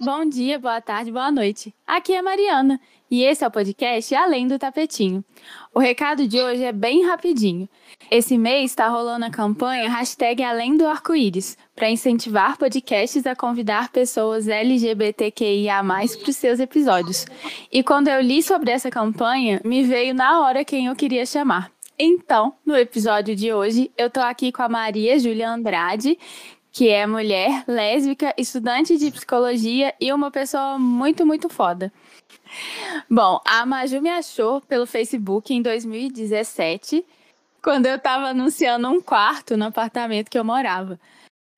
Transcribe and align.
Bom 0.00 0.28
dia, 0.28 0.58
boa 0.58 0.80
tarde, 0.80 1.12
boa 1.12 1.30
noite. 1.30 1.72
Aqui 1.86 2.12
é 2.12 2.20
Mariana 2.20 2.80
e 3.10 3.22
esse 3.22 3.44
é 3.44 3.46
o 3.46 3.50
podcast 3.50 4.12
Além 4.14 4.48
do 4.48 4.58
Tapetinho. 4.58 5.24
O 5.72 5.78
recado 5.78 6.26
de 6.26 6.40
hoje 6.40 6.64
é 6.64 6.72
bem 6.72 7.06
rapidinho. 7.06 7.68
Esse 8.10 8.36
mês 8.36 8.72
está 8.72 8.88
rolando 8.88 9.26
a 9.26 9.30
campanha 9.30 9.88
hashtag 9.88 10.42
Além 10.42 10.76
do 10.76 10.86
Arco-Íris 10.86 11.56
para 11.74 11.90
incentivar 11.90 12.58
podcasts 12.58 13.26
a 13.26 13.36
convidar 13.36 13.90
pessoas 13.90 14.48
LGBTQIA+, 14.48 15.82
para 15.84 16.30
os 16.30 16.36
seus 16.36 16.58
episódios. 16.58 17.26
E 17.70 17.82
quando 17.82 18.08
eu 18.08 18.20
li 18.20 18.42
sobre 18.42 18.70
essa 18.70 18.90
campanha, 18.90 19.60
me 19.64 19.84
veio 19.84 20.14
na 20.14 20.40
hora 20.40 20.64
quem 20.64 20.86
eu 20.86 20.96
queria 20.96 21.24
chamar. 21.24 21.70
Então, 21.98 22.52
no 22.64 22.76
episódio 22.76 23.34
de 23.34 23.54
hoje, 23.54 23.90
eu 23.96 24.10
tô 24.10 24.20
aqui 24.20 24.52
com 24.52 24.62
a 24.62 24.68
Maria 24.68 25.18
Júlia 25.18 25.48
Andrade, 25.48 26.18
que 26.76 26.90
é 26.90 27.06
mulher, 27.06 27.64
lésbica, 27.66 28.34
estudante 28.36 28.98
de 28.98 29.10
psicologia 29.10 29.94
e 29.98 30.12
uma 30.12 30.30
pessoa 30.30 30.78
muito, 30.78 31.24
muito 31.24 31.48
foda. 31.48 31.90
Bom, 33.08 33.40
a 33.46 33.64
Maju 33.64 34.02
me 34.02 34.10
achou 34.10 34.60
pelo 34.60 34.84
Facebook 34.84 35.54
em 35.54 35.62
2017, 35.62 37.02
quando 37.62 37.86
eu 37.86 37.98
tava 37.98 38.26
anunciando 38.26 38.90
um 38.90 39.00
quarto 39.00 39.56
no 39.56 39.64
apartamento 39.64 40.28
que 40.28 40.38
eu 40.38 40.44
morava. 40.44 41.00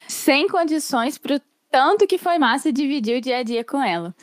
Sem 0.06 0.46
condições 0.46 1.18
pro 1.18 1.40
tanto 1.68 2.06
que 2.06 2.16
foi 2.16 2.38
massa 2.38 2.72
dividir 2.72 3.18
o 3.18 3.20
dia 3.20 3.38
a 3.38 3.42
dia 3.42 3.64
com 3.64 3.82
ela. 3.82 4.14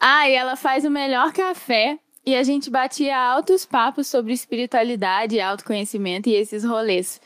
Ah, 0.00 0.26
e 0.30 0.32
ela 0.32 0.56
faz 0.56 0.86
o 0.86 0.90
melhor 0.90 1.30
café 1.30 1.98
e 2.24 2.34
a 2.34 2.42
gente 2.42 2.70
batia 2.70 3.18
altos 3.18 3.66
papos 3.66 4.06
sobre 4.06 4.32
espiritualidade, 4.32 5.38
autoconhecimento 5.42 6.30
e 6.30 6.34
esses 6.34 6.64
rolês. 6.64 7.20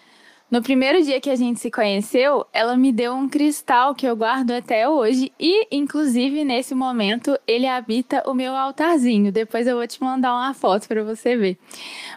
No 0.54 0.62
primeiro 0.62 1.02
dia 1.02 1.20
que 1.20 1.30
a 1.30 1.34
gente 1.34 1.58
se 1.58 1.68
conheceu, 1.68 2.46
ela 2.52 2.76
me 2.76 2.92
deu 2.92 3.12
um 3.12 3.28
cristal 3.28 3.92
que 3.92 4.06
eu 4.06 4.14
guardo 4.14 4.52
até 4.52 4.88
hoje 4.88 5.32
e, 5.36 5.66
inclusive, 5.76 6.44
nesse 6.44 6.76
momento, 6.76 7.36
ele 7.44 7.66
habita 7.66 8.22
o 8.24 8.32
meu 8.32 8.54
altarzinho. 8.54 9.32
Depois 9.32 9.66
eu 9.66 9.76
vou 9.76 9.84
te 9.84 10.00
mandar 10.00 10.32
uma 10.32 10.54
foto 10.54 10.86
para 10.86 11.02
você 11.02 11.36
ver. 11.36 11.58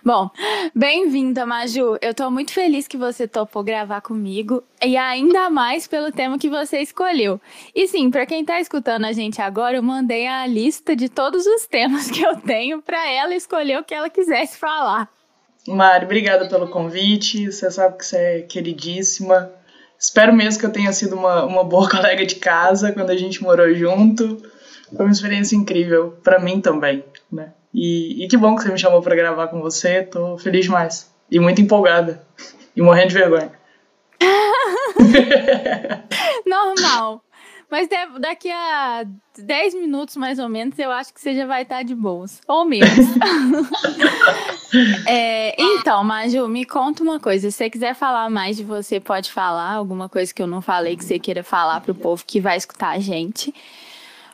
Bom, 0.05 0.29
bem-vinda, 0.75 1.47
Maju. 1.47 1.97
Eu 1.99 2.13
tô 2.13 2.29
muito 2.29 2.53
feliz 2.53 2.87
que 2.87 2.95
você 2.95 3.27
topou 3.27 3.63
gravar 3.63 4.01
comigo 4.01 4.63
e 4.85 4.95
ainda 4.95 5.49
mais 5.49 5.87
pelo 5.87 6.11
tema 6.11 6.37
que 6.37 6.47
você 6.47 6.79
escolheu. 6.79 7.41
E 7.73 7.87
sim, 7.87 8.11
para 8.11 8.27
quem 8.27 8.45
tá 8.45 8.61
escutando 8.61 9.05
a 9.05 9.13
gente 9.13 9.41
agora, 9.41 9.77
eu 9.77 9.81
mandei 9.81 10.27
a 10.27 10.45
lista 10.45 10.95
de 10.95 11.09
todos 11.09 11.43
os 11.47 11.65
temas 11.65 12.11
que 12.11 12.21
eu 12.21 12.39
tenho 12.39 12.83
para 12.83 13.03
ela 13.09 13.33
escolher 13.33 13.79
o 13.79 13.83
que 13.83 13.95
ela 13.95 14.11
quisesse 14.11 14.59
falar. 14.59 15.16
Mari, 15.67 16.05
obrigada 16.05 16.47
pelo 16.47 16.67
convite. 16.67 17.51
Você 17.51 17.69
sabe 17.69 17.97
que 17.97 18.05
você 18.05 18.17
é 18.17 18.41
queridíssima. 18.41 19.51
Espero 19.99 20.33
mesmo 20.33 20.59
que 20.59 20.65
eu 20.65 20.71
tenha 20.71 20.91
sido 20.93 21.15
uma, 21.15 21.43
uma 21.43 21.63
boa 21.63 21.89
colega 21.91 22.25
de 22.25 22.35
casa 22.35 22.91
quando 22.91 23.09
a 23.09 23.17
gente 23.17 23.41
morou 23.41 23.73
junto. 23.73 24.41
Foi 24.95 25.05
uma 25.05 25.11
experiência 25.11 25.55
incrível 25.55 26.17
para 26.23 26.39
mim 26.39 26.61
também, 26.61 27.03
né? 27.31 27.51
E, 27.73 28.23
e 28.23 28.27
que 28.27 28.37
bom 28.37 28.55
que 28.55 28.63
você 28.63 28.71
me 28.71 28.79
chamou 28.79 29.01
para 29.01 29.15
gravar 29.15 29.47
com 29.47 29.61
você. 29.61 30.03
Tô 30.03 30.37
feliz 30.37 30.65
demais. 30.65 31.11
E 31.29 31.39
muito 31.39 31.61
empolgada. 31.61 32.23
E 32.75 32.81
morrendo 32.81 33.09
de 33.09 33.15
vergonha. 33.15 33.51
Normal. 36.45 37.21
Mas 37.69 37.89
daqui 38.19 38.49
a 38.49 39.05
10 39.37 39.75
minutos, 39.75 40.15
mais 40.15 40.39
ou 40.39 40.47
menos, 40.47 40.79
eu 40.79 40.89
acho 40.89 41.13
que 41.13 41.19
você 41.19 41.35
já 41.35 41.45
vai 41.45 41.63
estar 41.63 41.83
de 41.83 41.93
boas. 41.93 42.39
Ou 42.47 42.63
menos. 42.63 42.87
é, 45.05 45.53
então, 45.61 46.01
Maju, 46.01 46.47
me 46.47 46.63
conta 46.63 47.03
uma 47.03 47.19
coisa. 47.19 47.51
Se 47.51 47.57
você 47.57 47.69
quiser 47.69 47.93
falar 47.93 48.29
mais 48.29 48.55
de 48.55 48.63
você, 48.63 49.01
pode 49.01 49.31
falar. 49.31 49.73
Alguma 49.73 50.07
coisa 50.07 50.33
que 50.33 50.41
eu 50.41 50.47
não 50.47 50.61
falei 50.61 50.95
que 50.95 51.03
você 51.03 51.19
queira 51.19 51.43
falar 51.43 51.81
para 51.81 51.91
o 51.91 51.95
povo 51.95 52.23
que 52.25 52.39
vai 52.39 52.55
escutar 52.55 52.91
a 52.91 52.99
gente. 52.99 53.53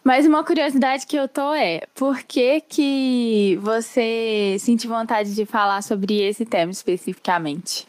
Mas 0.03 0.27
uma 0.27 0.43
curiosidade 0.43 1.07
que 1.07 1.15
eu 1.15 1.27
tô 1.27 1.53
é, 1.53 1.81
por 1.95 2.21
que 2.23 2.61
que 2.61 3.57
você 3.61 4.57
sentiu 4.59 4.89
vontade 4.89 5.33
de 5.33 5.45
falar 5.45 5.81
sobre 5.81 6.21
esse 6.21 6.45
tema 6.45 6.71
especificamente? 6.71 7.87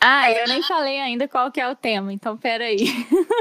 Ah, 0.00 0.30
eu 0.30 0.46
nem 0.46 0.62
falei 0.62 1.00
ainda 1.00 1.26
qual 1.26 1.50
que 1.50 1.60
é 1.60 1.68
o 1.68 1.74
tema, 1.74 2.12
então 2.12 2.36
peraí. 2.36 2.86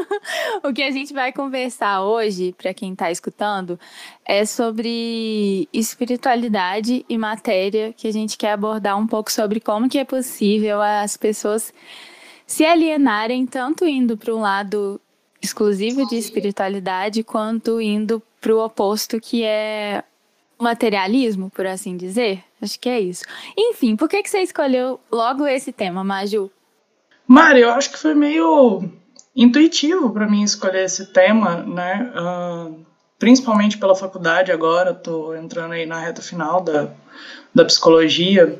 o 0.64 0.74
que 0.74 0.82
a 0.82 0.92
gente 0.92 1.14
vai 1.14 1.32
conversar 1.32 2.02
hoje, 2.02 2.56
para 2.58 2.74
quem 2.74 2.94
está 2.94 3.12
escutando, 3.12 3.80
é 4.24 4.46
sobre 4.46 5.68
espiritualidade 5.74 7.06
e 7.10 7.18
matéria, 7.18 7.94
que 7.94 8.08
a 8.08 8.14
gente 8.14 8.38
quer 8.38 8.54
abordar 8.54 8.98
um 8.98 9.06
pouco 9.06 9.32
sobre 9.32 9.60
como 9.60 9.90
que 9.90 10.00
é 10.00 10.06
possível 10.06 10.82
as 10.82 11.18
pessoas 11.18 11.74
se 12.48 12.66
alienarem, 12.66 13.46
tanto 13.46 13.86
indo 13.86 14.16
para 14.16 14.34
um 14.34 14.40
lado 14.40 15.00
exclusivo 15.42 16.08
de 16.08 16.16
espiritualidade, 16.16 17.24
quanto 17.24 17.82
indo 17.82 18.22
para 18.40 18.56
o 18.56 18.64
oposto, 18.64 19.20
que 19.20 19.44
é 19.44 20.04
materialismo, 20.60 21.50
por 21.50 21.66
assim 21.66 21.98
dizer. 21.98 22.44
Acho 22.66 22.80
que 22.80 22.90
é 22.90 23.00
isso. 23.00 23.24
Enfim, 23.56 23.96
por 23.96 24.10
que, 24.10 24.24
que 24.24 24.30
você 24.30 24.40
escolheu 24.40 25.00
logo 25.12 25.46
esse 25.46 25.72
tema, 25.72 26.04
Maju? 26.04 26.50
Mari, 27.28 27.62
eu 27.62 27.70
acho 27.70 27.92
que 27.92 28.00
foi 28.00 28.16
meio 28.16 28.90
intuitivo 29.36 30.10
para 30.10 30.28
mim 30.28 30.42
escolher 30.42 30.84
esse 30.86 31.06
tema, 31.14 31.58
né? 31.58 32.12
Uh, 32.16 32.84
principalmente 33.20 33.78
pela 33.78 33.96
faculdade 33.96 34.52
agora, 34.52 34.92
estou 34.92 35.36
entrando 35.36 35.74
aí 35.74 35.86
na 35.86 36.00
reta 36.00 36.24
final 36.24 36.60
da, 36.62 36.90
da 37.54 37.64
psicologia 37.64 38.60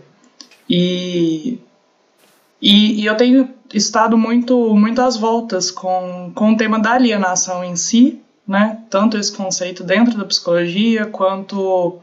e, 0.70 1.60
e, 2.62 3.02
e, 3.02 3.06
eu 3.08 3.18
tenho 3.18 3.50
estado 3.74 4.16
muito, 4.16 4.76
muito 4.76 5.02
às 5.02 5.18
voltas 5.18 5.72
com, 5.72 6.32
com 6.36 6.54
o 6.54 6.58
tema 6.58 6.80
da 6.80 6.94
alienação 6.94 7.64
em 7.64 7.76
si, 7.76 8.22
né? 8.48 8.84
Tanto 8.88 9.18
esse 9.18 9.36
conceito 9.36 9.84
dentro 9.84 10.16
da 10.16 10.26
psicologia 10.26 11.08
quanto 11.08 12.00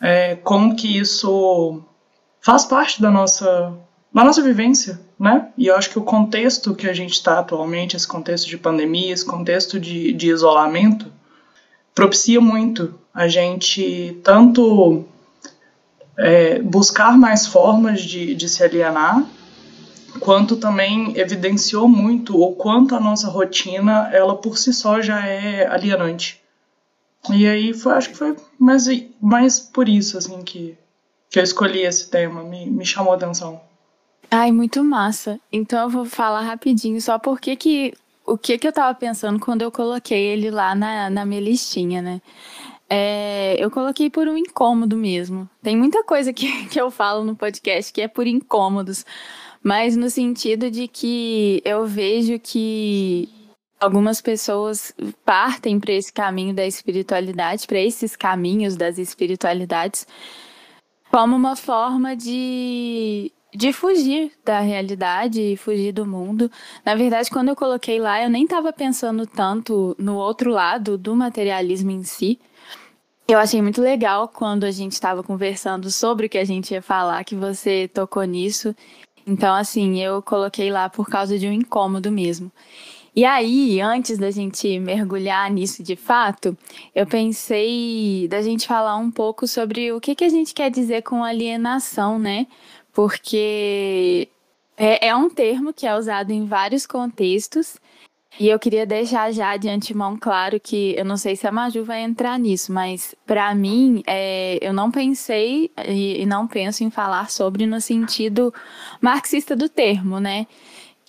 é, 0.00 0.36
como 0.36 0.74
que 0.74 0.98
isso 0.98 1.82
faz 2.40 2.64
parte 2.64 3.02
da 3.02 3.10
nossa, 3.10 3.74
da 4.12 4.24
nossa 4.24 4.42
vivência, 4.42 5.00
né? 5.18 5.48
E 5.58 5.66
eu 5.66 5.76
acho 5.76 5.90
que 5.90 5.98
o 5.98 6.04
contexto 6.04 6.74
que 6.74 6.88
a 6.88 6.92
gente 6.92 7.12
está 7.12 7.38
atualmente, 7.38 7.96
esse 7.96 8.08
contexto 8.08 8.48
de 8.48 8.56
pandemia, 8.56 9.12
esse 9.12 9.24
contexto 9.24 9.78
de, 9.78 10.12
de 10.12 10.30
isolamento, 10.30 11.12
propicia 11.94 12.40
muito 12.40 12.98
a 13.12 13.28
gente 13.28 14.18
tanto 14.24 15.04
é, 16.16 16.60
buscar 16.60 17.18
mais 17.18 17.46
formas 17.46 18.00
de, 18.00 18.34
de 18.34 18.48
se 18.48 18.62
alienar, 18.62 19.24
quanto 20.18 20.56
também 20.56 21.16
evidenciou 21.18 21.86
muito 21.86 22.40
o 22.40 22.52
quanto 22.52 22.94
a 22.94 23.00
nossa 23.00 23.28
rotina, 23.28 24.08
ela 24.12 24.36
por 24.36 24.56
si 24.56 24.72
só 24.72 25.00
já 25.00 25.24
é 25.26 25.66
alienante. 25.66 26.39
E 27.28 27.46
aí 27.46 27.74
foi, 27.74 27.92
acho 27.92 28.10
que 28.10 28.16
foi 28.16 28.36
mais, 28.58 28.86
mais 29.20 29.60
por 29.60 29.88
isso, 29.88 30.16
assim, 30.16 30.42
que, 30.42 30.76
que 31.28 31.38
eu 31.38 31.42
escolhi 31.42 31.82
esse 31.82 32.10
tema, 32.10 32.42
me, 32.42 32.66
me 32.66 32.84
chamou 32.84 33.12
a 33.12 33.16
atenção. 33.16 33.60
Ai, 34.30 34.52
muito 34.52 34.82
massa. 34.82 35.38
Então 35.52 35.80
eu 35.82 35.88
vou 35.88 36.04
falar 36.04 36.42
rapidinho 36.42 37.00
só 37.00 37.18
porque 37.18 37.56
que 37.56 37.92
o 38.24 38.38
que 38.38 38.56
que 38.56 38.68
eu 38.68 38.72
tava 38.72 38.94
pensando 38.94 39.40
quando 39.40 39.62
eu 39.62 39.72
coloquei 39.72 40.22
ele 40.22 40.50
lá 40.50 40.74
na, 40.74 41.10
na 41.10 41.26
minha 41.26 41.40
listinha, 41.40 42.00
né? 42.00 42.22
É, 42.88 43.56
eu 43.58 43.70
coloquei 43.70 44.08
por 44.08 44.28
um 44.28 44.36
incômodo 44.36 44.96
mesmo. 44.96 45.48
Tem 45.62 45.76
muita 45.76 46.04
coisa 46.04 46.32
que, 46.32 46.66
que 46.68 46.80
eu 46.80 46.90
falo 46.90 47.24
no 47.24 47.36
podcast 47.36 47.92
que 47.92 48.00
é 48.00 48.08
por 48.08 48.26
incômodos, 48.26 49.04
mas 49.62 49.96
no 49.96 50.08
sentido 50.08 50.70
de 50.70 50.86
que 50.88 51.60
eu 51.64 51.86
vejo 51.86 52.38
que 52.38 53.28
algumas 53.80 54.20
pessoas 54.20 54.94
partem 55.24 55.80
para 55.80 55.92
esse 55.92 56.12
caminho 56.12 56.54
da 56.54 56.66
espiritualidade, 56.66 57.66
para 57.66 57.80
esses 57.80 58.14
caminhos 58.14 58.76
das 58.76 58.98
espiritualidades, 58.98 60.06
como 61.10 61.34
uma 61.34 61.56
forma 61.56 62.14
de, 62.14 63.32
de 63.54 63.72
fugir 63.72 64.32
da 64.44 64.60
realidade 64.60 65.56
fugir 65.56 65.92
do 65.92 66.06
mundo. 66.06 66.50
Na 66.84 66.94
verdade, 66.94 67.30
quando 67.30 67.48
eu 67.48 67.56
coloquei 67.56 67.98
lá, 67.98 68.22
eu 68.22 68.28
nem 68.28 68.44
estava 68.44 68.72
pensando 68.72 69.26
tanto 69.26 69.96
no 69.98 70.16
outro 70.16 70.50
lado 70.50 70.98
do 70.98 71.16
materialismo 71.16 71.90
em 71.90 72.04
si. 72.04 72.38
Eu 73.26 73.38
achei 73.38 73.62
muito 73.62 73.80
legal 73.80 74.28
quando 74.28 74.64
a 74.64 74.70
gente 74.70 74.92
estava 74.92 75.22
conversando 75.22 75.90
sobre 75.90 76.26
o 76.26 76.28
que 76.28 76.38
a 76.38 76.44
gente 76.44 76.74
ia 76.74 76.82
falar, 76.82 77.24
que 77.24 77.36
você 77.36 77.88
tocou 77.88 78.24
nisso. 78.24 78.74
Então, 79.26 79.54
assim, 79.54 80.02
eu 80.02 80.20
coloquei 80.20 80.70
lá 80.70 80.88
por 80.88 81.06
causa 81.08 81.38
de 81.38 81.46
um 81.46 81.52
incômodo 81.52 82.10
mesmo. 82.10 82.50
E 83.14 83.24
aí, 83.24 83.80
antes 83.80 84.18
da 84.18 84.30
gente 84.30 84.78
mergulhar 84.78 85.50
nisso 85.50 85.82
de 85.82 85.96
fato, 85.96 86.56
eu 86.94 87.06
pensei 87.06 88.28
da 88.28 88.40
gente 88.40 88.68
falar 88.68 88.96
um 88.96 89.10
pouco 89.10 89.48
sobre 89.48 89.92
o 89.92 90.00
que, 90.00 90.14
que 90.14 90.24
a 90.24 90.28
gente 90.28 90.54
quer 90.54 90.70
dizer 90.70 91.02
com 91.02 91.24
alienação, 91.24 92.18
né? 92.18 92.46
Porque 92.92 94.28
é, 94.76 95.08
é 95.08 95.16
um 95.16 95.28
termo 95.28 95.72
que 95.72 95.86
é 95.86 95.96
usado 95.96 96.30
em 96.30 96.46
vários 96.46 96.86
contextos. 96.86 97.78
E 98.38 98.48
eu 98.48 98.58
queria 98.58 98.86
deixar 98.86 99.32
já 99.32 99.56
de 99.56 99.68
antemão 99.68 100.16
claro 100.16 100.60
que 100.60 100.94
eu 100.96 101.04
não 101.04 101.16
sei 101.16 101.34
se 101.34 101.46
a 101.46 101.52
Maju 101.52 101.84
vai 101.84 102.02
entrar 102.02 102.38
nisso, 102.38 102.72
mas 102.72 103.14
para 103.26 103.52
mim 103.54 104.02
é, 104.06 104.56
eu 104.62 104.72
não 104.72 104.90
pensei 104.90 105.70
e, 105.86 106.22
e 106.22 106.26
não 106.26 106.46
penso 106.46 106.84
em 106.84 106.90
falar 106.90 107.28
sobre 107.28 107.66
no 107.66 107.80
sentido 107.80 108.54
marxista 109.00 109.56
do 109.56 109.68
termo, 109.68 110.20
né? 110.20 110.46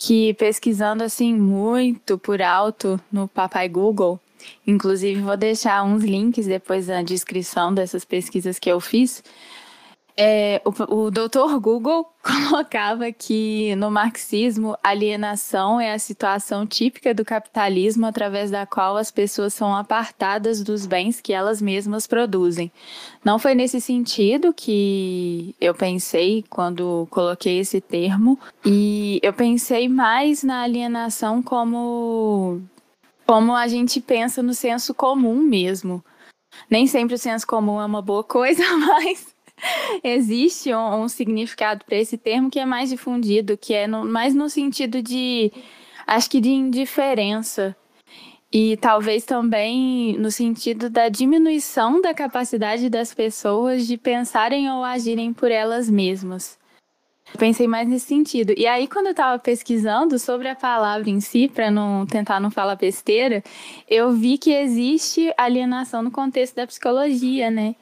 Que 0.04 0.34
pesquisando 0.34 1.04
assim 1.04 1.32
muito 1.32 2.18
por 2.18 2.42
alto 2.42 3.00
no 3.10 3.28
papai 3.28 3.68
Google, 3.68 4.18
Inclusive, 4.66 5.20
vou 5.20 5.36
deixar 5.36 5.84
uns 5.84 6.02
links 6.02 6.46
depois 6.46 6.88
na 6.88 7.00
descrição 7.00 7.72
dessas 7.72 8.04
pesquisas 8.04 8.58
que 8.58 8.68
eu 8.68 8.80
fiz. 8.80 9.22
É, 10.14 10.60
o, 10.64 11.06
o 11.06 11.10
doutor 11.10 11.58
Google 11.58 12.06
colocava 12.22 13.10
que 13.10 13.74
no 13.76 13.90
marxismo, 13.90 14.76
alienação 14.82 15.80
é 15.80 15.94
a 15.94 15.98
situação 15.98 16.66
típica 16.66 17.14
do 17.14 17.24
capitalismo 17.24 18.04
através 18.06 18.50
da 18.50 18.66
qual 18.66 18.96
as 18.96 19.10
pessoas 19.10 19.54
são 19.54 19.74
apartadas 19.74 20.62
dos 20.62 20.86
bens 20.86 21.20
que 21.20 21.32
elas 21.32 21.62
mesmas 21.62 22.06
produzem. 22.06 22.70
Não 23.24 23.38
foi 23.38 23.54
nesse 23.54 23.80
sentido 23.80 24.52
que 24.52 25.54
eu 25.60 25.74
pensei 25.74 26.44
quando 26.50 27.08
coloquei 27.10 27.58
esse 27.58 27.80
termo, 27.80 28.38
e 28.64 29.18
eu 29.22 29.32
pensei 29.32 29.88
mais 29.88 30.42
na 30.42 30.62
alienação 30.62 31.42
como, 31.42 32.60
como 33.26 33.54
a 33.54 33.66
gente 33.66 34.00
pensa 34.00 34.42
no 34.42 34.52
senso 34.52 34.94
comum 34.94 35.36
mesmo. 35.36 36.04
Nem 36.68 36.86
sempre 36.86 37.14
o 37.14 37.18
senso 37.18 37.46
comum 37.46 37.80
é 37.80 37.86
uma 37.86 38.02
boa 38.02 38.22
coisa, 38.22 38.62
mas 38.76 39.32
existe 40.02 40.74
um, 40.74 41.02
um 41.02 41.08
significado 41.08 41.84
para 41.84 41.96
esse 41.96 42.16
termo 42.16 42.50
que 42.50 42.58
é 42.58 42.66
mais 42.66 42.90
difundido, 42.90 43.56
que 43.56 43.74
é 43.74 43.86
no, 43.86 44.04
mais 44.04 44.34
no 44.34 44.48
sentido 44.48 45.02
de, 45.02 45.52
acho 46.06 46.30
que 46.30 46.40
de 46.40 46.50
indiferença. 46.50 47.76
E 48.52 48.76
talvez 48.76 49.24
também 49.24 50.14
no 50.18 50.30
sentido 50.30 50.90
da 50.90 51.08
diminuição 51.08 52.02
da 52.02 52.12
capacidade 52.12 52.90
das 52.90 53.14
pessoas 53.14 53.86
de 53.86 53.96
pensarem 53.96 54.70
ou 54.70 54.84
agirem 54.84 55.32
por 55.32 55.50
elas 55.50 55.88
mesmas. 55.88 56.58
Pensei 57.38 57.66
mais 57.66 57.88
nesse 57.88 58.06
sentido. 58.06 58.52
E 58.56 58.66
aí, 58.66 58.86
quando 58.86 59.06
eu 59.06 59.12
estava 59.12 59.38
pesquisando 59.38 60.18
sobre 60.18 60.48
a 60.48 60.54
palavra 60.54 61.08
em 61.08 61.20
si, 61.20 61.48
para 61.48 61.70
não 61.70 62.04
tentar 62.04 62.40
não 62.40 62.50
falar 62.50 62.76
besteira, 62.76 63.42
eu 63.88 64.12
vi 64.12 64.36
que 64.36 64.52
existe 64.52 65.32
alienação 65.38 66.02
no 66.02 66.10
contexto 66.10 66.56
da 66.56 66.66
psicologia, 66.66 67.50
né? 67.50 67.74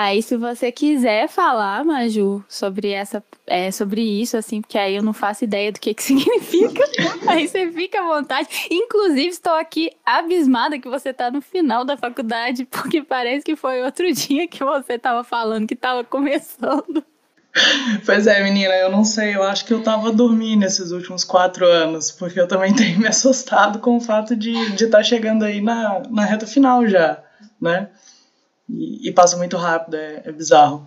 Aí, 0.00 0.22
se 0.22 0.36
você 0.36 0.70
quiser 0.70 1.26
falar, 1.26 1.84
Maju, 1.84 2.44
sobre 2.48 2.92
essa, 2.92 3.20
é, 3.44 3.72
sobre 3.72 4.00
isso, 4.00 4.36
assim, 4.36 4.60
porque 4.60 4.78
aí 4.78 4.94
eu 4.94 5.02
não 5.02 5.12
faço 5.12 5.42
ideia 5.42 5.72
do 5.72 5.80
que, 5.80 5.92
que 5.92 6.00
significa, 6.04 6.84
aí 7.26 7.48
você 7.48 7.68
fica 7.72 8.00
à 8.00 8.04
vontade. 8.04 8.48
Inclusive, 8.70 9.26
estou 9.26 9.54
aqui 9.54 9.90
abismada 10.06 10.78
que 10.78 10.88
você 10.88 11.08
está 11.08 11.32
no 11.32 11.40
final 11.40 11.84
da 11.84 11.96
faculdade, 11.96 12.64
porque 12.70 13.02
parece 13.02 13.44
que 13.44 13.56
foi 13.56 13.82
outro 13.82 14.06
dia 14.14 14.46
que 14.46 14.62
você 14.62 14.92
estava 14.92 15.24
falando 15.24 15.66
que 15.66 15.74
estava 15.74 16.04
começando. 16.04 17.02
Pois 18.06 18.28
é, 18.28 18.40
menina, 18.40 18.74
eu 18.74 18.92
não 18.92 19.02
sei, 19.02 19.34
eu 19.34 19.42
acho 19.42 19.64
que 19.64 19.74
eu 19.74 19.82
tava 19.82 20.12
dormindo 20.12 20.62
esses 20.62 20.92
últimos 20.92 21.24
quatro 21.24 21.66
anos, 21.66 22.12
porque 22.12 22.38
eu 22.38 22.46
também 22.46 22.70
tenho 22.76 23.00
me 23.00 23.08
assustado 23.08 23.80
com 23.80 23.96
o 23.96 24.00
fato 24.00 24.36
de 24.36 24.52
estar 24.52 24.76
de 24.76 24.86
tá 24.86 25.02
chegando 25.02 25.44
aí 25.44 25.60
na, 25.60 26.04
na 26.08 26.24
reta 26.24 26.46
final 26.46 26.86
já, 26.86 27.20
né? 27.60 27.88
E, 28.68 29.08
e 29.08 29.12
passa 29.12 29.36
muito 29.36 29.56
rápido, 29.56 29.96
é, 29.96 30.22
é 30.24 30.32
bizarro. 30.32 30.86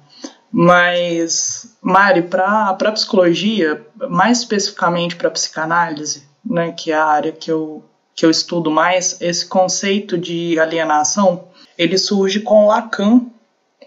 Mas, 0.51 1.77
Mari, 1.81 2.23
para 2.23 2.69
a 2.69 2.91
psicologia, 2.91 3.85
mais 4.09 4.39
especificamente 4.39 5.15
para 5.15 5.31
psicanálise, 5.31 6.23
né, 6.45 6.73
que 6.73 6.91
é 6.91 6.95
a 6.95 7.05
área 7.05 7.31
que 7.31 7.49
eu, 7.49 7.83
que 8.13 8.25
eu 8.25 8.29
estudo 8.29 8.69
mais, 8.69 9.21
esse 9.21 9.45
conceito 9.45 10.17
de 10.17 10.59
alienação, 10.59 11.45
ele 11.77 11.97
surge 11.97 12.41
com 12.41 12.67
Lacan. 12.67 13.21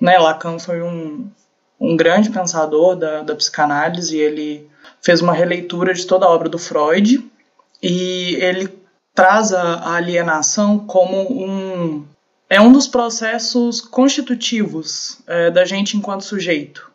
Né? 0.00 0.18
Lacan 0.18 0.58
foi 0.58 0.82
um, 0.82 1.30
um 1.78 1.96
grande 1.96 2.30
pensador 2.30 2.96
da, 2.96 3.22
da 3.22 3.34
psicanálise, 3.34 4.16
ele 4.16 4.68
fez 5.02 5.20
uma 5.20 5.34
releitura 5.34 5.92
de 5.92 6.06
toda 6.06 6.24
a 6.24 6.30
obra 6.30 6.48
do 6.48 6.58
Freud 6.58 7.22
e 7.82 8.36
ele 8.36 8.68
traz 9.14 9.52
a, 9.52 9.74
a 9.74 9.96
alienação 9.96 10.78
como 10.78 11.16
um, 11.20 12.06
é 12.48 12.60
um 12.60 12.72
dos 12.72 12.86
processos 12.86 13.80
constitutivos 13.80 15.18
é, 15.26 15.50
da 15.50 15.64
gente 15.64 15.96
enquanto 15.96 16.22
sujeito. 16.22 16.90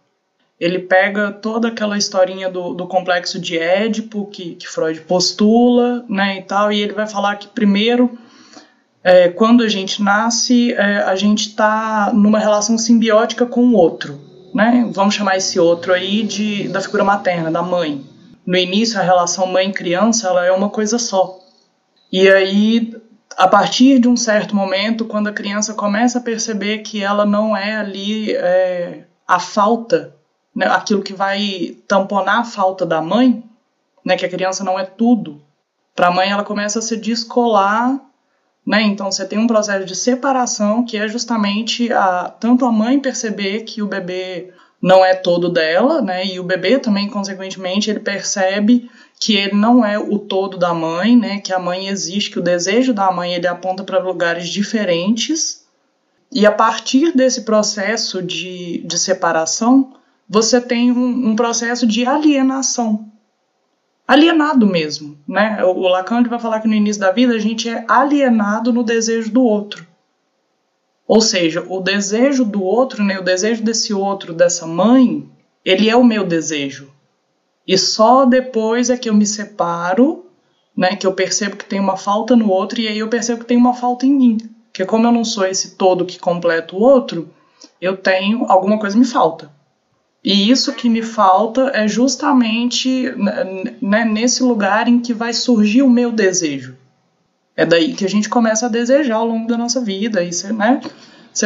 Ele 0.60 0.80
pega 0.80 1.32
toda 1.32 1.70
aquela 1.70 1.98
historinha 1.98 2.50
do, 2.50 2.74
do 2.74 2.86
complexo 2.86 3.40
de 3.40 3.58
Édipo 3.58 4.26
que, 4.26 4.56
que, 4.56 4.68
Freud 4.68 5.00
postula, 5.02 6.04
né, 6.10 6.38
e 6.38 6.42
tal, 6.42 6.72
e 6.72 6.82
ele 6.82 6.94
vai 6.94 7.08
falar 7.08 7.38
que 7.38 7.48
primeiro, 7.48 8.18
é, 9.02 9.30
quando 9.30 9.64
a 9.64 9.70
gente 9.70 10.04
nasce, 10.04 10.74
é, 10.74 10.98
a 11.04 11.16
gente 11.16 11.48
está 11.48 12.12
numa 12.14 12.40
relação 12.40 12.78
simbiótica 12.78 13.46
com 13.46 13.68
o 13.68 13.74
outro, 13.74 14.20
né? 14.54 14.90
Vamos 14.92 15.16
chamar 15.16 15.38
esse 15.38 15.60
outro 15.60 15.94
aí 15.94 16.24
de 16.24 16.68
da 16.68 16.82
figura 16.82 17.04
materna, 17.04 17.50
da 17.50 17.62
mãe. 17.62 18.04
No 18.46 18.58
início, 18.58 19.00
a 19.00 19.04
relação 19.04 19.46
mãe-criança 19.46 20.28
ela 20.28 20.46
é 20.46 20.52
uma 20.52 20.70
coisa 20.70 20.98
só. 20.98 21.40
E 22.12 22.28
aí 22.28 22.94
a 23.40 23.48
partir 23.48 24.00
de 24.00 24.08
um 24.10 24.18
certo 24.18 24.54
momento, 24.54 25.06
quando 25.06 25.30
a 25.30 25.32
criança 25.32 25.74
começa 25.74 26.20
a 26.20 26.22
perceber 26.22 26.80
que 26.80 27.02
ela 27.02 27.26
não 27.26 27.56
é 27.56 27.78
ali 27.78 28.36
é, 28.36 29.06
a 29.26 29.40
falta, 29.40 30.14
né, 30.54 30.66
aquilo 30.66 31.02
que 31.02 31.14
vai 31.14 31.78
tamponar 31.88 32.40
a 32.40 32.44
falta 32.44 32.86
da 32.86 33.02
mãe, 33.02 33.42
né, 34.04 34.18
que 34.18 34.26
a 34.26 34.30
criança 34.30 34.62
não 34.62 34.78
é 34.78 34.84
tudo, 34.84 35.42
para 35.96 36.08
a 36.08 36.12
mãe 36.12 36.30
ela 36.30 36.44
começa 36.44 36.80
a 36.80 36.82
se 36.82 36.98
descolar, 36.98 37.98
né, 38.68 38.82
então 38.82 39.10
você 39.10 39.26
tem 39.26 39.40
um 39.40 39.48
processo 39.48 39.86
de 39.86 39.96
separação 39.96 40.84
que 40.84 40.98
é 40.98 41.08
justamente 41.08 41.94
a, 41.94 42.26
tanto 42.42 42.66
a 42.66 42.72
mãe 42.74 43.00
perceber 43.00 43.62
que 43.62 43.82
o 43.82 43.88
bebê 43.88 44.54
não 44.82 45.04
é 45.06 45.16
todo 45.16 45.48
dela, 45.48 46.02
né, 46.02 46.26
e 46.26 46.42
o 46.42 46.44
bebê 46.44 46.78
também, 46.78 47.08
consequentemente, 47.08 47.90
ele 47.90 48.02
percebe 48.02 48.92
que 49.20 49.36
ele 49.36 49.56
não 49.56 49.84
é 49.86 50.00
o 50.00 50.18
todo 50.18 50.58
da 50.58 50.74
mãe, 50.74 51.16
né? 51.16 51.40
Que 51.40 51.52
a 51.52 51.60
mãe 51.60 51.90
existe, 51.90 52.32
que 52.32 52.40
o 52.40 52.44
desejo 52.44 52.94
da 52.94 53.12
mãe 53.12 53.34
ele 53.34 53.48
aponta 53.48 53.84
para 53.84 54.00
lugares 54.00 54.48
diferentes. 54.48 55.68
E 56.32 56.46
a 56.46 56.52
partir 56.52 57.12
desse 57.12 57.42
processo 57.42 58.24
de, 58.24 58.82
de 58.88 58.98
separação, 58.98 59.94
você 60.28 60.62
tem 60.62 60.92
um, 60.92 61.32
um 61.32 61.36
processo 61.36 61.86
de 61.86 62.06
alienação. 62.06 63.12
Alienado 64.08 64.66
mesmo, 64.66 65.18
né? 65.28 65.64
O 65.66 65.88
Lacan 65.88 66.24
vai 66.24 66.40
falar 66.40 66.62
que 66.62 66.68
no 66.68 66.74
início 66.74 67.02
da 67.02 67.12
vida 67.12 67.34
a 67.34 67.40
gente 67.40 67.68
é 67.68 67.84
alienado 67.88 68.72
no 68.72 68.84
desejo 68.84 69.32
do 69.32 69.44
outro. 69.44 69.86
Ou 71.06 71.20
seja, 71.20 71.66
o 71.68 71.82
desejo 71.82 72.46
do 72.46 72.64
outro, 72.64 73.04
né, 73.04 73.20
o 73.20 73.24
desejo 73.24 73.64
desse 73.64 73.94
outro, 73.94 74.32
dessa 74.34 74.66
mãe, 74.66 75.28
ele 75.66 75.90
é 75.90 75.96
o 75.96 76.04
meu 76.04 76.24
desejo. 76.26 76.92
E 77.70 77.78
só 77.78 78.26
depois 78.26 78.90
é 78.90 78.98
que 78.98 79.08
eu 79.08 79.14
me 79.14 79.28
separo, 79.28 80.26
né, 80.76 80.96
que 80.96 81.06
eu 81.06 81.14
percebo 81.14 81.56
que 81.56 81.66
tem 81.66 81.80
uma 81.80 81.96
falta 81.96 82.36
no 82.36 82.50
outro 82.50 82.82
e 82.82 82.88
aí 82.88 82.98
eu 82.98 83.08
percebo 83.08 83.42
que 83.42 83.46
tem 83.46 83.58
uma 83.58 83.76
falta 83.76 84.08
em 84.08 84.12
mim. 84.12 84.38
Porque 84.72 84.84
como 84.86 85.06
eu 85.06 85.12
não 85.12 85.24
sou 85.24 85.46
esse 85.46 85.76
todo 85.76 86.04
que 86.04 86.18
completa 86.18 86.76
o 86.76 86.80
outro, 86.80 87.30
eu 87.80 87.96
tenho 87.96 88.44
alguma 88.46 88.80
coisa 88.80 88.98
me 88.98 89.06
falta. 89.06 89.52
E 90.24 90.50
isso 90.50 90.74
que 90.74 90.90
me 90.90 91.04
falta 91.04 91.70
é 91.76 91.88
justamente 91.88 93.14
né, 93.16 93.78
né, 93.80 94.04
nesse 94.04 94.42
lugar 94.42 94.88
em 94.88 95.00
que 95.00 95.14
vai 95.14 95.32
surgir 95.32 95.84
o 95.84 95.90
meu 95.92 96.12
desejo. 96.12 96.76
É 97.56 97.68
daí 97.68 97.94
que 97.94 98.04
a 98.04 98.10
gente 98.10 98.30
começa 98.30 98.66
a 98.66 98.70
desejar 98.70 99.18
ao 99.18 99.28
longo 99.28 99.48
da 99.48 99.56
nossa 99.56 99.80
vida. 99.80 100.24
E 100.24 100.34
você, 100.34 100.52
né, 100.52 100.82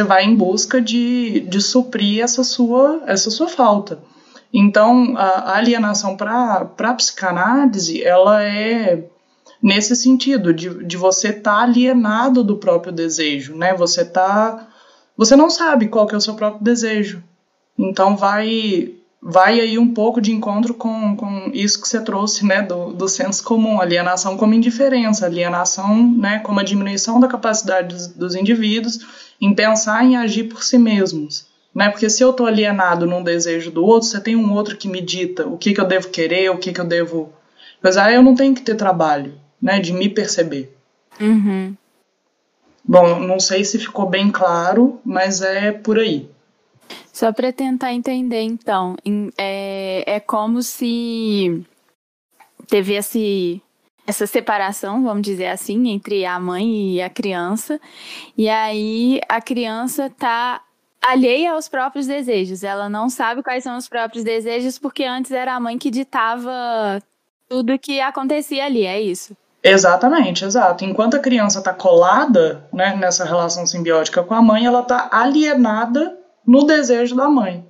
vai 0.06 0.24
em 0.24 0.34
busca 0.34 0.80
de, 0.80 1.40
de 1.40 1.60
suprir 1.60 2.22
essa 2.24 2.42
sua, 2.42 3.02
essa 3.06 3.30
sua 3.30 3.46
falta. 3.46 3.98
Então, 4.56 5.14
a 5.16 5.56
alienação 5.56 6.16
para 6.16 6.70
a 6.78 6.94
psicanálise, 6.94 8.04
ela 8.04 8.40
é 8.40 9.02
nesse 9.60 9.96
sentido, 9.96 10.54
de, 10.54 10.84
de 10.84 10.96
você 10.96 11.30
estar 11.30 11.56
tá 11.56 11.62
alienado 11.62 12.44
do 12.44 12.56
próprio 12.56 12.92
desejo, 12.92 13.56
né? 13.56 13.74
Você 13.74 14.04
tá, 14.04 14.68
você 15.16 15.34
não 15.34 15.50
sabe 15.50 15.88
qual 15.88 16.06
que 16.06 16.14
é 16.14 16.18
o 16.18 16.20
seu 16.20 16.34
próprio 16.34 16.62
desejo. 16.62 17.20
Então, 17.76 18.16
vai 18.16 18.94
vai 19.26 19.58
aí 19.58 19.78
um 19.78 19.92
pouco 19.92 20.20
de 20.20 20.30
encontro 20.32 20.74
com, 20.74 21.16
com 21.16 21.50
isso 21.54 21.80
que 21.80 21.88
você 21.88 21.98
trouxe, 21.98 22.44
né, 22.44 22.60
do, 22.60 22.92
do 22.92 23.08
senso 23.08 23.42
comum, 23.42 23.80
alienação 23.80 24.36
como 24.36 24.52
indiferença, 24.52 25.24
alienação, 25.24 26.12
né, 26.12 26.40
como 26.40 26.60
a 26.60 26.62
diminuição 26.62 27.18
da 27.18 27.26
capacidade 27.26 27.88
dos, 27.88 28.06
dos 28.08 28.34
indivíduos 28.34 29.00
em 29.40 29.54
pensar 29.54 30.04
em 30.04 30.18
agir 30.18 30.44
por 30.44 30.62
si 30.62 30.76
mesmos. 30.76 31.46
Né? 31.74 31.90
Porque 31.90 32.08
se 32.08 32.22
eu 32.22 32.30
estou 32.30 32.46
alienado 32.46 33.06
num 33.06 33.22
desejo 33.22 33.70
do 33.70 33.84
outro, 33.84 34.08
você 34.08 34.20
tem 34.20 34.36
um 34.36 34.52
outro 34.52 34.76
que 34.76 34.88
me 34.88 35.00
dita 35.00 35.46
o 35.46 35.58
que, 35.58 35.74
que 35.74 35.80
eu 35.80 35.86
devo 35.86 36.08
querer, 36.08 36.50
o 36.50 36.58
que, 36.58 36.72
que 36.72 36.80
eu 36.80 36.84
devo. 36.84 37.32
Mas 37.82 37.96
aí 37.96 38.14
eu 38.14 38.22
não 38.22 38.34
tenho 38.34 38.54
que 38.54 38.62
ter 38.62 38.76
trabalho 38.76 39.34
né, 39.60 39.80
de 39.80 39.92
me 39.92 40.08
perceber. 40.08 40.76
Uhum. 41.20 41.74
Bom, 42.86 43.18
não 43.18 43.40
sei 43.40 43.64
se 43.64 43.78
ficou 43.78 44.06
bem 44.06 44.30
claro, 44.30 45.00
mas 45.04 45.40
é 45.40 45.72
por 45.72 45.98
aí. 45.98 46.28
Só 47.12 47.32
para 47.32 47.52
tentar 47.52 47.92
entender, 47.92 48.42
então, 48.42 48.96
é, 49.38 50.04
é 50.06 50.20
como 50.20 50.62
se 50.62 51.64
teve 52.68 52.94
esse, 52.94 53.62
essa 54.06 54.26
separação, 54.26 55.02
vamos 55.02 55.22
dizer 55.22 55.46
assim, 55.46 55.88
entre 55.88 56.26
a 56.26 56.38
mãe 56.38 56.96
e 56.96 57.02
a 57.02 57.08
criança, 57.08 57.80
e 58.36 58.48
aí 58.48 59.20
a 59.28 59.40
criança 59.40 60.10
tá 60.10 60.60
alheia 61.06 61.52
aos 61.52 61.68
próprios 61.68 62.06
desejos. 62.06 62.62
Ela 62.62 62.88
não 62.88 63.08
sabe 63.08 63.42
quais 63.42 63.62
são 63.62 63.76
os 63.76 63.88
próprios 63.88 64.24
desejos 64.24 64.78
porque 64.78 65.04
antes 65.04 65.30
era 65.30 65.54
a 65.54 65.60
mãe 65.60 65.78
que 65.78 65.90
ditava 65.90 67.02
tudo 67.48 67.78
que 67.78 68.00
acontecia 68.00 68.64
ali, 68.64 68.84
é 68.84 69.00
isso. 69.00 69.36
Exatamente, 69.62 70.44
exato. 70.44 70.84
Enquanto 70.84 71.14
a 71.14 71.20
criança 71.20 71.58
está 71.58 71.72
colada 71.72 72.68
né, 72.72 72.94
nessa 72.96 73.24
relação 73.24 73.66
simbiótica 73.66 74.22
com 74.22 74.34
a 74.34 74.42
mãe, 74.42 74.66
ela 74.66 74.80
está 74.80 75.08
alienada 75.10 76.18
no 76.46 76.64
desejo 76.66 77.16
da 77.16 77.28
mãe. 77.28 77.66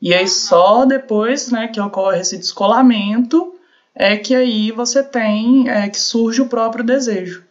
E 0.00 0.12
aí 0.12 0.28
só 0.28 0.84
depois 0.84 1.50
né, 1.50 1.68
que 1.68 1.80
ocorre 1.80 2.20
esse 2.20 2.36
descolamento 2.36 3.54
é 3.94 4.16
que 4.16 4.34
aí 4.34 4.70
você 4.70 5.02
tem 5.02 5.70
é, 5.70 5.88
que 5.88 5.98
surge 5.98 6.42
o 6.42 6.48
próprio 6.48 6.84
desejo. 6.84 7.44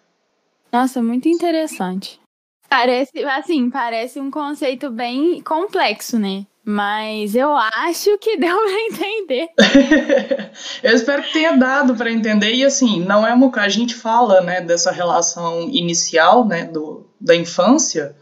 Nossa, 0.71 1.01
muito 1.01 1.27
interessante. 1.27 2.19
Parece, 2.75 3.24
assim, 3.24 3.70
parece 3.70 4.20
um 4.20 4.29
conceito 4.29 4.89
bem 4.89 5.41
complexo, 5.41 6.20
né? 6.20 6.46
Mas 6.62 7.34
eu 7.34 7.55
acho 7.55 8.17
que 8.17 8.36
deu 8.38 8.58
para 8.58 8.82
entender. 8.82 9.50
eu 10.84 10.94
espero 10.94 11.24
que 11.24 11.32
tenha 11.32 11.55
dado 11.55 11.96
para 11.96 12.12
entender. 12.12 12.53
E 12.53 12.65
assim, 12.65 13.00
não 13.00 13.25
é 13.25 13.34
uma 13.34 13.50
a 13.55 13.70
gente 13.70 13.96
fala, 13.96 14.41
né, 14.41 14.60
dessa 14.60 14.91
relação 14.91 15.70
inicial, 15.70 16.46
né, 16.46 16.65
do, 16.65 17.10
da 17.20 17.34
infância, 17.34 18.13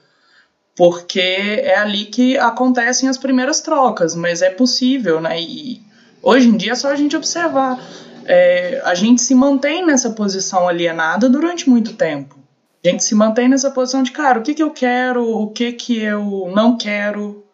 porque 0.76 1.20
é 1.20 1.76
ali 1.80 2.06
que 2.06 2.38
acontecem 2.38 3.10
as 3.10 3.18
primeiras 3.18 3.60
trocas, 3.60 4.16
mas 4.16 4.44
é 4.44 4.52
possível, 4.52 5.20
né? 5.20 5.42
E 5.42 5.82
hoje 6.22 6.48
em 6.50 6.56
dia 6.56 6.74
é 6.74 6.76
só 6.76 6.92
a 6.92 6.96
gente 6.96 7.18
observar. 7.18 7.80
É, 8.26 8.84
a 8.86 8.94
gente 8.94 9.20
se 9.20 9.34
mantém 9.34 9.84
nessa 9.84 10.12
posição 10.12 10.68
alienada 10.68 11.28
durante 11.28 11.68
muito 11.68 11.94
tempo. 11.94 12.43
A 12.84 12.90
gente 12.90 13.04
se 13.04 13.16
mantém 13.16 13.48
nessa 13.48 13.72
posição 13.72 14.04
de, 14.04 14.12
cara, 14.12 14.40
o 14.40 14.44
que, 14.44 14.54
que 14.54 14.62
eu 14.62 14.72
quero, 14.72 15.26
o 15.26 15.52
que, 15.52 15.72
que 15.72 16.00
eu 16.00 16.52
não 16.54 16.78
quero, 16.78 17.46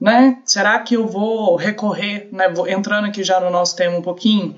né? 0.00 0.38
Será 0.44 0.78
que 0.78 0.96
eu 0.96 1.06
vou 1.06 1.54
recorrer, 1.56 2.30
né? 2.32 2.46
Entrando 2.68 3.06
aqui 3.06 3.22
já 3.22 3.38
no 3.38 3.50
nosso 3.50 3.76
tema 3.76 3.98
um 3.98 4.02
pouquinho, 4.02 4.56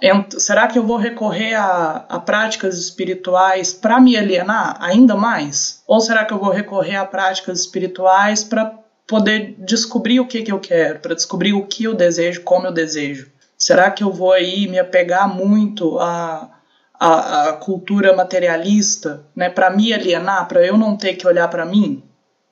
ent, 0.00 0.38
será 0.38 0.68
que 0.68 0.78
eu 0.78 0.86
vou 0.86 0.96
recorrer 0.96 1.54
a, 1.54 2.06
a 2.08 2.20
práticas 2.20 2.78
espirituais 2.78 3.72
para 3.72 4.00
me 4.00 4.16
alienar 4.16 4.76
ainda 4.80 5.16
mais? 5.16 5.82
Ou 5.88 6.00
será 6.00 6.24
que 6.24 6.32
eu 6.32 6.38
vou 6.38 6.52
recorrer 6.52 6.94
a 6.94 7.04
práticas 7.04 7.58
espirituais 7.58 8.44
para 8.44 8.78
poder 9.08 9.56
descobrir 9.58 10.20
o 10.20 10.26
que, 10.26 10.42
que 10.42 10.52
eu 10.52 10.60
quero, 10.60 11.00
para 11.00 11.16
descobrir 11.16 11.52
o 11.52 11.66
que 11.66 11.82
eu 11.84 11.94
desejo, 11.94 12.42
como 12.42 12.68
eu 12.68 12.72
desejo? 12.72 13.28
Será 13.56 13.90
que 13.90 14.04
eu 14.04 14.12
vou 14.12 14.32
aí 14.32 14.68
me 14.68 14.78
apegar 14.78 15.28
muito 15.34 15.98
a, 15.98 16.48
a, 16.98 17.48
a 17.48 17.52
cultura 17.52 18.14
materialista, 18.14 19.24
né, 19.34 19.48
para 19.48 19.70
me 19.70 19.92
alienar, 19.92 20.48
para 20.48 20.66
eu 20.66 20.76
não 20.76 20.96
ter 20.96 21.14
que 21.14 21.26
olhar 21.26 21.48
para 21.48 21.64
mim? 21.64 22.02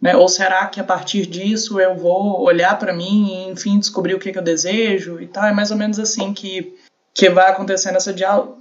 Né? 0.00 0.14
Ou 0.14 0.28
será 0.28 0.66
que 0.66 0.78
a 0.78 0.84
partir 0.84 1.26
disso 1.26 1.80
eu 1.80 1.96
vou 1.96 2.42
olhar 2.42 2.78
para 2.78 2.92
mim 2.92 3.28
e, 3.28 3.50
enfim, 3.50 3.78
descobrir 3.78 4.14
o 4.14 4.18
que, 4.18 4.30
que, 4.30 4.38
eu 4.38 4.42
desejo 4.42 5.20
e 5.20 5.26
tal? 5.26 5.44
É 5.44 5.52
mais 5.52 5.70
ou 5.70 5.76
menos 5.76 5.98
assim 5.98 6.32
que, 6.32 6.76
que 7.14 7.30
vai 7.30 7.50
acontecendo 7.50 7.96
essa 7.96 8.14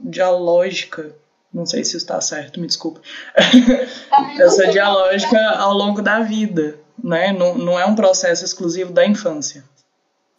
dialógica. 0.03 1.13
Não 1.53 1.65
sei 1.65 1.83
se 1.83 1.97
está 1.97 2.19
certo, 2.19 2.59
me 2.59 2.67
desculpa. 2.67 3.01
essa 4.39 4.67
dialógica 4.67 5.39
ao 5.51 5.73
longo 5.73 6.01
da 6.01 6.21
vida, 6.21 6.77
né? 7.01 7.31
Não, 7.31 7.57
não 7.57 7.79
é 7.79 7.85
um 7.85 7.95
processo 7.95 8.43
exclusivo 8.43 8.91
da 8.91 9.05
infância. 9.05 9.63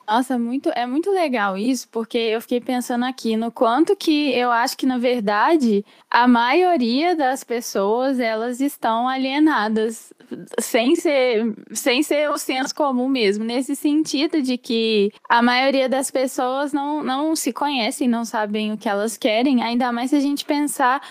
Nossa, 0.08 0.38
muito, 0.38 0.70
é 0.76 0.86
muito 0.86 1.10
legal 1.10 1.58
isso, 1.58 1.88
porque 1.90 2.16
eu 2.16 2.40
fiquei 2.40 2.60
pensando 2.60 3.04
aqui 3.04 3.36
no 3.36 3.50
quanto 3.50 3.96
que 3.96 4.30
eu 4.32 4.52
acho 4.52 4.76
que, 4.76 4.86
na 4.86 4.98
verdade, 4.98 5.84
a 6.08 6.28
maioria 6.28 7.16
das 7.16 7.42
pessoas, 7.42 8.20
elas 8.20 8.60
estão 8.60 9.08
alienadas, 9.08 10.14
sem 10.60 10.94
ser, 10.94 11.52
sem 11.72 12.04
ser 12.04 12.30
o 12.30 12.38
senso 12.38 12.72
comum 12.72 13.08
mesmo, 13.08 13.44
nesse 13.44 13.74
sentido 13.74 14.40
de 14.40 14.56
que 14.56 15.10
a 15.28 15.42
maioria 15.42 15.88
das 15.88 16.08
pessoas 16.08 16.72
não, 16.72 17.02
não 17.02 17.34
se 17.34 17.52
conhecem, 17.52 18.06
não 18.06 18.24
sabem 18.24 18.72
o 18.72 18.78
que 18.78 18.88
elas 18.88 19.16
querem, 19.16 19.60
ainda 19.60 19.90
mais 19.90 20.10
se 20.10 20.16
a 20.16 20.20
gente 20.20 20.44
pensar 20.44 21.02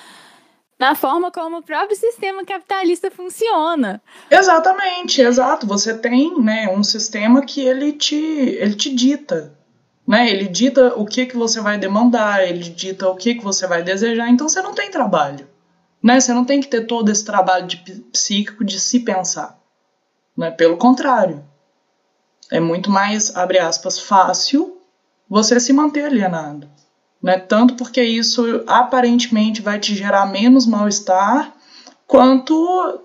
na 0.78 0.94
forma 0.94 1.32
como 1.32 1.58
o 1.58 1.64
próprio 1.64 1.96
sistema 1.96 2.46
capitalista 2.46 3.10
funciona. 3.10 4.02
Exatamente, 4.30 5.22
exato. 5.22 5.66
Você 5.68 5.98
tem 5.98 6.42
né, 6.42 6.68
um 6.70 6.84
sistema 6.84 7.42
que 7.42 7.62
ele 7.62 7.94
te, 7.94 8.16
ele 8.16 8.76
te 8.76 8.94
dita. 8.94 9.58
Né? 10.06 10.30
Ele 10.30 10.48
dita 10.48 10.94
o 10.96 11.06
que, 11.06 11.26
que 11.26 11.38
você 11.38 11.62
vai 11.62 11.78
demandar, 11.78 12.48
ele 12.48 12.70
dita 12.70 13.10
o 13.10 13.16
que, 13.16 13.36
que 13.36 13.44
você 13.44 13.66
vai 13.66 13.82
desejar, 13.82 14.30
então 14.30 14.48
você 14.48 14.62
não 14.62 14.74
tem 14.74 14.92
trabalho. 14.92 15.48
Né? 16.04 16.20
Você 16.20 16.34
não 16.34 16.46
tem 16.46 16.62
que 16.62 16.68
ter 16.68 16.86
todo 16.86 17.10
esse 17.10 17.26
trabalho 17.26 17.66
de 17.66 17.78
psíquico 18.12 18.64
de 18.64 18.80
se 18.80 19.00
pensar. 19.00 19.58
Né? 20.38 20.52
Pelo 20.52 20.78
contrário. 20.78 21.44
É 22.52 22.60
muito 22.60 22.92
mais, 22.92 23.36
abre 23.36 23.58
aspas, 23.58 24.00
fácil 24.00 24.78
você 25.28 25.60
se 25.60 25.74
manter 25.74 26.06
alienado 26.06 26.70
né? 27.26 27.40
Tanto 27.40 27.74
porque 27.74 28.04
isso 28.04 28.64
aparentemente 28.68 29.60
vai 29.60 29.80
te 29.80 29.96
gerar 29.96 30.28
menos 30.28 30.68
mal-estar, 30.68 31.56
quanto 32.06 33.02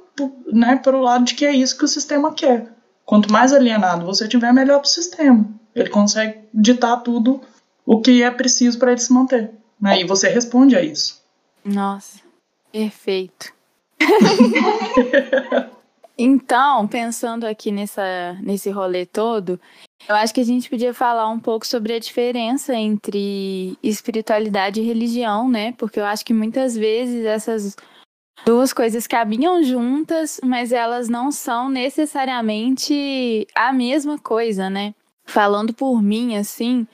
né, 0.53 0.77
pelo 0.77 1.00
lado 1.00 1.25
de 1.25 1.35
que 1.35 1.47
é 1.47 1.53
isso 1.53 1.79
que 1.79 1.87
o 1.87 1.89
sistema 1.89 2.31
quer. 2.35 2.71
Quanto 3.07 3.33
mais 3.33 3.50
alienado 3.50 4.05
você 4.05 4.29
tiver, 4.29 4.53
melhor 4.53 4.81
para 4.81 4.87
o 4.87 4.91
sistema. 4.91 5.49
Ele 5.75 5.89
consegue 5.89 6.39
ditar 6.53 6.99
tudo 6.99 7.41
o 7.87 7.99
que 8.03 8.23
é 8.23 8.31
preciso 8.31 8.79
para 8.79 8.93
ele 8.93 9.00
se 9.00 9.11
manter. 9.11 9.53
Né? 9.81 10.03
E 10.03 10.05
você 10.05 10.29
responde 10.29 10.77
a 10.77 10.83
isso. 10.83 11.23
Nossa, 11.65 12.21
perfeito. 12.71 13.55
então, 16.19 16.87
pensando 16.87 17.47
aqui 17.47 17.73
nessa, 17.73 18.37
nesse 18.43 18.69
rolê 18.69 19.07
todo, 19.07 19.59
eu 20.11 20.17
acho 20.17 20.35
que 20.35 20.40
a 20.40 20.45
gente 20.45 20.69
podia 20.69 20.93
falar 20.93 21.29
um 21.29 21.38
pouco 21.38 21.64
sobre 21.64 21.93
a 21.93 21.99
diferença 22.00 22.75
entre 22.75 23.79
espiritualidade 23.81 24.81
e 24.81 24.85
religião, 24.85 25.49
né? 25.49 25.73
Porque 25.79 26.00
eu 26.00 26.05
acho 26.05 26.25
que 26.25 26.35
muitas 26.35 26.76
vezes 26.76 27.25
essas 27.25 27.76
duas 28.45 28.73
coisas 28.73 29.07
caminham 29.07 29.62
juntas, 29.62 30.40
mas 30.43 30.73
elas 30.73 31.09
não 31.09 31.31
são 31.31 31.69
necessariamente 31.69 33.47
a 33.55 33.73
mesma 33.73 34.19
coisa, 34.19 34.69
né? 34.69 34.97
Falando 35.25 35.73
por 35.73 36.02
mim, 36.02 36.37
assim, 36.37 36.88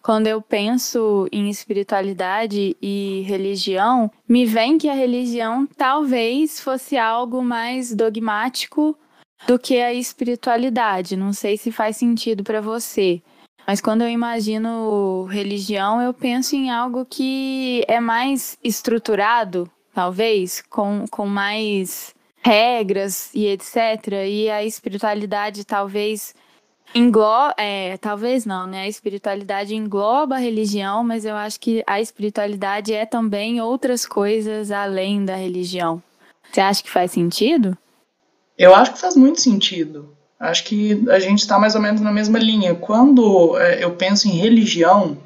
quando 0.00 0.28
eu 0.28 0.40
penso 0.40 1.26
em 1.32 1.50
espiritualidade 1.50 2.76
e 2.80 3.24
religião, 3.26 4.08
me 4.28 4.46
vem 4.46 4.78
que 4.78 4.88
a 4.88 4.94
religião 4.94 5.66
talvez 5.76 6.60
fosse 6.60 6.96
algo 6.96 7.42
mais 7.42 7.92
dogmático 7.92 8.96
do 9.46 9.58
que 9.58 9.80
a 9.80 9.92
espiritualidade. 9.92 11.16
Não 11.16 11.32
sei 11.32 11.56
se 11.56 11.70
faz 11.70 11.96
sentido 11.96 12.42
para 12.44 12.60
você. 12.60 13.22
Mas 13.66 13.80
quando 13.80 14.02
eu 14.02 14.08
imagino 14.08 15.24
religião, 15.24 16.02
eu 16.02 16.12
penso 16.12 16.56
em 16.56 16.70
algo 16.70 17.04
que 17.04 17.84
é 17.86 18.00
mais 18.00 18.58
estruturado, 18.62 19.70
talvez, 19.94 20.62
com, 20.68 21.04
com 21.10 21.26
mais 21.26 22.14
regras 22.42 23.30
e 23.34 23.46
etc. 23.46 23.76
E 24.28 24.50
a 24.50 24.64
espiritualidade 24.64 25.64
talvez 25.64 26.34
engloba, 26.94 27.54
é, 27.56 27.96
talvez 27.98 28.44
não, 28.44 28.66
né? 28.66 28.82
A 28.82 28.88
espiritualidade 28.88 29.74
engloba 29.74 30.36
a 30.36 30.40
religião, 30.40 31.04
mas 31.04 31.24
eu 31.24 31.36
acho 31.36 31.60
que 31.60 31.84
a 31.86 32.00
espiritualidade 32.00 32.92
é 32.92 33.06
também 33.06 33.60
outras 33.60 34.04
coisas 34.04 34.70
além 34.70 35.24
da 35.24 35.36
religião. 35.36 36.02
Você 36.50 36.60
acha 36.60 36.82
que 36.82 36.90
faz 36.90 37.12
sentido? 37.12 37.78
Eu 38.62 38.76
acho 38.76 38.92
que 38.92 39.00
faz 39.00 39.16
muito 39.16 39.40
sentido. 39.40 40.16
Acho 40.38 40.62
que 40.62 41.04
a 41.10 41.18
gente 41.18 41.40
está 41.40 41.58
mais 41.58 41.74
ou 41.74 41.80
menos 41.80 42.00
na 42.00 42.12
mesma 42.12 42.38
linha. 42.38 42.76
Quando 42.76 43.58
é, 43.58 43.82
eu 43.82 43.96
penso 43.96 44.28
em 44.28 44.38
religião, 44.38 45.18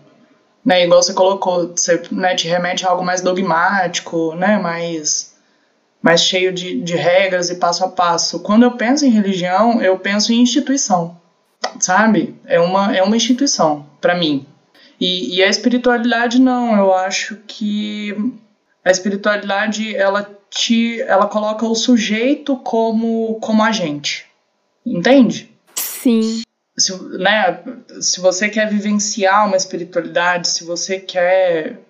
né, 0.64 0.85
igual 0.85 1.02
você 1.02 1.12
colocou, 1.12 1.69
você 1.69 2.00
né, 2.11 2.35
te 2.35 2.49
remete 2.49 2.87
a 2.87 2.88
algo 2.88 3.05
mais 3.05 3.21
dogmático, 3.21 4.35
né, 4.35 4.59
mais, 4.59 5.37
mais 6.00 6.23
cheio 6.23 6.50
de, 6.50 6.81
de 6.81 6.97
regras 6.97 7.50
e 7.50 7.57
passo 7.57 7.85
a 7.85 7.88
passo. 7.88 8.40
Quando 8.40 8.62
eu 8.62 8.71
penso 8.71 9.05
em 9.05 9.11
religião, 9.11 9.83
eu 9.83 9.99
penso 9.99 10.33
em 10.33 10.40
instituição, 10.40 11.21
sabe? 11.78 12.40
É 12.47 12.59
uma, 12.59 12.97
é 12.97 13.02
uma 13.02 13.19
instituição, 13.19 13.85
para 14.00 14.14
mim. 14.14 14.47
E, 14.99 15.37
e 15.37 15.45
a 15.45 15.49
espiritualidade, 15.49 16.40
não. 16.40 16.75
Eu 16.75 16.95
acho 16.95 17.37
que 17.47 18.16
a 18.83 18.90
espiritualidade, 18.90 19.95
ela 19.95 20.36
te, 20.57 21.03
ela 21.03 21.27
coloca 21.27 21.67
o 21.67 21.75
sujeito 21.75 22.57
como, 22.57 23.39
como 23.41 23.63
agente. 23.63 24.25
Entende? 24.85 25.51
Sim. 25.75 26.43
Se, 26.77 27.03
né, 27.19 27.63
se 28.01 28.21
você 28.21 28.49
quer 28.49 28.69
vivenciar 28.69 29.47
uma 29.47 29.57
espiritualidade, 29.57 30.49
se 30.49 30.65
você 30.65 30.99
quer 30.99 31.81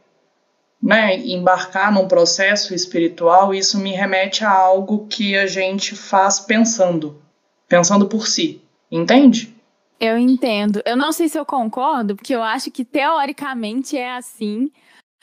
né, 0.82 1.16
embarcar 1.16 1.92
num 1.92 2.08
processo 2.08 2.74
espiritual, 2.74 3.54
isso 3.54 3.78
me 3.78 3.92
remete 3.92 4.44
a 4.44 4.50
algo 4.50 5.06
que 5.06 5.36
a 5.36 5.46
gente 5.46 5.94
faz 5.94 6.40
pensando, 6.40 7.20
pensando 7.68 8.06
por 8.06 8.26
si. 8.26 8.60
Entende? 8.90 9.54
Eu 9.98 10.18
entendo. 10.18 10.82
Eu 10.84 10.96
não 10.96 11.12
sei 11.12 11.28
se 11.28 11.38
eu 11.38 11.44
concordo, 11.44 12.14
porque 12.16 12.34
eu 12.34 12.42
acho 12.42 12.70
que 12.70 12.84
teoricamente 12.84 13.96
é 13.96 14.16
assim, 14.16 14.70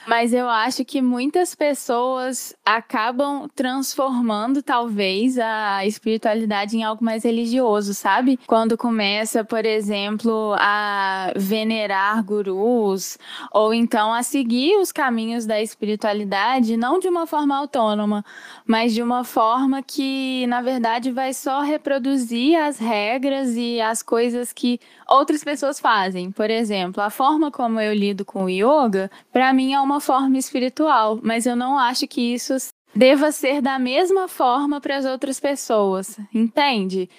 Mas 0.06 0.34
eu 0.34 0.50
acho 0.50 0.84
que 0.84 1.02
muitas 1.02 1.56
pessoas 1.56 2.54
acabam 2.66 3.48
transformando, 3.56 4.62
talvez, 4.62 5.40
a 5.40 5.86
espiritualidade 5.86 6.76
em 6.76 6.84
algo 6.84 7.04
mais 7.04 7.24
religioso, 7.24 7.94
sabe? 7.94 8.38
Quando 8.46 8.78
começa, 8.78 9.46
por 9.46 9.66
exemplo, 9.66 10.56
a 10.60 11.32
venerar 11.38 12.22
gurus, 12.24 13.18
ou 13.52 13.74
então 13.74 14.14
a 14.14 14.24
seguir 14.24 14.76
os 14.78 14.92
caminhos 14.92 15.46
da 15.46 15.62
espiritualidade, 15.62 16.76
não 16.76 17.00
de 17.00 17.08
uma 17.08 17.26
forma 17.26 17.56
autônoma, 17.56 18.26
mas 18.68 18.94
de 18.94 19.02
uma 19.02 19.24
forma 19.24 19.82
que, 19.82 20.46
na 20.48 20.62
verdade, 20.62 21.12
vai 21.12 21.34
só 21.34 21.62
reproduzir 21.62 22.58
as 22.60 22.78
regras 22.78 23.56
e 23.56 23.80
as 23.80 24.04
coisas 24.04 24.52
que 24.52 24.80
outras 25.08 25.44
pessoas 25.46 25.80
fazem. 25.80 26.30
Por 26.30 26.50
exemplo, 26.50 27.02
a 27.02 27.10
forma 27.10 27.50
como 27.50 27.80
eu 27.80 27.94
lido 27.94 28.26
com 28.26 28.46
o 28.46 28.50
yoga, 28.50 29.10
para 29.32 29.54
mim 29.54 29.74
é 29.74 29.80
uma 29.80 29.93
forma 30.00 30.38
espiritual, 30.38 31.20
mas 31.22 31.46
eu 31.46 31.56
não 31.56 31.78
acho 31.78 32.08
que 32.08 32.34
isso 32.34 32.56
deva 32.96 33.32
ser 33.32 33.62
da 33.62 33.80
mesma 33.80 34.28
forma 34.28 34.80
para 34.80 34.98
as 34.98 35.06
outras 35.06 35.40
pessoas, 35.40 36.20
entende? 36.34 37.10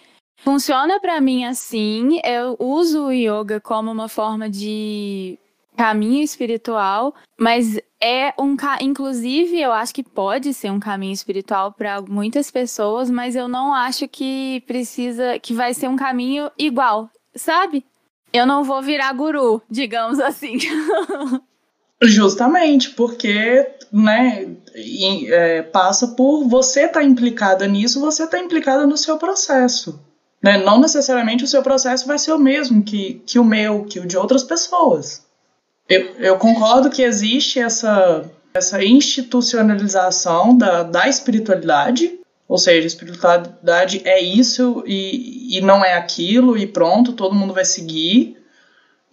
Funciona 0.42 1.00
para 1.00 1.20
mim 1.20 1.44
assim, 1.44 2.20
eu 2.24 2.56
uso 2.58 3.06
o 3.06 3.12
yoga 3.12 3.60
como 3.60 3.90
uma 3.90 4.08
forma 4.08 4.48
de 4.48 5.38
caminho 5.76 6.22
espiritual, 6.22 7.14
mas 7.38 7.80
é 8.00 8.32
um 8.38 8.56
inclusive 8.80 9.60
eu 9.60 9.72
acho 9.72 9.94
que 9.94 10.04
pode 10.04 10.54
ser 10.54 10.70
um 10.70 10.78
caminho 10.78 11.12
espiritual 11.12 11.72
para 11.72 12.00
muitas 12.02 12.50
pessoas, 12.50 13.10
mas 13.10 13.34
eu 13.34 13.48
não 13.48 13.74
acho 13.74 14.06
que 14.06 14.62
precisa 14.66 15.38
que 15.38 15.52
vai 15.52 15.74
ser 15.74 15.88
um 15.88 15.96
caminho 15.96 16.50
igual 16.58 17.10
sabe? 17.36 17.84
Eu 18.32 18.46
não 18.46 18.64
vou 18.64 18.82
virar 18.82 19.12
guru, 19.12 19.62
digamos 19.70 20.18
assim. 20.18 20.58
Justamente, 22.04 22.90
porque 22.90 23.66
né, 23.92 24.48
é, 25.28 25.62
passa 25.62 26.08
por 26.08 26.44
você 26.48 26.80
estar 26.80 27.00
tá 27.00 27.04
implicada 27.04 27.66
nisso, 27.66 28.00
você 28.00 28.24
está 28.24 28.38
implicada 28.38 28.86
no 28.86 28.96
seu 28.96 29.16
processo. 29.16 30.00
Né? 30.42 30.58
Não 30.58 30.78
necessariamente 30.78 31.44
o 31.44 31.48
seu 31.48 31.62
processo 31.62 32.06
vai 32.06 32.18
ser 32.18 32.32
o 32.32 32.38
mesmo 32.38 32.82
que, 32.82 33.22
que 33.26 33.38
o 33.38 33.44
meu, 33.44 33.84
que 33.84 33.98
o 34.00 34.06
de 34.06 34.16
outras 34.16 34.44
pessoas. 34.44 35.24
Eu, 35.88 36.02
eu 36.18 36.36
concordo 36.36 36.90
que 36.90 37.02
existe 37.02 37.58
essa, 37.58 38.24
essa 38.52 38.84
institucionalização 38.84 40.56
da, 40.56 40.82
da 40.82 41.08
espiritualidade, 41.08 42.18
ou 42.48 42.58
seja, 42.58 42.86
espiritualidade 42.86 44.02
é 44.04 44.20
isso 44.20 44.82
e, 44.86 45.56
e 45.56 45.60
não 45.60 45.84
é 45.84 45.94
aquilo, 45.94 46.58
e 46.58 46.66
pronto, 46.66 47.12
todo 47.12 47.34
mundo 47.34 47.54
vai 47.54 47.64
seguir. 47.64 48.36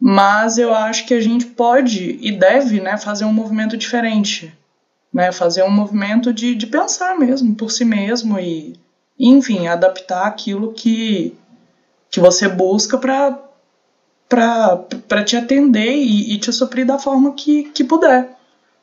Mas 0.03 0.57
eu 0.57 0.73
acho 0.73 1.05
que 1.05 1.13
a 1.13 1.21
gente 1.21 1.45
pode 1.45 2.17
e 2.19 2.31
deve 2.31 2.81
né, 2.81 2.97
fazer 2.97 3.23
um 3.23 3.31
movimento 3.31 3.77
diferente. 3.77 4.51
Né, 5.13 5.31
fazer 5.31 5.61
um 5.61 5.69
movimento 5.69 6.33
de, 6.33 6.55
de 6.55 6.65
pensar 6.65 7.19
mesmo 7.19 7.53
por 7.53 7.69
si 7.69 7.85
mesmo 7.85 8.39
e, 8.39 8.79
enfim, 9.19 9.67
adaptar 9.67 10.25
aquilo 10.25 10.73
que, 10.73 11.37
que 12.09 12.19
você 12.19 12.47
busca 12.47 12.97
para 12.97 13.43
te 15.23 15.35
atender 15.35 15.93
e, 15.93 16.33
e, 16.33 16.39
te 16.39 16.51
suprir 16.51 16.85
da 16.85 16.97
forma 16.97 17.33
que, 17.33 17.65
que 17.65 17.83
puder. 17.83 18.29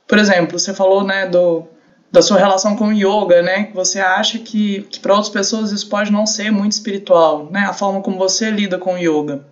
Por 0.07 0.19
exemplo, 0.19 0.59
você 0.59 0.75
falou 0.75 1.03
né, 1.03 1.27
do, 1.27 1.65
da 2.13 2.23
sua 2.23 2.39
relação 2.39 2.77
com 2.77 2.89
o 2.89 2.93
yoga, 2.93 3.43
né? 3.43 3.65
Que 3.65 3.75
você 3.75 3.99
acha 3.99 4.39
que, 4.39 4.83
que 4.83 5.01
para 5.01 5.15
outras 5.15 5.33
pessoas 5.33 5.73
isso 5.73 5.89
pode 5.89 6.13
não 6.13 6.27
ser 6.27 6.53
muito 6.53 6.73
espiritual, 6.73 7.49
né? 7.51 7.61
A 7.61 7.73
forma 7.73 8.03
como 8.03 8.19
você 8.19 8.51
lida 8.51 8.79
com 8.79 8.95
o 8.95 8.99
yoga. 8.99 9.45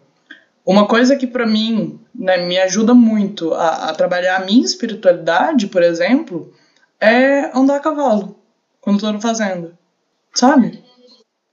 Uma 0.66 0.88
coisa 0.88 1.14
que 1.14 1.28
para 1.28 1.46
mim 1.46 2.00
né, 2.12 2.38
me 2.38 2.58
ajuda 2.58 2.92
muito 2.92 3.54
a, 3.54 3.88
a, 3.88 3.94
trabalhar 3.94 4.36
a 4.36 4.44
minha 4.44 4.64
espiritualidade, 4.64 5.68
por 5.68 5.80
exemplo, 5.80 6.52
é 7.00 7.56
andar 7.56 7.76
a 7.76 7.80
cavalo 7.80 8.36
quando 8.80 8.96
estou 8.96 9.20
fazendo, 9.20 9.78
sabe? 10.34 10.82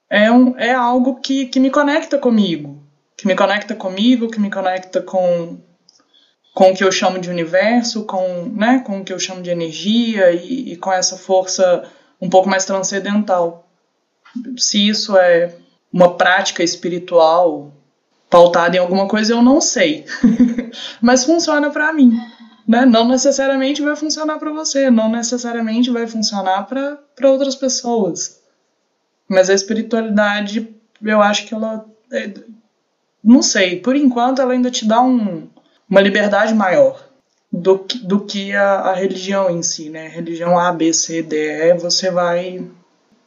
É, 0.10 0.32
um, 0.32 0.58
é 0.58 0.74
algo 0.74 1.20
que, 1.22 1.46
que 1.46 1.60
me 1.60 1.70
conecta 1.70 2.18
comigo, 2.18 2.84
que 3.16 3.28
me 3.28 3.36
conecta 3.36 3.76
comigo, 3.76 4.32
que 4.32 4.40
me 4.40 4.50
conecta 4.50 5.00
com 5.00 5.60
com 6.54 6.70
o 6.70 6.76
que 6.76 6.84
eu 6.84 6.92
chamo 6.92 7.18
de 7.18 7.32
universo, 7.32 8.06
com, 8.06 8.44
né, 8.56 8.84
com 8.86 9.00
o 9.00 9.04
que 9.04 9.12
eu 9.12 9.18
chamo 9.18 9.42
de 9.42 9.50
energia 9.50 10.32
e, 10.32 10.74
e 10.74 10.78
com 10.78 10.94
essa 10.94 11.18
força 11.18 11.84
um 12.22 12.30
pouco 12.30 12.48
mais 12.48 12.64
transcendental. 12.64 13.68
Se 14.56 14.88
isso 14.88 15.18
é 15.18 15.56
uma 15.92 16.16
prática 16.16 16.62
espiritual 16.62 17.73
pautada 18.34 18.76
em 18.76 18.80
alguma 18.80 19.08
coisa, 19.08 19.34
eu 19.34 19.44
não 19.44 19.62
sei. 19.62 20.06
Mas 21.00 21.24
funciona 21.24 21.70
para 21.70 21.94
mim. 21.94 22.18
Né? 22.68 22.84
Não 22.84 23.08
necessariamente 23.08 23.84
vai 23.84 23.96
funcionar 23.96 24.40
para 24.40 24.52
você, 24.52 24.90
não 24.90 25.08
necessariamente 25.08 25.92
vai 25.92 26.08
funcionar 26.08 26.64
para 26.64 27.30
outras 27.30 27.56
pessoas. 27.56 28.42
Mas 29.30 29.52
a 29.52 29.54
espiritualidade, 29.54 30.68
eu 31.00 31.22
acho 31.22 31.46
que 31.46 31.54
ela. 31.54 31.86
É, 32.12 32.34
não 33.24 33.44
sei, 33.44 33.80
por 33.80 33.96
enquanto 33.96 34.42
ela 34.42 34.54
ainda 34.54 34.72
te 34.72 34.88
dá 34.88 35.00
um, 35.00 35.48
uma 35.88 36.02
liberdade 36.02 36.56
maior 36.56 37.08
do 37.52 37.80
que, 37.80 38.00
do 38.00 38.22
que 38.22 38.54
a, 38.56 38.80
a 38.80 38.94
religião 38.94 39.48
em 39.50 39.62
si, 39.62 39.92
né? 39.92 40.08
Religião 40.08 40.58
A, 40.58 40.72
B, 40.74 40.92
C, 40.92 41.22
D, 41.22 41.70
E, 41.70 41.74
você 41.76 42.10
vai 42.10 42.68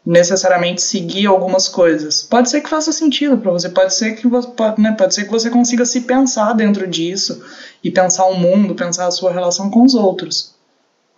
necessariamente 0.07 0.81
seguir 0.81 1.27
algumas 1.27 1.69
coisas. 1.69 2.23
Pode 2.23 2.49
ser 2.49 2.61
que 2.61 2.69
faça 2.69 2.92
sentido 2.92 3.37
para 3.37 3.51
você, 3.51 3.69
pode 3.69 3.92
ser 3.92 4.14
que 4.14 4.29
você, 4.29 4.49
pode, 4.49 4.81
né, 4.81 4.92
pode 4.92 5.12
ser 5.12 5.25
que 5.25 5.33
você 5.33 5.51
consiga 5.51 5.85
se 5.85 6.03
pensar 6.03 6.53
dentro 6.53 6.87
disso 6.87 7.45
e 7.83 7.90
pensar 7.90 8.27
o 8.27 8.38
mundo, 8.38 8.77
pensar 8.77 9.09
a 9.09 9.11
sua 9.11 9.33
relação 9.33 9.69
com 9.69 9.83
os 9.83 9.95
outros. 9.95 10.55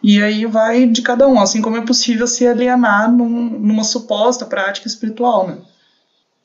E 0.03 0.23
aí 0.23 0.47
vai 0.47 0.87
de 0.87 1.03
cada 1.03 1.29
um, 1.29 1.39
assim 1.39 1.61
como 1.61 1.77
é 1.77 1.85
possível 1.85 2.27
se 2.27 2.47
alienar 2.47 3.13
num, 3.13 3.29
numa 3.29 3.85
suposta 3.85 4.47
prática 4.47 4.89
espiritual, 4.89 5.47
né? 5.47 5.59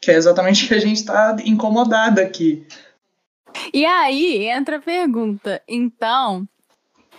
Que 0.02 0.12
é 0.12 0.16
exatamente 0.16 0.66
o 0.66 0.68
que 0.68 0.74
a 0.74 0.80
gente 0.80 0.98
está 0.98 1.38
incomodada 1.46 2.22
aqui. 2.22 2.68
E 3.74 3.86
aí 3.86 4.48
entra 4.48 4.78
a 4.78 4.82
pergunta. 4.82 5.62
Então, 5.68 6.48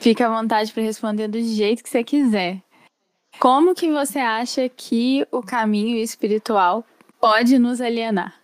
fica 0.00 0.26
à 0.26 0.40
vontade 0.42 0.72
para 0.72 0.82
responder 0.82 1.28
do 1.28 1.40
jeito 1.40 1.82
que 1.82 1.88
você 1.88 2.02
quiser. 2.02 2.63
Como 3.38 3.74
que 3.74 3.90
você 3.90 4.18
acha 4.18 4.68
que 4.68 5.26
o 5.30 5.42
caminho 5.42 5.96
espiritual 5.98 6.84
pode 7.20 7.58
nos 7.58 7.80
alienar? 7.80 8.34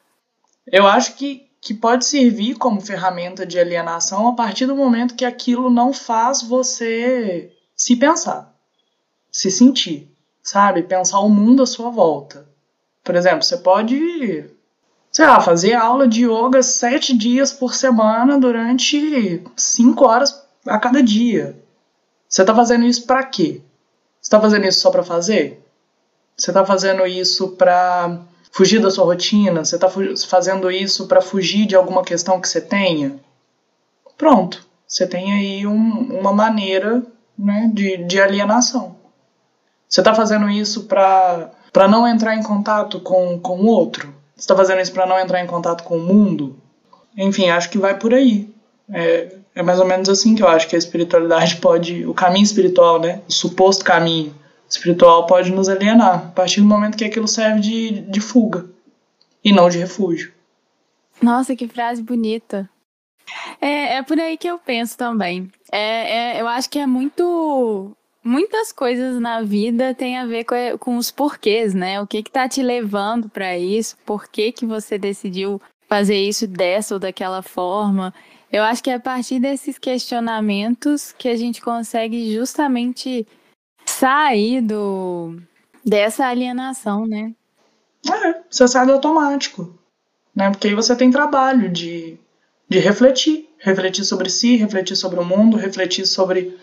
Eu 0.66 0.86
acho 0.86 1.14
que, 1.14 1.48
que 1.60 1.74
pode 1.74 2.04
servir 2.04 2.56
como 2.56 2.80
ferramenta 2.80 3.46
de 3.46 3.58
alienação 3.58 4.28
a 4.28 4.34
partir 4.34 4.66
do 4.66 4.76
momento 4.76 5.14
que 5.14 5.24
aquilo 5.24 5.70
não 5.70 5.92
faz 5.92 6.42
você 6.42 7.52
se 7.74 7.96
pensar, 7.96 8.54
se 9.30 9.50
sentir, 9.50 10.14
sabe? 10.42 10.82
Pensar 10.82 11.20
o 11.20 11.28
mundo 11.28 11.62
à 11.62 11.66
sua 11.66 11.90
volta. 11.90 12.48
Por 13.02 13.14
exemplo, 13.14 13.42
você 13.42 13.56
pode 13.56 14.50
sei 15.10 15.26
lá, 15.26 15.40
fazer 15.40 15.74
aula 15.74 16.06
de 16.06 16.24
yoga 16.24 16.62
sete 16.62 17.16
dias 17.16 17.52
por 17.52 17.74
semana 17.74 18.38
durante 18.38 19.42
cinco 19.56 20.04
horas 20.06 20.46
a 20.66 20.78
cada 20.78 21.02
dia. 21.02 21.60
Você 22.28 22.42
está 22.42 22.54
fazendo 22.54 22.84
isso 22.84 23.06
para 23.06 23.24
quê? 23.24 23.62
Está 24.30 24.40
fazendo 24.40 24.64
isso 24.64 24.78
só 24.78 24.92
para 24.92 25.02
fazer? 25.02 25.60
Você 26.36 26.52
está 26.52 26.64
fazendo 26.64 27.04
isso 27.04 27.48
para 27.56 28.20
fugir 28.52 28.80
da 28.80 28.88
sua 28.88 29.04
rotina? 29.04 29.64
Você 29.64 29.74
está 29.74 29.90
fazendo 30.28 30.70
isso 30.70 31.08
para 31.08 31.20
fugir 31.20 31.66
de 31.66 31.74
alguma 31.74 32.04
questão 32.04 32.40
que 32.40 32.48
você 32.48 32.60
tenha? 32.60 33.18
Pronto, 34.16 34.64
você 34.86 35.04
tem 35.04 35.32
aí 35.32 35.66
um, 35.66 36.16
uma 36.20 36.32
maneira 36.32 37.02
né, 37.36 37.72
de, 37.74 38.04
de 38.04 38.20
alienação. 38.20 38.94
Você 39.88 40.00
está 40.00 40.14
fazendo 40.14 40.48
isso 40.48 40.84
para 40.84 41.88
não 41.88 42.06
entrar 42.06 42.36
em 42.36 42.42
contato 42.44 43.00
com, 43.00 43.36
com 43.40 43.58
o 43.58 43.66
outro? 43.66 44.14
Você 44.36 44.42
está 44.42 44.54
fazendo 44.54 44.80
isso 44.80 44.92
para 44.92 45.06
não 45.06 45.18
entrar 45.18 45.40
em 45.42 45.46
contato 45.48 45.82
com 45.82 45.96
o 45.96 46.06
mundo? 46.06 46.56
Enfim, 47.16 47.50
acho 47.50 47.68
que 47.68 47.78
vai 47.78 47.98
por 47.98 48.14
aí. 48.14 48.48
É, 48.92 49.39
é 49.54 49.62
mais 49.62 49.80
ou 49.80 49.86
menos 49.86 50.08
assim 50.08 50.34
que 50.34 50.42
eu 50.42 50.48
acho 50.48 50.68
que 50.68 50.76
a 50.76 50.78
espiritualidade 50.78 51.56
pode. 51.56 52.06
O 52.06 52.14
caminho 52.14 52.44
espiritual, 52.44 53.00
né? 53.00 53.22
O 53.28 53.32
suposto 53.32 53.84
caminho 53.84 54.34
espiritual 54.68 55.26
pode 55.26 55.50
nos 55.50 55.68
alienar 55.68 56.14
a 56.14 56.18
partir 56.18 56.60
do 56.60 56.66
momento 56.66 56.96
que 56.96 57.04
aquilo 57.04 57.26
serve 57.26 57.60
de, 57.60 58.00
de 58.02 58.20
fuga 58.20 58.66
e 59.44 59.52
não 59.52 59.68
de 59.68 59.78
refúgio. 59.78 60.32
Nossa, 61.20 61.56
que 61.56 61.66
frase 61.66 62.02
bonita. 62.02 62.68
É, 63.60 63.96
é 63.96 64.02
por 64.02 64.18
aí 64.18 64.36
que 64.36 64.48
eu 64.48 64.58
penso 64.58 64.96
também. 64.96 65.50
É, 65.70 66.38
é, 66.38 66.40
eu 66.40 66.48
acho 66.48 66.68
que 66.70 66.78
é 66.78 66.86
muito 66.86 67.96
muitas 68.22 68.70
coisas 68.70 69.18
na 69.18 69.42
vida 69.42 69.94
têm 69.94 70.18
a 70.18 70.26
ver 70.26 70.44
com, 70.44 70.78
com 70.78 70.96
os 70.96 71.10
porquês, 71.10 71.74
né? 71.74 72.00
O 72.00 72.06
que 72.06 72.22
que 72.22 72.30
tá 72.30 72.48
te 72.48 72.62
levando 72.62 73.28
para 73.28 73.56
isso? 73.58 73.96
Por 74.04 74.28
que 74.28 74.52
que 74.52 74.66
você 74.66 74.98
decidiu 74.98 75.60
fazer 75.88 76.16
isso 76.16 76.46
dessa 76.46 76.94
ou 76.94 77.00
daquela 77.00 77.42
forma? 77.42 78.14
Eu 78.52 78.64
acho 78.64 78.82
que 78.82 78.90
é 78.90 78.94
a 78.94 79.00
partir 79.00 79.38
desses 79.38 79.78
questionamentos 79.78 81.12
que 81.16 81.28
a 81.28 81.36
gente 81.36 81.60
consegue 81.60 82.34
justamente 82.34 83.26
sair 83.84 84.60
do 84.60 85.36
dessa 85.84 86.26
alienação, 86.26 87.06
né? 87.06 87.32
É, 88.08 88.40
você 88.50 88.66
sai 88.66 88.86
do 88.86 88.92
automático, 88.92 89.72
né? 90.34 90.50
Porque 90.50 90.68
aí 90.68 90.74
você 90.74 90.96
tem 90.96 91.10
trabalho 91.10 91.70
de, 91.70 92.18
de 92.68 92.78
refletir, 92.78 93.48
refletir 93.58 94.04
sobre 94.04 94.28
si, 94.28 94.56
refletir 94.56 94.96
sobre 94.96 95.20
o 95.20 95.24
mundo, 95.24 95.56
refletir 95.56 96.06
sobre 96.06 96.58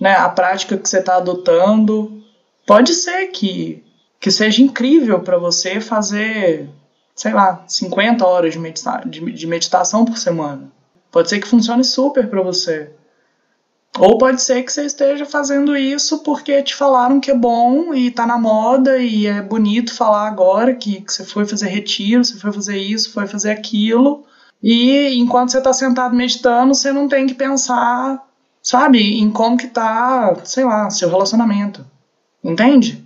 né, 0.00 0.14
a 0.14 0.28
prática 0.28 0.76
que 0.76 0.88
você 0.88 0.98
está 0.98 1.16
adotando. 1.16 2.22
Pode 2.66 2.94
ser 2.94 3.28
que, 3.28 3.84
que 4.20 4.30
seja 4.30 4.62
incrível 4.62 5.20
para 5.20 5.38
você 5.38 5.80
fazer, 5.80 6.68
sei 7.14 7.32
lá, 7.32 7.64
50 7.66 8.26
horas 8.26 8.52
de, 8.52 8.58
medita 8.58 9.02
de, 9.06 9.20
de 9.32 9.46
meditação 9.46 10.04
por 10.04 10.18
semana. 10.18 10.70
Pode 11.10 11.28
ser 11.28 11.40
que 11.40 11.48
funcione 11.48 11.84
super 11.84 12.28
para 12.28 12.42
você. 12.42 12.90
Ou 13.98 14.16
pode 14.16 14.40
ser 14.40 14.62
que 14.62 14.72
você 14.72 14.84
esteja 14.84 15.26
fazendo 15.26 15.76
isso 15.76 16.20
porque 16.22 16.62
te 16.62 16.74
falaram 16.74 17.18
que 17.18 17.30
é 17.30 17.34
bom 17.34 17.92
e 17.92 18.10
tá 18.10 18.26
na 18.26 18.38
moda 18.38 18.98
e 18.98 19.26
é 19.26 19.42
bonito 19.42 19.94
falar 19.94 20.28
agora 20.28 20.74
que, 20.74 21.00
que 21.00 21.12
você 21.12 21.24
foi 21.24 21.44
fazer 21.44 21.68
retiro, 21.68 22.24
você 22.24 22.38
foi 22.38 22.52
fazer 22.52 22.78
isso, 22.78 23.12
foi 23.12 23.26
fazer 23.26 23.50
aquilo. 23.50 24.24
E 24.62 25.14
enquanto 25.18 25.50
você 25.50 25.58
está 25.58 25.72
sentado 25.72 26.14
meditando, 26.14 26.74
você 26.74 26.92
não 26.92 27.08
tem 27.08 27.26
que 27.26 27.34
pensar, 27.34 28.24
sabe, 28.62 29.20
em 29.20 29.30
como 29.30 29.56
que 29.56 29.66
tá, 29.66 30.36
sei 30.44 30.64
lá, 30.64 30.90
seu 30.90 31.08
relacionamento. 31.08 31.84
Entende? 32.42 33.04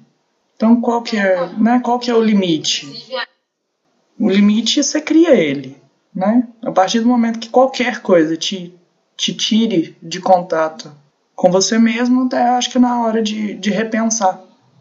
Então 0.57 0.81
qual 0.81 1.03
que 1.03 1.17
é, 1.17 1.49
né, 1.57 1.81
qual 1.83 1.99
que 1.99 2.11
é 2.11 2.15
o 2.15 2.23
limite? 2.23 2.87
O 4.19 4.29
limite 4.29 4.83
você 4.83 5.01
cria 5.01 5.35
ele, 5.35 5.82
né? 6.15 6.47
A 6.63 6.71
partir 6.71 7.01
do 7.01 7.09
momento 7.09 7.39
que 7.39 7.49
qualquer 7.49 8.01
coisa 8.01 8.37
te, 8.37 8.75
te 9.17 9.35
tire 9.35 9.97
de 10.03 10.21
contato 10.21 10.93
com 11.35 11.51
você 11.51 11.79
mesmo, 11.79 12.27
até 12.27 12.49
acho 12.51 12.71
que 12.71 12.79
é 12.79 12.81
na 12.81 13.03
hora 13.03 13.23
de, 13.23 13.55
de 13.55 13.71
repensar, 13.71 14.41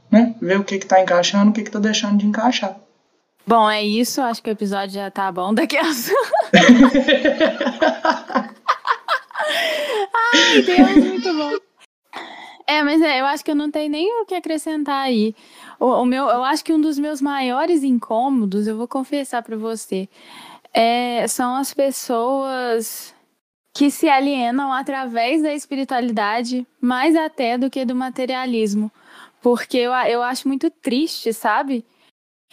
né? 0.09 0.35
Ver 0.41 0.59
o 0.59 0.63
que 0.63 0.77
que 0.77 0.85
tá 0.85 1.01
encaixando, 1.01 1.51
o 1.51 1.53
que 1.53 1.63
que 1.63 1.71
tá 1.71 1.79
deixando 1.79 2.17
de 2.17 2.25
encaixar. 2.25 2.77
Bom, 3.45 3.69
é 3.69 3.83
isso. 3.83 4.21
Acho 4.21 4.41
que 4.43 4.49
o 4.49 4.51
episódio 4.51 4.95
já 4.95 5.09
tá 5.09 5.31
bom 5.31 5.53
daqui 5.53 5.77
a. 5.77 5.83
Ai, 10.33 10.61
Deus, 10.61 11.05
muito 11.05 11.33
bom. 11.33 11.51
É, 12.67 12.83
mas 12.83 13.01
é, 13.01 13.19
eu 13.19 13.25
acho 13.25 13.43
que 13.43 13.51
eu 13.51 13.55
não 13.55 13.69
tenho 13.69 13.91
nem 13.91 14.21
o 14.21 14.25
que 14.25 14.35
acrescentar 14.35 15.03
aí. 15.03 15.35
O, 15.79 15.87
o 15.87 16.05
meu, 16.05 16.29
eu 16.29 16.43
acho 16.43 16.63
que 16.63 16.71
um 16.71 16.79
dos 16.79 16.97
meus 16.97 17.21
maiores 17.21 17.83
incômodos, 17.83 18.67
eu 18.67 18.77
vou 18.77 18.87
confessar 18.87 19.43
para 19.43 19.57
você, 19.57 20.07
é, 20.73 21.27
são 21.27 21.55
as 21.55 21.73
pessoas 21.73 23.13
que 23.73 23.89
se 23.89 24.09
alienam 24.09 24.71
através 24.71 25.41
da 25.41 25.53
espiritualidade, 25.53 26.65
mais 26.79 27.15
até 27.15 27.57
do 27.57 27.69
que 27.69 27.85
do 27.85 27.95
materialismo. 27.95 28.91
Porque 29.41 29.77
eu, 29.77 29.91
eu 29.91 30.21
acho 30.21 30.47
muito 30.47 30.69
triste, 30.69 31.33
sabe? 31.33 31.85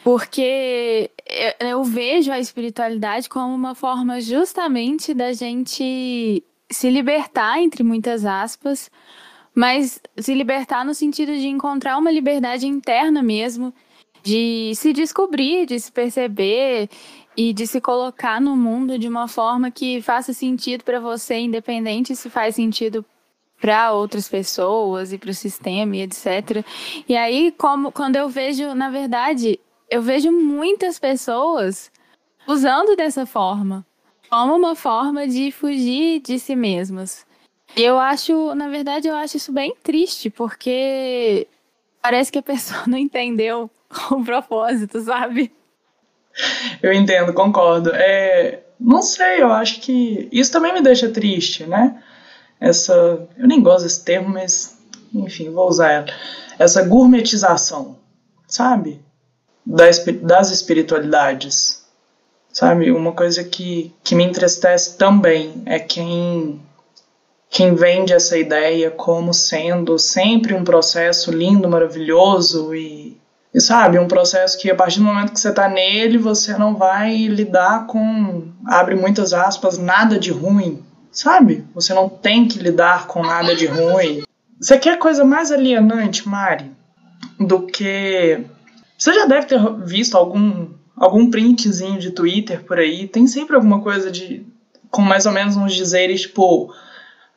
Porque 0.02 1.10
eu 1.58 1.82
vejo 1.82 2.30
a 2.30 2.38
espiritualidade 2.38 3.28
como 3.28 3.54
uma 3.54 3.74
forma 3.74 4.20
justamente 4.20 5.12
da 5.12 5.32
gente 5.32 6.42
se 6.70 6.90
libertar, 6.90 7.60
entre 7.60 7.82
muitas 7.82 8.24
aspas, 8.24 8.90
mas 9.54 10.00
se 10.16 10.34
libertar 10.34 10.84
no 10.84 10.94
sentido 10.94 11.32
de 11.32 11.48
encontrar 11.48 11.98
uma 11.98 12.12
liberdade 12.12 12.66
interna 12.66 13.22
mesmo, 13.22 13.74
de 14.22 14.72
se 14.76 14.92
descobrir, 14.92 15.66
de 15.66 15.80
se 15.80 15.90
perceber 15.90 16.88
e 17.38 17.52
de 17.52 17.68
se 17.68 17.80
colocar 17.80 18.40
no 18.40 18.56
mundo 18.56 18.98
de 18.98 19.06
uma 19.06 19.28
forma 19.28 19.70
que 19.70 20.02
faça 20.02 20.32
sentido 20.32 20.82
para 20.82 20.98
você, 20.98 21.36
independente 21.36 22.16
se 22.16 22.28
faz 22.28 22.56
sentido 22.56 23.04
para 23.60 23.92
outras 23.92 24.28
pessoas 24.28 25.12
e 25.12 25.18
para 25.18 25.30
o 25.30 25.34
sistema 25.34 25.94
e 25.94 26.02
etc. 26.02 26.66
E 27.08 27.16
aí, 27.16 27.54
como 27.56 27.92
quando 27.92 28.16
eu 28.16 28.28
vejo, 28.28 28.74
na 28.74 28.90
verdade, 28.90 29.60
eu 29.88 30.02
vejo 30.02 30.32
muitas 30.32 30.98
pessoas 30.98 31.92
usando 32.44 32.96
dessa 32.96 33.24
forma, 33.24 33.86
como 34.28 34.56
uma 34.56 34.74
forma 34.74 35.28
de 35.28 35.52
fugir 35.52 36.18
de 36.18 36.40
si 36.40 36.56
mesmas. 36.56 37.24
E 37.76 37.84
eu 37.84 38.00
acho, 38.00 38.52
na 38.56 38.66
verdade, 38.66 39.06
eu 39.06 39.14
acho 39.14 39.36
isso 39.36 39.52
bem 39.52 39.76
triste, 39.80 40.28
porque 40.28 41.46
parece 42.02 42.32
que 42.32 42.38
a 42.38 42.42
pessoa 42.42 42.82
não 42.88 42.98
entendeu 42.98 43.70
o 44.10 44.24
propósito, 44.24 45.00
sabe? 45.00 45.52
Eu 46.82 46.92
entendo, 46.92 47.32
concordo. 47.32 47.90
É, 47.92 48.60
não 48.78 49.02
sei, 49.02 49.42
eu 49.42 49.52
acho 49.52 49.80
que 49.80 50.28
isso 50.30 50.52
também 50.52 50.72
me 50.72 50.80
deixa 50.80 51.08
triste, 51.08 51.64
né? 51.66 52.00
Essa, 52.60 52.92
eu 53.36 53.48
nem 53.48 53.60
gosto 53.60 53.84
desse 53.84 54.04
termo, 54.04 54.28
mas 54.28 54.78
enfim, 55.12 55.50
vou 55.50 55.68
usar 55.68 55.90
ela. 55.90 56.06
Essa 56.58 56.82
gourmetização, 56.84 57.98
sabe? 58.46 59.00
das, 59.68 60.02
das 60.22 60.50
espiritualidades. 60.50 61.86
Sabe? 62.50 62.90
Uma 62.90 63.12
coisa 63.12 63.44
que, 63.44 63.94
que 64.02 64.14
me 64.14 64.24
entristece 64.24 64.96
também 64.96 65.62
é 65.66 65.78
quem, 65.78 66.60
quem 67.50 67.74
vende 67.74 68.14
essa 68.14 68.38
ideia 68.38 68.90
como 68.90 69.34
sendo 69.34 69.98
sempre 69.98 70.54
um 70.54 70.64
processo 70.64 71.30
lindo, 71.30 71.68
maravilhoso 71.68 72.74
e, 72.74 73.20
e 73.54 73.60
sabe, 73.60 73.98
um 73.98 74.08
processo 74.08 74.58
que 74.58 74.70
a 74.70 74.74
partir 74.74 74.98
do 74.98 75.06
momento 75.06 75.32
que 75.32 75.40
você 75.40 75.48
está 75.48 75.68
nele, 75.68 76.18
você 76.18 76.56
não 76.56 76.76
vai 76.76 77.26
lidar 77.26 77.86
com, 77.86 78.48
abre 78.66 78.94
muitas 78.94 79.32
aspas, 79.32 79.78
nada 79.78 80.18
de 80.18 80.30
ruim, 80.30 80.84
sabe? 81.10 81.64
Você 81.74 81.94
não 81.94 82.08
tem 82.08 82.46
que 82.46 82.58
lidar 82.58 83.06
com 83.06 83.22
nada 83.22 83.54
de 83.56 83.66
ruim. 83.66 84.22
Você 84.60 84.78
quer 84.78 84.98
coisa 84.98 85.24
mais 85.24 85.50
alienante, 85.50 86.28
Mari, 86.28 86.70
do 87.38 87.62
que 87.62 88.44
você 88.98 89.14
já 89.14 89.26
deve 89.26 89.46
ter 89.46 89.60
visto 89.84 90.16
algum, 90.16 90.70
algum 90.96 91.30
printzinho 91.30 92.00
de 92.00 92.10
Twitter 92.10 92.64
por 92.64 92.78
aí. 92.78 93.06
Tem 93.06 93.28
sempre 93.28 93.54
alguma 93.54 93.80
coisa 93.80 94.10
de. 94.10 94.44
com 94.90 95.00
mais 95.00 95.24
ou 95.24 95.32
menos 95.32 95.56
uns 95.56 95.72
dizeres 95.74 96.22
tipo. 96.22 96.74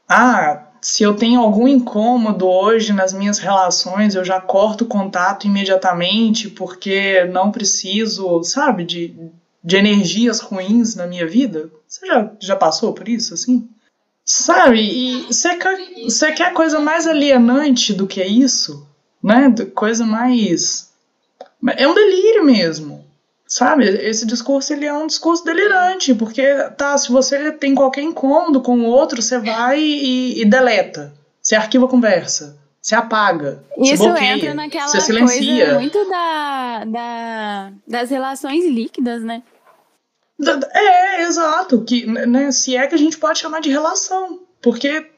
Ah, 0.09 0.63
se 0.81 1.03
eu 1.03 1.15
tenho 1.15 1.39
algum 1.39 1.67
incômodo 1.67 2.47
hoje 2.47 2.91
nas 2.91 3.13
minhas 3.13 3.37
relações, 3.37 4.15
eu 4.15 4.25
já 4.25 4.41
corto 4.41 4.83
o 4.83 4.87
contato 4.87 5.45
imediatamente 5.45 6.49
porque 6.49 7.23
não 7.25 7.51
preciso, 7.51 8.43
sabe, 8.43 8.83
de, 8.83 9.15
de 9.63 9.77
energias 9.77 10.39
ruins 10.39 10.95
na 10.95 11.05
minha 11.05 11.27
vida. 11.27 11.69
Você 11.87 12.07
já, 12.07 12.31
já 12.39 12.55
passou 12.55 12.93
por 12.93 13.07
isso, 13.07 13.33
assim? 13.33 13.69
Sabe, 14.25 14.81
e 14.81 15.23
você 15.23 15.55
quer, 15.55 15.77
você 16.03 16.31
quer 16.31 16.53
coisa 16.53 16.79
mais 16.79 17.05
alienante 17.05 17.93
do 17.93 18.07
que 18.07 18.23
isso? 18.23 18.87
Né? 19.21 19.53
Coisa 19.75 20.05
mais 20.05 20.91
é 21.77 21.87
um 21.87 21.93
delírio 21.93 22.43
mesmo. 22.43 23.00
Sabe? 23.51 23.83
Esse 23.83 24.25
discurso 24.25 24.71
ele 24.71 24.85
é 24.85 24.93
um 24.93 25.05
discurso 25.05 25.43
delirante, 25.43 26.15
porque 26.15 26.41
tá, 26.77 26.97
se 26.97 27.11
você 27.11 27.51
tem 27.51 27.75
qualquer 27.75 28.01
incômodo 28.01 28.61
com 28.61 28.79
o 28.79 28.85
outro, 28.85 29.21
você 29.21 29.37
vai 29.39 29.77
e, 29.77 30.41
e 30.41 30.45
deleta. 30.45 31.13
Você 31.41 31.57
arquiva 31.57 31.85
a 31.85 31.89
conversa. 31.89 32.57
Você 32.81 32.95
apaga. 32.95 33.61
Isso 33.77 33.97
você 33.97 34.07
bloqueia, 34.07 34.35
entra 34.37 34.53
naquela 34.53 34.87
você 34.87 35.01
silencia. 35.01 35.65
coisa 35.65 35.79
muito 35.79 36.09
da, 36.09 36.85
da, 36.85 37.73
das 37.85 38.09
relações 38.09 38.65
líquidas, 38.65 39.21
né? 39.21 39.43
É, 40.73 41.23
exato. 41.23 41.83
Que, 41.83 42.05
né, 42.05 42.53
se 42.53 42.77
é 42.77 42.87
que 42.87 42.95
a 42.95 42.97
gente 42.97 43.17
pode 43.17 43.37
chamar 43.37 43.59
de 43.59 43.69
relação. 43.69 44.39
Porque 44.61 45.11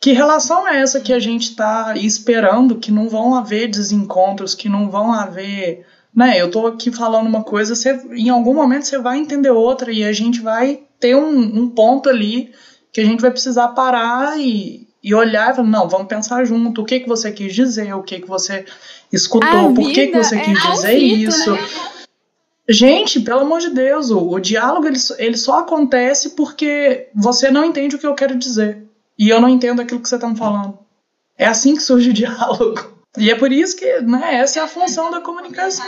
que 0.00 0.12
relação 0.12 0.68
é 0.68 0.80
essa 0.80 1.00
que 1.00 1.12
a 1.12 1.18
gente 1.18 1.50
está 1.50 1.96
esperando 1.96 2.78
que 2.78 2.92
não 2.92 3.08
vão 3.08 3.34
haver 3.34 3.66
desencontros, 3.66 4.54
que 4.54 4.68
não 4.68 4.88
vão 4.88 5.12
haver. 5.12 5.84
Né, 6.14 6.38
eu 6.38 6.46
estou 6.46 6.66
aqui 6.66 6.92
falando 6.92 7.26
uma 7.26 7.42
coisa, 7.42 7.74
você, 7.74 7.98
em 8.12 8.28
algum 8.28 8.52
momento 8.52 8.86
você 8.86 8.98
vai 8.98 9.18
entender 9.18 9.50
outra 9.50 9.90
e 9.90 10.04
a 10.04 10.12
gente 10.12 10.40
vai 10.40 10.82
ter 11.00 11.16
um, 11.16 11.38
um 11.38 11.68
ponto 11.70 12.08
ali 12.08 12.52
que 12.92 13.00
a 13.00 13.04
gente 13.04 13.20
vai 13.20 13.30
precisar 13.30 13.68
parar 13.68 14.38
e, 14.38 14.86
e 15.02 15.14
olhar 15.14 15.52
e 15.52 15.56
falar, 15.56 15.68
não, 15.68 15.88
vamos 15.88 16.08
pensar 16.08 16.44
junto, 16.44 16.82
o 16.82 16.84
que, 16.84 17.00
que 17.00 17.08
você 17.08 17.32
quis 17.32 17.54
dizer, 17.54 17.94
o 17.94 18.02
que, 18.02 18.20
que 18.20 18.28
você 18.28 18.66
escutou, 19.10 19.70
a 19.70 19.72
por 19.72 19.90
que, 19.90 20.08
que 20.08 20.16
você 20.16 20.38
quis 20.40 20.64
é 20.64 20.70
dizer 20.70 20.98
isso. 20.98 21.52
Né? 21.52 21.68
Gente, 22.68 23.20
pelo 23.20 23.40
amor 23.40 23.60
de 23.60 23.70
Deus, 23.70 24.10
o, 24.10 24.18
o 24.18 24.38
diálogo 24.38 24.86
ele, 24.86 24.98
ele 25.18 25.36
só 25.36 25.60
acontece 25.60 26.30
porque 26.30 27.08
você 27.14 27.50
não 27.50 27.64
entende 27.64 27.96
o 27.96 27.98
que 27.98 28.06
eu 28.06 28.14
quero 28.14 28.36
dizer 28.36 28.86
e 29.18 29.28
eu 29.28 29.40
não 29.40 29.48
entendo 29.48 29.80
aquilo 29.80 30.00
que 30.00 30.08
você 30.08 30.14
está 30.14 30.28
me 30.28 30.36
falando. 30.36 30.78
É 31.36 31.46
assim 31.46 31.74
que 31.74 31.82
surge 31.82 32.10
o 32.10 32.14
diálogo. 32.14 32.91
E 33.18 33.30
é 33.30 33.34
por 33.34 33.52
isso 33.52 33.76
que 33.76 34.00
né, 34.00 34.36
essa 34.36 34.60
é 34.60 34.62
a 34.62 34.68
função 34.68 35.10
da 35.10 35.20
comunicação. 35.20 35.86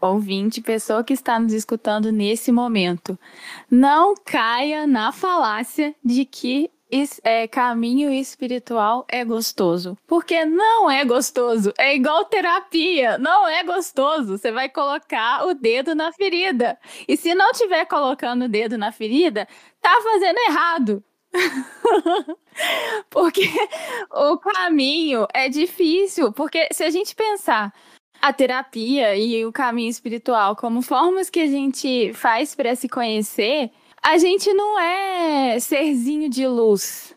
Ouvinte, 0.00 0.60
pessoa 0.60 1.02
que 1.02 1.12
está 1.12 1.38
nos 1.38 1.52
escutando 1.52 2.12
nesse 2.12 2.52
momento, 2.52 3.18
não 3.70 4.14
caia 4.24 4.86
na 4.86 5.10
falácia 5.10 5.94
de 6.04 6.24
que 6.24 6.70
é, 7.22 7.46
caminho 7.46 8.10
espiritual 8.10 9.04
é 9.08 9.24
gostoso. 9.24 9.96
Porque 10.06 10.44
não 10.44 10.90
é 10.90 11.04
gostoso. 11.04 11.72
É 11.76 11.94
igual 11.94 12.24
terapia. 12.24 13.18
Não 13.18 13.46
é 13.46 13.62
gostoso. 13.62 14.38
Você 14.38 14.50
vai 14.50 14.68
colocar 14.68 15.46
o 15.46 15.54
dedo 15.54 15.94
na 15.94 16.12
ferida. 16.12 16.78
E 17.06 17.16
se 17.16 17.34
não 17.34 17.52
tiver 17.52 17.84
colocando 17.84 18.46
o 18.46 18.48
dedo 18.48 18.78
na 18.78 18.90
ferida, 18.90 19.46
tá 19.80 20.00
fazendo 20.02 20.38
errado. 20.48 21.04
porque 23.10 23.48
o 24.10 24.38
caminho 24.38 25.26
é 25.32 25.48
difícil. 25.48 26.32
Porque 26.32 26.68
se 26.72 26.84
a 26.84 26.90
gente 26.90 27.14
pensar 27.14 27.72
a 28.20 28.32
terapia 28.32 29.16
e 29.16 29.44
o 29.44 29.52
caminho 29.52 29.90
espiritual 29.90 30.56
como 30.56 30.82
formas 30.82 31.30
que 31.30 31.40
a 31.40 31.46
gente 31.46 32.12
faz 32.14 32.54
para 32.54 32.74
se 32.74 32.88
conhecer, 32.88 33.70
a 34.02 34.18
gente 34.18 34.52
não 34.52 34.78
é 34.78 35.58
serzinho 35.60 36.28
de 36.28 36.46
luz. 36.46 37.14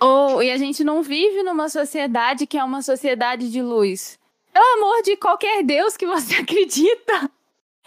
Ou, 0.00 0.42
e 0.42 0.50
a 0.50 0.56
gente 0.56 0.82
não 0.82 1.02
vive 1.02 1.42
numa 1.42 1.68
sociedade 1.68 2.46
que 2.46 2.58
é 2.58 2.64
uma 2.64 2.82
sociedade 2.82 3.50
de 3.50 3.62
luz. 3.62 4.18
Pelo 4.52 4.64
amor 4.78 5.02
de 5.02 5.16
qualquer 5.16 5.62
Deus 5.62 5.96
que 5.96 6.06
você 6.06 6.36
acredita. 6.40 7.30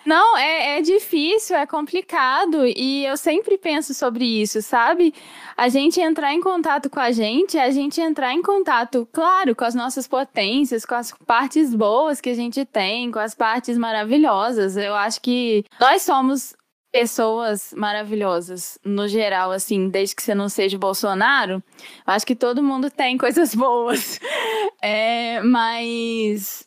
Não, 0.10 0.36
é, 0.40 0.80
é 0.80 0.82
difícil, 0.82 1.56
é 1.56 1.68
complicado 1.68 2.66
e 2.66 3.06
eu 3.06 3.16
sempre 3.16 3.60
penso 3.60 3.94
sobre 3.94 4.26
isso, 4.26 4.60
sabe? 4.60 5.14
A 5.56 5.70
gente 5.70 6.02
entrar 6.02 6.34
em 6.34 6.42
contato 6.42 6.90
com 6.90 7.00
a 7.00 7.12
gente, 7.12 7.60
a 7.60 7.70
gente 7.70 8.02
entrar 8.02 8.34
em 8.34 8.42
contato, 8.42 9.08
claro, 9.12 9.56
com 9.56 9.64
as 9.64 9.76
nossas 9.76 10.08
potências, 10.08 10.84
com 10.84 10.96
as 10.96 11.14
partes 11.28 11.76
boas 11.76 12.20
que 12.20 12.32
a 12.32 12.34
gente 12.34 12.66
tem, 12.66 13.12
com 13.12 13.20
as 13.20 13.36
partes 13.36 13.78
maravilhosas. 13.78 14.76
Eu 14.78 14.96
acho 14.96 15.22
que 15.22 15.64
nós 15.80 16.02
somos 16.02 16.56
pessoas 16.92 17.72
maravilhosas, 17.78 18.80
no 18.84 19.08
geral, 19.08 19.52
assim, 19.52 19.90
desde 19.90 20.16
que 20.16 20.24
você 20.24 20.34
não 20.34 20.50
seja 20.50 20.76
Bolsonaro, 20.76 21.62
acho 22.04 22.26
que 22.26 22.36
todo 22.36 22.64
mundo 22.64 22.90
tem 22.90 23.16
coisas 23.16 23.54
boas. 23.54 24.20
É, 24.82 25.40
mas 25.44 26.66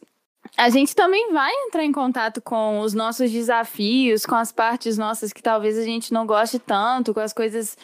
a 0.62 0.68
gente 0.68 0.94
também 0.94 1.32
vai 1.32 1.52
entrar 1.66 1.82
em 1.82 1.90
contato 1.90 2.40
com 2.40 2.78
os 2.78 2.94
nossos 2.94 3.32
desafios, 3.32 4.24
com 4.24 4.36
as 4.36 4.52
partes 4.52 4.96
nossas 4.96 5.32
que 5.32 5.42
talvez 5.42 5.76
a 5.76 5.82
gente 5.82 6.12
não 6.12 6.24
goste 6.24 6.56
tanto, 6.60 7.12
com 7.12 7.18
as 7.18 7.32
coisas 7.32 7.76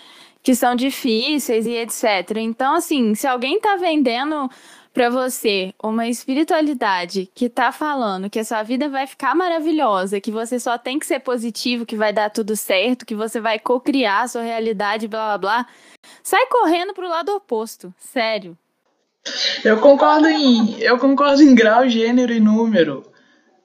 que 0.45 0.55
são 0.55 0.77
difíceis 0.77 1.67
e 1.67 1.73
etc. 1.73 2.37
Então, 2.37 2.77
assim, 2.77 3.17
se 3.17 3.27
alguém 3.27 3.59
tá 3.59 3.75
vendendo 3.75 4.49
para 4.95 5.11
você 5.11 5.75
uma 5.83 6.07
espiritualidade 6.07 7.29
que 7.35 7.49
tá 7.49 7.73
falando 7.73 8.31
que 8.31 8.38
a 8.38 8.45
sua 8.45 8.62
vida 8.62 8.88
vai 8.88 9.09
ficar 9.09 9.35
maravilhosa, 9.35 10.21
que 10.21 10.31
você 10.31 10.61
só 10.61 10.79
tem 10.79 11.01
que 11.01 11.07
ser 11.07 11.19
positivo, 11.19 11.85
que 11.85 11.97
vai 11.97 12.12
dar 12.12 12.31
tudo 12.31 12.55
certo, 12.55 13.05
que 13.05 13.14
você 13.17 13.41
vai 13.41 13.59
co-criar 13.59 14.21
a 14.21 14.29
sua 14.29 14.43
realidade, 14.43 15.09
blá 15.09 15.37
blá 15.37 15.38
blá, 15.38 15.67
sai 16.23 16.47
correndo 16.47 16.95
pro 16.95 17.09
lado 17.09 17.35
oposto, 17.35 17.93
sério. 17.99 18.57
Eu 19.64 19.78
concordo 19.78 20.26
em, 20.28 20.78
eu 20.81 20.98
concordo 20.98 21.42
em 21.42 21.54
grau, 21.54 21.88
gênero 21.88 22.33
e 22.33 22.40
número. 22.40 23.04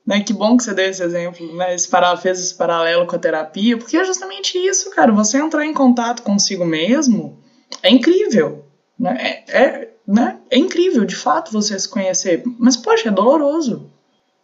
Né, 0.05 0.19
que 0.19 0.33
bom 0.33 0.57
que 0.57 0.63
você 0.63 0.73
deu 0.73 0.89
esse 0.89 1.01
exemplo, 1.01 1.55
né, 1.55 1.73
esse 1.73 1.87
para, 1.87 2.17
fez 2.17 2.37
esse 2.37 2.53
paralelo 2.53 3.07
com 3.07 3.15
a 3.15 3.19
terapia, 3.19 3.77
porque 3.77 3.95
é 3.95 4.03
justamente 4.03 4.57
isso, 4.57 4.91
cara. 4.91 5.13
Você 5.13 5.37
entrar 5.37 5.65
em 5.65 5.73
contato 5.73 6.23
consigo 6.23 6.65
mesmo 6.65 7.41
é 7.81 7.89
incrível. 7.89 8.65
Né, 8.99 9.43
é, 9.47 9.61
é, 9.61 9.93
né, 10.05 10.39
é 10.49 10.57
incrível, 10.57 11.05
de 11.05 11.15
fato, 11.15 11.53
você 11.53 11.79
se 11.79 11.87
conhecer. 11.87 12.43
Mas, 12.59 12.75
poxa, 12.75 13.07
é 13.07 13.11
doloroso. 13.11 13.89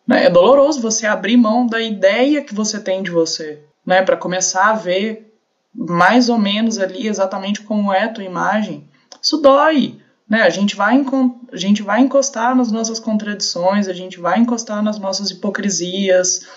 Né, 0.07 0.25
é 0.25 0.29
doloroso 0.29 0.79
você 0.79 1.05
abrir 1.05 1.35
mão 1.35 1.67
da 1.67 1.81
ideia 1.81 2.41
que 2.41 2.55
você 2.55 2.79
tem 2.79 3.03
de 3.03 3.11
você, 3.11 3.61
né, 3.85 4.01
para 4.01 4.15
começar 4.15 4.69
a 4.69 4.73
ver 4.73 5.29
mais 5.75 6.29
ou 6.29 6.37
menos 6.37 6.79
ali 6.79 7.05
exatamente 7.05 7.61
como 7.61 7.91
é 7.91 8.05
a 8.05 8.09
tua 8.09 8.23
imagem. 8.23 8.89
Isso 9.21 9.37
dói. 9.37 9.98
Né? 10.29 10.43
A, 10.43 10.49
gente 10.49 10.75
vai, 10.75 11.03
a 11.51 11.57
gente 11.57 11.81
vai 11.81 12.01
encostar 12.01 12.55
nas 12.55 12.71
nossas 12.71 12.99
contradições, 12.99 13.87
a 13.87 13.93
gente 13.93 14.19
vai 14.19 14.39
encostar 14.39 14.83
nas 14.83 14.99
nossas 14.99 15.31
hipocrisias, 15.31 16.47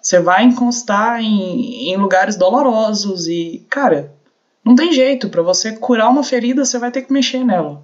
você 0.00 0.18
vai 0.18 0.44
encostar 0.44 1.20
em, 1.20 1.90
em 1.90 1.96
lugares 1.96 2.36
dolorosos 2.36 3.28
e, 3.28 3.66
cara, 3.68 4.14
não 4.64 4.74
tem 4.74 4.92
jeito. 4.92 5.28
Para 5.28 5.42
você 5.42 5.72
curar 5.72 6.08
uma 6.08 6.24
ferida, 6.24 6.64
você 6.64 6.78
vai 6.78 6.90
ter 6.90 7.02
que 7.02 7.12
mexer 7.12 7.44
nela. 7.44 7.82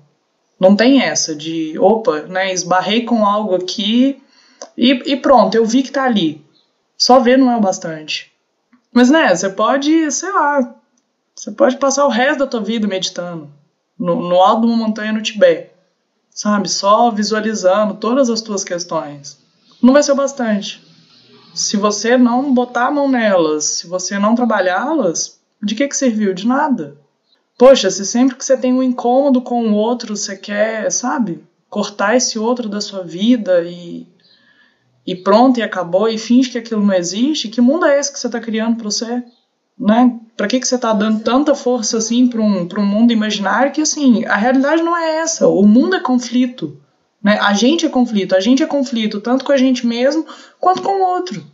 Não 0.59 0.75
tem 0.75 1.03
essa 1.03 1.35
de, 1.35 1.79
opa, 1.79 2.23
né, 2.23 2.53
esbarrei 2.53 3.05
com 3.05 3.27
algo 3.27 3.55
aqui 3.55 4.23
e, 4.79 4.93
e 5.05 5.17
pronto, 5.17 5.55
eu 5.55 5.67
vi 5.67 5.83
que 5.83 5.93
tá 5.93 6.05
ali. 6.05 6.43
Só 6.97 7.19
ver 7.19 7.37
não 7.37 7.51
é 7.51 7.57
o 7.57 7.61
bastante. 7.61 8.33
Mas, 8.93 9.11
né, 9.11 9.35
você 9.35 9.51
pode, 9.51 10.11
sei 10.11 10.31
lá, 10.31 10.75
você 11.35 11.51
pode 11.51 11.77
passar 11.77 12.07
o 12.07 12.11
resto 12.11 12.39
da 12.39 12.47
tua 12.47 12.61
vida 12.61 12.87
meditando 12.87 13.51
no, 13.99 14.29
no 14.29 14.41
alto 14.41 14.63
de 14.63 14.67
uma 14.67 14.77
montanha 14.77 15.13
no 15.13 15.23
Tibete, 15.23 15.71
sabe? 16.31 16.69
Só 16.69 17.11
visualizando 17.11 17.95
todas 17.95 18.29
as 18.29 18.41
tuas 18.41 18.65
questões. 18.65 19.39
Não 19.83 19.93
vai 19.93 20.03
ser 20.03 20.13
o 20.13 20.17
bastante. 20.17 20.83
Se 21.55 21.77
você 21.77 22.17
não 22.17 22.53
botar 22.53 22.89
a 22.89 22.91
mão 22.91 23.09
nelas, 23.09 23.65
se 23.65 23.87
você 23.87 24.19
não 24.19 24.35
trabalhá-las, 24.35 25.41
de 25.63 25.75
que, 25.75 25.89
que 25.89 25.97
serviu? 25.97 26.35
De 26.35 26.47
nada. 26.47 26.99
Poxa, 27.57 27.91
se 27.91 28.05
sempre 28.05 28.37
que 28.37 28.45
você 28.45 28.57
tem 28.57 28.73
um 28.73 28.83
incômodo 28.83 29.41
com 29.41 29.69
o 29.69 29.75
outro, 29.75 30.17
você 30.17 30.37
quer, 30.37 30.91
sabe, 30.91 31.45
cortar 31.71 32.17
esse 32.17 32.39
outro 32.39 32.69
da 32.69 32.81
sua 32.81 33.05
vida 33.05 33.63
e, 33.63 34.07
e 35.07 35.15
pronto, 35.15 35.61
e 35.61 35.63
acabou, 35.63 36.09
e 36.09 36.19
finge 36.19 36.51
que 36.51 36.59
aquilo 36.59 36.85
não 36.85 36.95
existe, 36.95 37.49
que 37.49 37.61
mundo 37.61 37.87
é 37.87 37.99
esse 37.99 38.13
que 38.13 38.19
você 38.19 38.27
está 38.27 38.41
criando 38.41 38.77
para 38.77 38.85
você? 38.85 39.25
Né? 39.79 40.19
Para 40.37 40.47
que, 40.47 40.59
que 40.59 40.67
você 40.67 40.75
está 40.77 40.93
dando 40.93 41.23
tanta 41.23 41.55
força 41.55 41.99
assim 41.99 42.27
para 42.27 42.41
um, 42.41 42.69
um 42.77 42.87
mundo 42.87 43.13
imaginário 43.13 43.73
que 43.73 43.81
assim 43.81 44.25
a 44.25 44.37
realidade 44.37 44.83
não 44.83 44.97
é 44.97 45.17
essa. 45.19 45.49
O 45.49 45.67
mundo 45.67 45.97
é 45.97 46.01
conflito, 46.01 46.81
né? 47.23 47.39
A 47.41 47.53
gente 47.53 47.87
é 47.87 47.89
conflito, 47.89 48.35
a 48.35 48.41
gente 48.41 48.63
é 48.63 48.67
conflito 48.67 49.21
tanto 49.21 49.45
com 49.45 49.53
a 49.53 49.57
gente 49.57 49.87
mesmo 49.87 50.27
quanto 50.61 50.83
com 50.83 51.01
o 51.01 51.15
outro, 51.15 51.45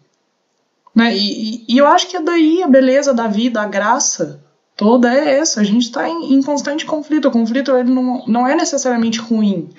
né? 0.95 1.17
E, 1.17 1.65
e, 1.69 1.79
eu 1.79 1.87
acho 1.87 2.09
que 2.09 2.17
é 2.17 2.23
daí 2.23 2.63
a 2.63 2.69
beleza 2.69 3.15
da 3.15 3.27
vida, 3.27 3.61
a 3.61 3.67
graça 3.67 4.43
toda 4.77 5.13
é 5.15 5.39
essa. 5.39 5.61
A 5.61 5.65
gente 5.65 5.85
está 5.85 6.09
em, 6.09 6.35
em, 6.35 6.43
constante 6.43 6.85
conflito. 6.85 7.29
O 7.29 7.31
conflito 7.31 7.71
ele 7.73 7.91
não, 7.91 8.25
não 8.27 8.47
é 8.47 8.55
necessariamente 8.55 9.19
ruim, 9.19 9.71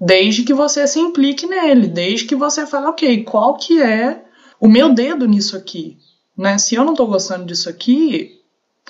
desde 0.00 0.42
que 0.42 0.52
você 0.52 0.86
se 0.86 0.98
implique 0.98 1.46
nele, 1.46 1.86
desde 1.88 2.26
que 2.26 2.34
você 2.34 2.66
fale, 2.66 2.86
ok, 2.86 3.24
qual 3.24 3.54
que 3.56 3.80
é 3.80 4.24
o 4.60 4.68
meu 4.68 4.92
dedo 4.92 5.26
nisso 5.26 5.56
aqui? 5.56 5.96
Né? 6.38 6.56
Se 6.56 6.76
eu 6.76 6.84
não 6.84 6.92
estou 6.92 7.08
gostando 7.08 7.44
disso 7.44 7.68
aqui, 7.68 8.40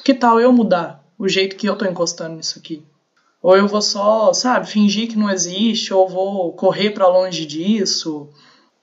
que 0.04 0.12
tal 0.12 0.38
eu 0.38 0.52
mudar 0.52 1.02
o 1.18 1.26
jeito 1.26 1.56
que 1.56 1.66
eu 1.66 1.72
estou 1.72 1.88
encostando 1.88 2.36
nisso 2.36 2.58
aqui? 2.58 2.84
Ou 3.42 3.56
eu 3.56 3.66
vou 3.66 3.80
só, 3.80 4.34
sabe, 4.34 4.68
fingir 4.68 5.08
que 5.08 5.16
não 5.16 5.30
existe, 5.30 5.94
ou 5.94 6.06
vou 6.06 6.52
correr 6.52 6.90
para 6.90 7.08
longe 7.08 7.46
disso 7.46 8.28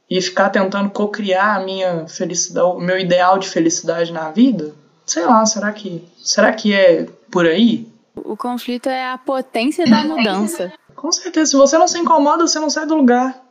e 0.09 0.19
ficar 0.19 0.49
tentando 0.49 0.89
cocriar 0.89 1.57
a 1.57 1.63
minha 1.63 2.07
felicidade, 2.07 2.67
o 2.67 2.79
meu 2.79 2.97
ideal 2.97 3.37
de 3.37 3.47
felicidade 3.47 4.11
na 4.11 4.31
vida? 4.31 4.73
Sei 5.05 5.23
lá, 5.23 5.45
será 5.45 5.71
que, 5.71 6.03
será 6.23 6.51
que 6.51 6.73
é 6.73 7.07
por 7.29 7.45
aí? 7.45 7.87
O 8.15 8.35
conflito 8.35 8.89
é 8.89 9.11
a 9.11 9.17
potência 9.17 9.85
da 9.85 10.03
mudança. 10.03 10.73
Com 10.95 11.11
certeza, 11.11 11.51
se 11.51 11.57
você 11.57 11.77
não 11.77 11.87
se 11.87 11.99
incomoda, 11.99 12.47
você 12.47 12.59
não 12.59 12.69
sai 12.69 12.87
do 12.87 12.95
lugar. 12.95 13.43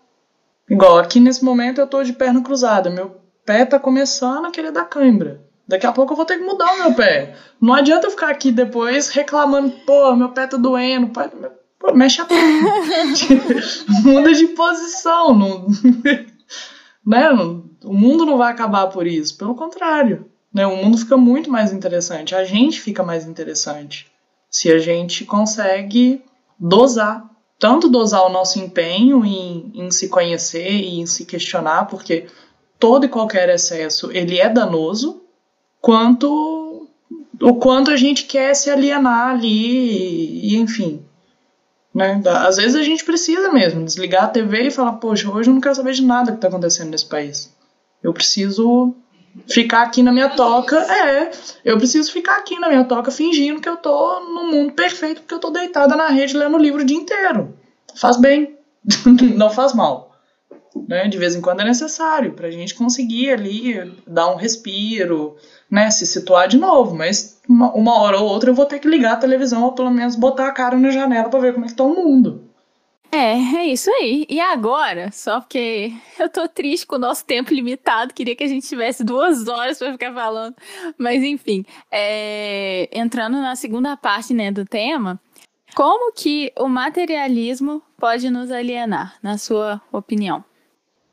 Igual 0.69 0.99
aqui 0.99 1.21
nesse 1.21 1.45
momento 1.45 1.81
eu 1.81 1.87
tô 1.87 2.03
de 2.03 2.15
perna 2.15 2.43
cruzada, 2.43 2.91
meu 2.91 3.24
pé 3.45 3.65
tá 3.65 3.79
começando 3.79 4.47
a 4.47 4.51
querer 4.51 4.73
dar 4.73 4.85
cãibra. 4.85 5.45
Daqui 5.67 5.87
a 5.87 5.93
pouco 5.93 6.13
eu 6.13 6.17
vou 6.17 6.27
ter 6.27 6.39
que 6.39 6.45
mudar 6.45 6.73
o 6.75 6.79
meu 6.79 6.95
pé. 6.95 7.37
Não 7.61 7.75
adianta 7.75 8.07
eu 8.07 8.11
ficar 8.11 8.29
aqui 8.29 8.53
depois 8.53 9.09
reclamando, 9.09 9.71
pô, 9.87 10.15
meu 10.15 10.29
pé 10.29 10.47
tá 10.47 10.57
doendo. 10.57 11.11
Pô, 11.79 11.95
mexe 11.95 12.21
a 12.21 12.27
perna. 12.27 12.71
Muda 14.05 14.33
de 14.33 14.49
posição. 14.49 15.35
Não... 15.35 15.67
né? 17.07 17.31
O 17.83 17.95
mundo 17.95 18.27
não 18.27 18.37
vai 18.37 18.53
acabar 18.53 18.89
por 18.89 19.07
isso. 19.07 19.37
Pelo 19.39 19.55
contrário. 19.55 20.31
Né? 20.53 20.67
O 20.67 20.77
mundo 20.77 20.99
fica 20.99 21.17
muito 21.17 21.51
mais 21.51 21.73
interessante. 21.73 22.35
A 22.35 22.45
gente 22.45 22.81
fica 22.81 23.03
mais 23.03 23.27
interessante. 23.27 24.07
Se 24.51 24.71
a 24.71 24.79
gente 24.79 25.25
consegue 25.25 26.23
dosar. 26.59 27.31
Tanto 27.59 27.89
dosar 27.89 28.27
o 28.27 28.29
nosso 28.29 28.59
empenho 28.59 29.25
em, 29.25 29.71
em 29.75 29.91
se 29.91 30.09
conhecer 30.09 30.71
e 30.71 31.01
em 31.01 31.07
se 31.07 31.25
questionar, 31.25 31.87
porque 31.87 32.27
todo 32.85 33.07
e 33.07 33.09
qualquer 33.09 33.49
excesso 33.49 34.13
ele 34.13 34.39
é 34.39 34.47
danoso, 34.47 35.23
quanto 35.81 36.87
o 37.41 37.55
quanto 37.55 37.91
a 37.91 37.97
gente 37.97 38.25
quer 38.25 38.55
se 38.55 38.69
alienar 38.69 39.31
ali 39.31 40.51
e, 40.53 40.57
enfim. 40.59 41.03
Né? 41.95 42.21
Às 42.27 42.59
vezes 42.59 42.77
a 42.77 42.83
gente 42.83 43.03
precisa 43.03 43.51
mesmo 43.51 43.83
desligar 43.87 44.25
a 44.25 44.29
TV 44.29 44.65
e 44.65 44.71
falar, 44.71 44.93
poxa, 44.95 45.31
hoje 45.31 45.49
eu 45.49 45.55
não 45.55 45.63
quero 45.63 45.75
saber 45.75 45.95
de 45.95 46.03
nada 46.03 46.33
que 46.33 46.37
está 46.37 46.49
acontecendo 46.49 46.91
nesse 46.91 47.07
país. 47.07 47.51
Eu 48.03 48.13
preciso 48.13 48.95
ficar 49.49 49.81
aqui 49.85 50.03
na 50.03 50.13
minha 50.13 50.29
toca. 50.29 50.77
É, 50.77 51.31
eu 51.65 51.79
preciso 51.79 52.13
ficar 52.13 52.37
aqui 52.37 52.59
na 52.59 52.69
minha 52.69 52.85
toca 52.85 53.11
fingindo 53.11 53.63
que 53.63 53.69
eu 53.69 53.79
tô 53.79 54.21
no 54.21 54.51
mundo 54.51 54.75
perfeito 54.75 55.23
porque 55.23 55.33
eu 55.33 55.41
tô 55.41 55.49
deitada 55.49 55.97
na 55.97 56.09
rede 56.09 56.37
lendo 56.37 56.59
livro 56.59 56.83
o 56.83 56.85
dia 56.85 56.99
inteiro. 56.99 57.57
Faz 57.97 58.19
bem, 58.19 58.59
não 59.35 59.49
faz 59.49 59.73
mal 59.73 60.04
né? 60.89 61.09
De 61.09 61.19
vez 61.19 61.35
em 61.35 61.41
quando 61.41 61.61
é 61.61 61.65
necessário 61.65 62.33
para 62.33 62.49
a 62.49 62.51
gente 62.51 62.75
conseguir 62.75 63.31
ali 63.31 63.93
dar 64.07 64.31
um 64.33 64.37
respiro, 64.37 65.37
né? 65.71 65.91
Se 65.91 66.07
situar 66.07 66.49
de 66.49 66.59
novo. 66.59 66.95
Mas 66.95 67.41
uma, 67.49 67.73
uma, 67.73 68.01
hora 68.01 68.19
ou 68.19 68.29
outra 68.29 68.51
eu 68.51 68.55
vou 68.55 68.67
ter 68.67 68.79
que 68.79 68.89
ligar 68.89 69.15
a 69.15 69.19
televisão 69.19 69.63
ou 69.65 69.73
pelo 69.73 69.91
menos 69.91 70.17
botar 70.17 70.49
a 70.49 70.53
cara 70.53 70.77
na 70.77 70.91
janela 70.91 71.29
para 71.29 71.41
ver 71.41 71.55
como 71.55 71.65
é 71.65 71.69
que 71.69 71.75
tá 71.75 71.85
o 71.85 71.95
mundo. 71.95 72.51
É, 73.11 73.35
é 73.35 73.67
isso 73.67 73.89
aí. 73.93 74.27
E 74.29 74.41
agora, 74.41 75.13
só 75.13 75.41
porque 75.41 75.93
eu 76.19 76.29
tô 76.29 76.49
triste 76.49 76.85
com 76.85 76.97
o 76.97 76.99
nosso 76.99 77.25
tempo 77.25 77.55
limitado, 77.55 78.13
queria 78.13 78.35
que 78.35 78.43
a 78.43 78.49
gente 78.49 78.67
tivesse 78.67 79.05
duas 79.05 79.47
horas 79.47 79.79
para 79.79 79.93
ficar 79.93 80.13
falando. 80.13 80.57
Mas 80.99 81.23
enfim, 81.23 81.65
é... 81.93 82.89
entrando 82.93 83.35
na 83.35 83.55
segunda 83.55 83.97
parte 83.97 84.35
né, 84.35 84.51
do 84.51 84.65
tema, 84.65 85.21
como 85.77 86.13
que 86.13 86.53
o 86.59 86.69
materialismo 86.69 87.81
pode 87.97 88.29
nos 88.31 88.51
alienar, 88.51 89.17
na 89.23 89.39
sua 89.39 89.81
opinião? 89.93 90.45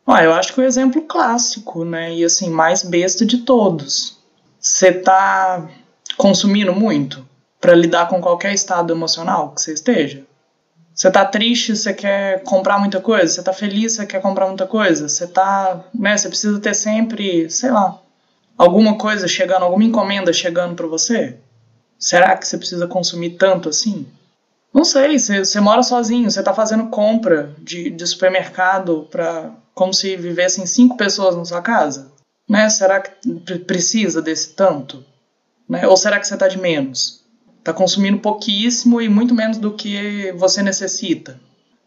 Ah, 0.06 0.24
eu 0.24 0.34
acho 0.34 0.54
que 0.54 0.60
o 0.60 0.64
exemplo 0.64 1.04
clássico, 1.04 1.86
né, 1.86 2.14
e 2.14 2.24
assim, 2.24 2.50
mais 2.50 2.84
besta 2.84 3.26
de 3.26 3.40
todos. 3.40 4.20
Você 4.60 4.92
tá 4.92 5.70
consumindo 6.18 6.74
muito 6.74 7.28
para 7.60 7.76
lidar 7.76 8.08
com 8.08 8.20
qualquer 8.20 8.54
estado 8.54 8.92
emocional 8.94 9.54
que 9.54 9.62
você 9.62 9.74
esteja? 9.74 10.26
Você 10.94 11.10
tá 11.10 11.24
triste, 11.26 11.76
você 11.76 11.94
quer 11.94 12.44
comprar 12.44 12.78
muita 12.78 13.00
coisa? 13.00 13.28
Você 13.32 13.42
tá 13.42 13.54
feliz, 13.54 13.94
você 13.94 14.06
quer 14.06 14.22
comprar 14.22 14.48
muita 14.48 14.68
coisa? 14.68 15.08
Você 15.08 15.26
tá, 15.28 15.86
né, 15.94 16.18
você 16.18 16.28
precisa 16.28 16.60
ter 16.60 16.74
sempre, 16.74 17.50
sei 17.50 17.72
lá, 17.72 18.00
alguma 18.58 18.98
coisa 18.98 19.28
chegando, 19.28 19.64
alguma 19.64 19.84
encomenda 19.84 20.34
chegando 20.34 20.76
para 20.76 20.88
você? 20.88 21.38
Será 21.98 22.36
que 22.36 22.48
você 22.48 22.58
precisa 22.58 22.88
consumir 22.88 23.32
tanto 23.32 23.70
assim? 23.70 24.08
Não 24.74 24.84
sei, 24.84 25.18
você, 25.20 25.46
você 25.46 25.60
mora 25.60 25.84
sozinho, 25.84 26.30
você 26.30 26.42
tá 26.42 26.54
fazendo 26.54 26.88
compra 26.88 27.54
de, 27.60 27.90
de 27.90 28.08
supermercado 28.08 29.08
para 29.10 29.52
como 29.74 29.94
se 29.94 30.16
vivessem 30.16 30.66
cinco 30.66 30.98
pessoas 30.98 31.36
na 31.36 31.46
sua 31.46 31.62
casa? 31.62 32.12
Né? 32.48 32.70
Será 32.70 33.00
que 33.00 33.60
precisa 33.60 34.22
desse 34.22 34.50
tanto? 34.54 35.04
Né? 35.68 35.88
Ou 35.88 35.96
será 35.96 36.20
que 36.20 36.28
você 36.28 36.36
tá 36.36 36.48
de 36.48 36.60
menos? 36.60 37.22
Está 37.60 37.72
consumindo 37.74 38.20
pouquíssimo 38.20 39.02
e 39.02 39.08
muito 39.08 39.36
menos 39.36 39.58
do 39.58 39.74
que 39.74 40.32
você 40.34 40.62
necessita. 40.64 41.40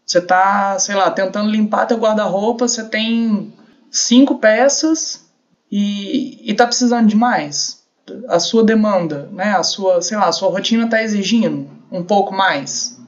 Você 0.05 0.19
está, 0.19 0.77
sei 0.79 0.95
lá, 0.95 1.09
tentando 1.11 1.49
limpar 1.49 1.85
teu 1.85 1.97
guarda-roupa, 1.97 2.67
você 2.67 2.83
tem 2.83 3.53
cinco 3.91 4.37
peças 4.37 5.25
e 5.71 6.39
está 6.49 6.65
precisando 6.65 7.07
de 7.07 7.15
mais. 7.15 7.83
A 8.29 8.39
sua 8.39 8.63
demanda, 8.63 9.27
né? 9.31 9.55
A 9.55 9.63
sua, 9.63 10.01
sei 10.01 10.15
lá, 10.15 10.27
a 10.27 10.31
sua 10.31 10.49
rotina 10.49 10.85
está 10.85 11.01
exigindo 11.01 11.69
um 11.91 12.03
pouco 12.03 12.33
mais, 12.33 12.99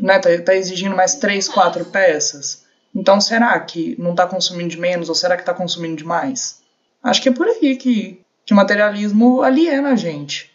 né? 0.00 0.18
Tá, 0.18 0.30
tá 0.44 0.54
exigindo 0.54 0.96
mais 0.96 1.16
três, 1.16 1.46
quatro 1.48 1.84
peças. 1.84 2.64
Então, 2.94 3.20
será 3.20 3.58
que 3.60 3.96
não 3.98 4.10
está 4.10 4.26
consumindo 4.26 4.70
de 4.70 4.78
menos 4.78 5.08
ou 5.08 5.14
será 5.14 5.36
que 5.36 5.42
está 5.42 5.54
consumindo 5.54 5.96
de 5.96 6.04
mais? 6.04 6.60
Acho 7.02 7.22
que 7.22 7.28
é 7.28 7.32
por 7.32 7.46
aí 7.46 7.76
que, 7.76 8.20
que 8.44 8.52
o 8.52 8.56
materialismo 8.56 9.42
aliena 9.42 9.90
a 9.90 9.96
gente. 9.96 10.50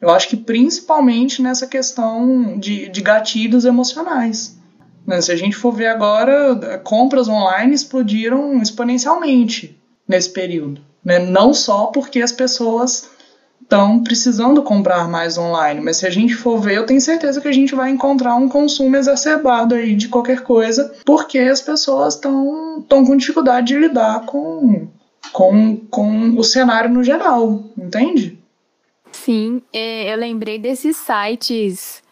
Eu 0.00 0.10
acho 0.10 0.28
que 0.28 0.36
principalmente 0.36 1.40
nessa 1.40 1.66
questão 1.66 2.58
de, 2.58 2.88
de 2.88 3.00
gatilhos 3.00 3.64
emocionais. 3.64 4.58
Né? 5.06 5.20
Se 5.20 5.32
a 5.32 5.36
gente 5.36 5.56
for 5.56 5.72
ver 5.72 5.86
agora, 5.86 6.78
compras 6.84 7.28
online 7.28 7.74
explodiram 7.74 8.60
exponencialmente 8.60 9.80
nesse 10.06 10.30
período. 10.30 10.82
Né? 11.04 11.18
Não 11.18 11.54
só 11.54 11.86
porque 11.86 12.20
as 12.20 12.32
pessoas 12.32 13.08
estão 13.66 14.00
precisando 14.02 14.62
comprar 14.62 15.08
mais 15.08 15.36
online, 15.36 15.80
mas 15.80 15.98
se 15.98 16.06
a 16.06 16.10
gente 16.10 16.34
for 16.34 16.58
ver, 16.58 16.76
eu 16.76 16.86
tenho 16.86 17.00
certeza 17.00 17.40
que 17.40 17.48
a 17.48 17.52
gente 17.52 17.74
vai 17.74 17.90
encontrar 17.90 18.36
um 18.36 18.48
consumo 18.48 18.96
exacerbado 18.96 19.74
aí 19.74 19.96
de 19.96 20.08
qualquer 20.08 20.42
coisa, 20.42 20.94
porque 21.04 21.38
as 21.38 21.60
pessoas 21.60 22.14
estão 22.14 22.84
com 22.88 23.16
dificuldade 23.16 23.66
de 23.66 23.78
lidar 23.78 24.24
com, 24.24 24.86
com, 25.32 25.76
com 25.90 26.38
o 26.38 26.44
cenário 26.44 26.88
no 26.88 27.02
geral, 27.02 27.64
entende? 27.76 28.38
Sim, 29.10 29.60
é, 29.72 30.12
eu 30.12 30.16
lembrei 30.16 30.58
desses 30.58 30.96
sites. 30.96 32.02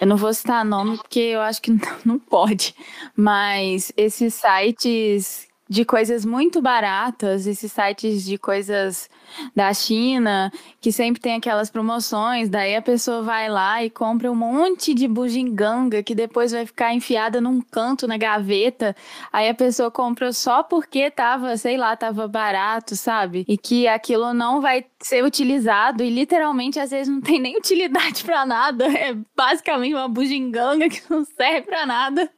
Eu 0.00 0.08
não 0.08 0.16
vou 0.16 0.34
citar 0.34 0.64
nome 0.64 0.96
porque 0.96 1.20
eu 1.20 1.40
acho 1.40 1.62
que 1.62 1.70
não 2.04 2.18
pode, 2.18 2.74
mas 3.14 3.92
esses 3.96 4.34
sites 4.34 5.46
de 5.68 5.84
coisas 5.84 6.24
muito 6.24 6.60
baratas, 6.60 7.46
esses 7.46 7.70
sites 7.70 8.24
de 8.24 8.36
coisas 8.38 9.08
da 9.54 9.72
China, 9.72 10.50
que 10.80 10.92
sempre 10.92 11.20
tem 11.20 11.34
aquelas 11.36 11.70
promoções, 11.70 12.48
daí 12.48 12.76
a 12.76 12.82
pessoa 12.82 13.22
vai 13.22 13.48
lá 13.48 13.84
e 13.84 13.90
compra 13.90 14.30
um 14.30 14.34
monte 14.34 14.94
de 14.94 15.06
bugiganga 15.08 16.02
que 16.02 16.14
depois 16.14 16.52
vai 16.52 16.66
ficar 16.66 16.94
enfiada 16.94 17.40
num 17.40 17.60
canto 17.60 18.06
na 18.06 18.16
gaveta. 18.16 18.94
Aí 19.32 19.48
a 19.48 19.54
pessoa 19.54 19.90
compra 19.90 20.32
só 20.32 20.62
porque 20.62 21.10
tava, 21.10 21.56
sei 21.56 21.76
lá, 21.76 21.96
tava 21.96 22.26
barato, 22.28 22.96
sabe? 22.96 23.44
E 23.48 23.56
que 23.56 23.86
aquilo 23.86 24.32
não 24.32 24.60
vai 24.60 24.84
ser 25.00 25.24
utilizado 25.24 26.02
e 26.02 26.10
literalmente 26.10 26.80
às 26.80 26.90
vezes 26.90 27.12
não 27.12 27.20
tem 27.20 27.40
nem 27.40 27.56
utilidade 27.56 28.24
para 28.24 28.44
nada. 28.44 28.86
É 28.96 29.14
basicamente 29.36 29.94
uma 29.94 30.08
bugiganga 30.08 30.88
que 30.88 31.02
não 31.10 31.24
serve 31.24 31.62
para 31.62 31.84
nada. 31.84 32.30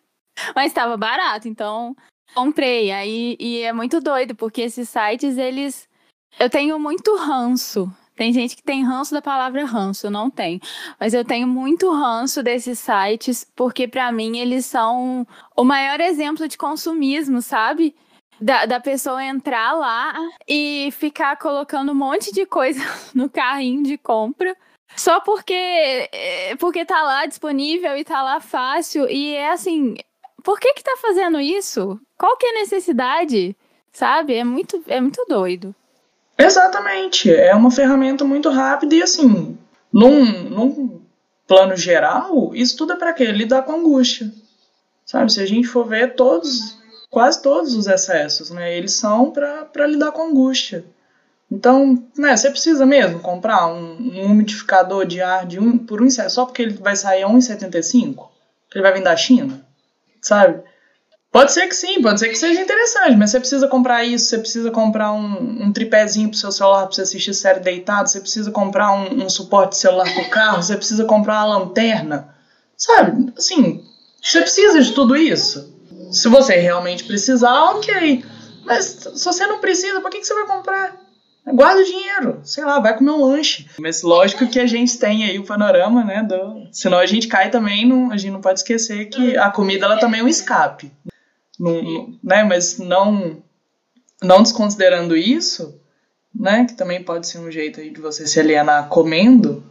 Mas 0.54 0.66
estava 0.66 0.96
barato, 0.96 1.46
então 1.46 1.94
Comprei, 2.34 2.92
aí 2.92 3.36
e 3.40 3.62
é 3.62 3.72
muito 3.72 4.00
doido, 4.00 4.34
porque 4.34 4.62
esses 4.62 4.88
sites, 4.88 5.38
eles. 5.38 5.87
Eu 6.38 6.50
tenho 6.50 6.78
muito 6.78 7.16
ranço. 7.16 7.92
Tem 8.18 8.32
gente 8.32 8.56
que 8.56 8.62
tem 8.64 8.84
ranço 8.84 9.14
da 9.14 9.22
palavra 9.22 9.64
ranço, 9.64 10.08
eu 10.08 10.10
não 10.10 10.28
tenho. 10.28 10.60
Mas 10.98 11.14
eu 11.14 11.24
tenho 11.24 11.46
muito 11.46 11.88
ranço 11.92 12.42
desses 12.42 12.80
sites, 12.80 13.46
porque 13.54 13.86
para 13.86 14.10
mim 14.10 14.38
eles 14.38 14.66
são 14.66 15.24
o 15.56 15.62
maior 15.62 16.00
exemplo 16.00 16.48
de 16.48 16.58
consumismo, 16.58 17.40
sabe? 17.40 17.94
Da, 18.40 18.66
da 18.66 18.80
pessoa 18.80 19.24
entrar 19.24 19.72
lá 19.72 20.14
e 20.48 20.90
ficar 20.92 21.36
colocando 21.36 21.92
um 21.92 21.94
monte 21.94 22.32
de 22.32 22.44
coisa 22.44 22.80
no 23.14 23.30
carrinho 23.30 23.84
de 23.84 23.96
compra. 23.96 24.56
Só 24.96 25.20
porque, 25.20 25.54
eh, 25.54 26.56
porque 26.58 26.84
tá 26.84 27.02
lá 27.02 27.24
disponível 27.24 27.96
e 27.96 28.04
tá 28.04 28.20
lá 28.20 28.40
fácil. 28.40 29.08
E 29.08 29.34
é 29.34 29.52
assim, 29.52 29.94
por 30.42 30.58
que 30.58 30.74
que 30.74 30.82
tá 30.82 30.96
fazendo 31.00 31.38
isso? 31.40 32.00
Qual 32.18 32.36
que 32.36 32.46
é 32.46 32.50
a 32.50 32.60
necessidade? 32.60 33.56
Sabe? 33.92 34.34
É 34.34 34.42
muito, 34.42 34.82
é 34.88 35.00
muito 35.00 35.24
doido. 35.28 35.74
Exatamente. 36.38 37.32
É 37.32 37.54
uma 37.54 37.70
ferramenta 37.70 38.24
muito 38.24 38.48
rápida 38.48 38.94
e 38.94 39.02
assim, 39.02 39.58
num, 39.92 40.48
num 40.48 41.00
plano 41.46 41.76
geral, 41.76 42.54
isso 42.54 42.76
tudo 42.76 42.92
é 42.92 42.96
para 42.96 43.12
quê? 43.12 43.32
Lidar 43.32 43.62
com 43.62 43.72
angústia. 43.72 44.32
Sabe? 45.04 45.32
Se 45.32 45.40
a 45.40 45.46
gente 45.46 45.66
for 45.66 45.86
ver 45.86 46.14
todos, 46.14 46.78
quase 47.10 47.42
todos 47.42 47.74
os 47.74 47.86
excessos, 47.86 48.50
né? 48.50 48.76
Eles 48.76 48.92
são 48.92 49.30
para 49.30 49.86
lidar 49.86 50.12
com 50.12 50.28
angústia. 50.28 50.84
Então, 51.50 52.06
né, 52.16 52.36
você 52.36 52.50
precisa 52.50 52.84
mesmo 52.84 53.20
comprar 53.20 53.66
um, 53.68 53.96
um 54.14 54.26
umidificador 54.26 55.06
de 55.06 55.22
ar 55.22 55.46
de 55.46 55.58
um, 55.58 55.78
por 55.78 56.02
um 56.02 56.10
só 56.10 56.44
porque 56.44 56.60
ele 56.60 56.74
vai 56.74 56.94
sair 56.94 57.22
a 57.22 57.28
1,75? 57.28 58.28
Ele 58.74 58.82
vai 58.82 58.92
vir 58.92 59.02
da 59.02 59.16
China? 59.16 59.66
sabe? 60.20 60.62
Pode 61.30 61.52
ser 61.52 61.66
que 61.66 61.76
sim, 61.76 62.00
pode 62.00 62.18
ser 62.18 62.28
que 62.30 62.36
seja 62.36 62.60
interessante, 62.60 63.16
mas 63.16 63.30
você 63.30 63.38
precisa 63.38 63.68
comprar 63.68 64.02
isso, 64.02 64.26
você 64.26 64.38
precisa 64.38 64.70
comprar 64.70 65.12
um, 65.12 65.64
um 65.64 65.72
tripézinho 65.72 66.30
pro 66.30 66.38
seu 66.38 66.50
celular 66.50 66.86
pra 66.86 66.94
você 66.94 67.02
assistir 67.02 67.34
série 67.34 67.60
deitado, 67.60 68.08
você 68.08 68.20
precisa 68.20 68.50
comprar 68.50 68.92
um, 68.92 69.24
um 69.24 69.28
suporte 69.28 69.76
celular 69.76 70.12
pro 70.12 70.30
carro, 70.30 70.62
você 70.62 70.74
precisa 70.74 71.04
comprar 71.04 71.44
uma 71.44 71.58
lanterna, 71.58 72.34
sabe? 72.76 73.30
Assim, 73.36 73.84
você 74.22 74.40
precisa 74.40 74.82
de 74.82 74.92
tudo 74.92 75.14
isso. 75.14 75.76
Se 76.10 76.28
você 76.28 76.56
realmente 76.56 77.04
precisar, 77.04 77.72
ok. 77.72 78.24
Mas 78.64 78.84
se 79.14 79.24
você 79.24 79.46
não 79.46 79.58
precisa, 79.58 80.00
por 80.00 80.10
que, 80.10 80.20
que 80.20 80.26
você 80.26 80.34
vai 80.34 80.46
comprar? 80.46 81.08
guarda 81.52 81.80
o 81.80 81.84
dinheiro, 81.84 82.40
sei 82.42 82.64
lá, 82.64 82.78
vai 82.78 82.96
comer 82.96 83.10
um 83.10 83.24
lanche. 83.24 83.66
Mas 83.78 84.02
lógico 84.02 84.46
que 84.46 84.60
a 84.60 84.66
gente 84.66 84.98
tem 84.98 85.24
aí 85.24 85.38
o 85.38 85.44
panorama, 85.44 86.04
né? 86.04 86.22
Do... 86.22 86.68
Senão 86.72 86.98
a 86.98 87.06
gente 87.06 87.28
cai 87.28 87.50
também, 87.50 87.86
não, 87.86 88.10
a 88.10 88.16
gente 88.16 88.32
não 88.32 88.40
pode 88.40 88.60
esquecer 88.60 89.06
que 89.06 89.36
a 89.36 89.50
comida 89.50 89.86
ela 89.86 89.98
também 89.98 90.20
é 90.20 90.24
um 90.24 90.28
escape. 90.28 90.92
Não, 91.58 92.18
né? 92.22 92.44
Mas 92.44 92.78
não, 92.78 93.42
não 94.22 94.42
desconsiderando 94.42 95.16
isso, 95.16 95.80
né? 96.34 96.64
Que 96.64 96.74
também 96.74 97.02
pode 97.02 97.26
ser 97.26 97.38
um 97.38 97.50
jeito 97.50 97.80
aí 97.80 97.90
de 97.90 98.00
você 98.00 98.26
se 98.26 98.38
alienar 98.38 98.88
comendo, 98.88 99.64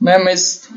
né? 0.00 0.18
Mas, 0.18 0.68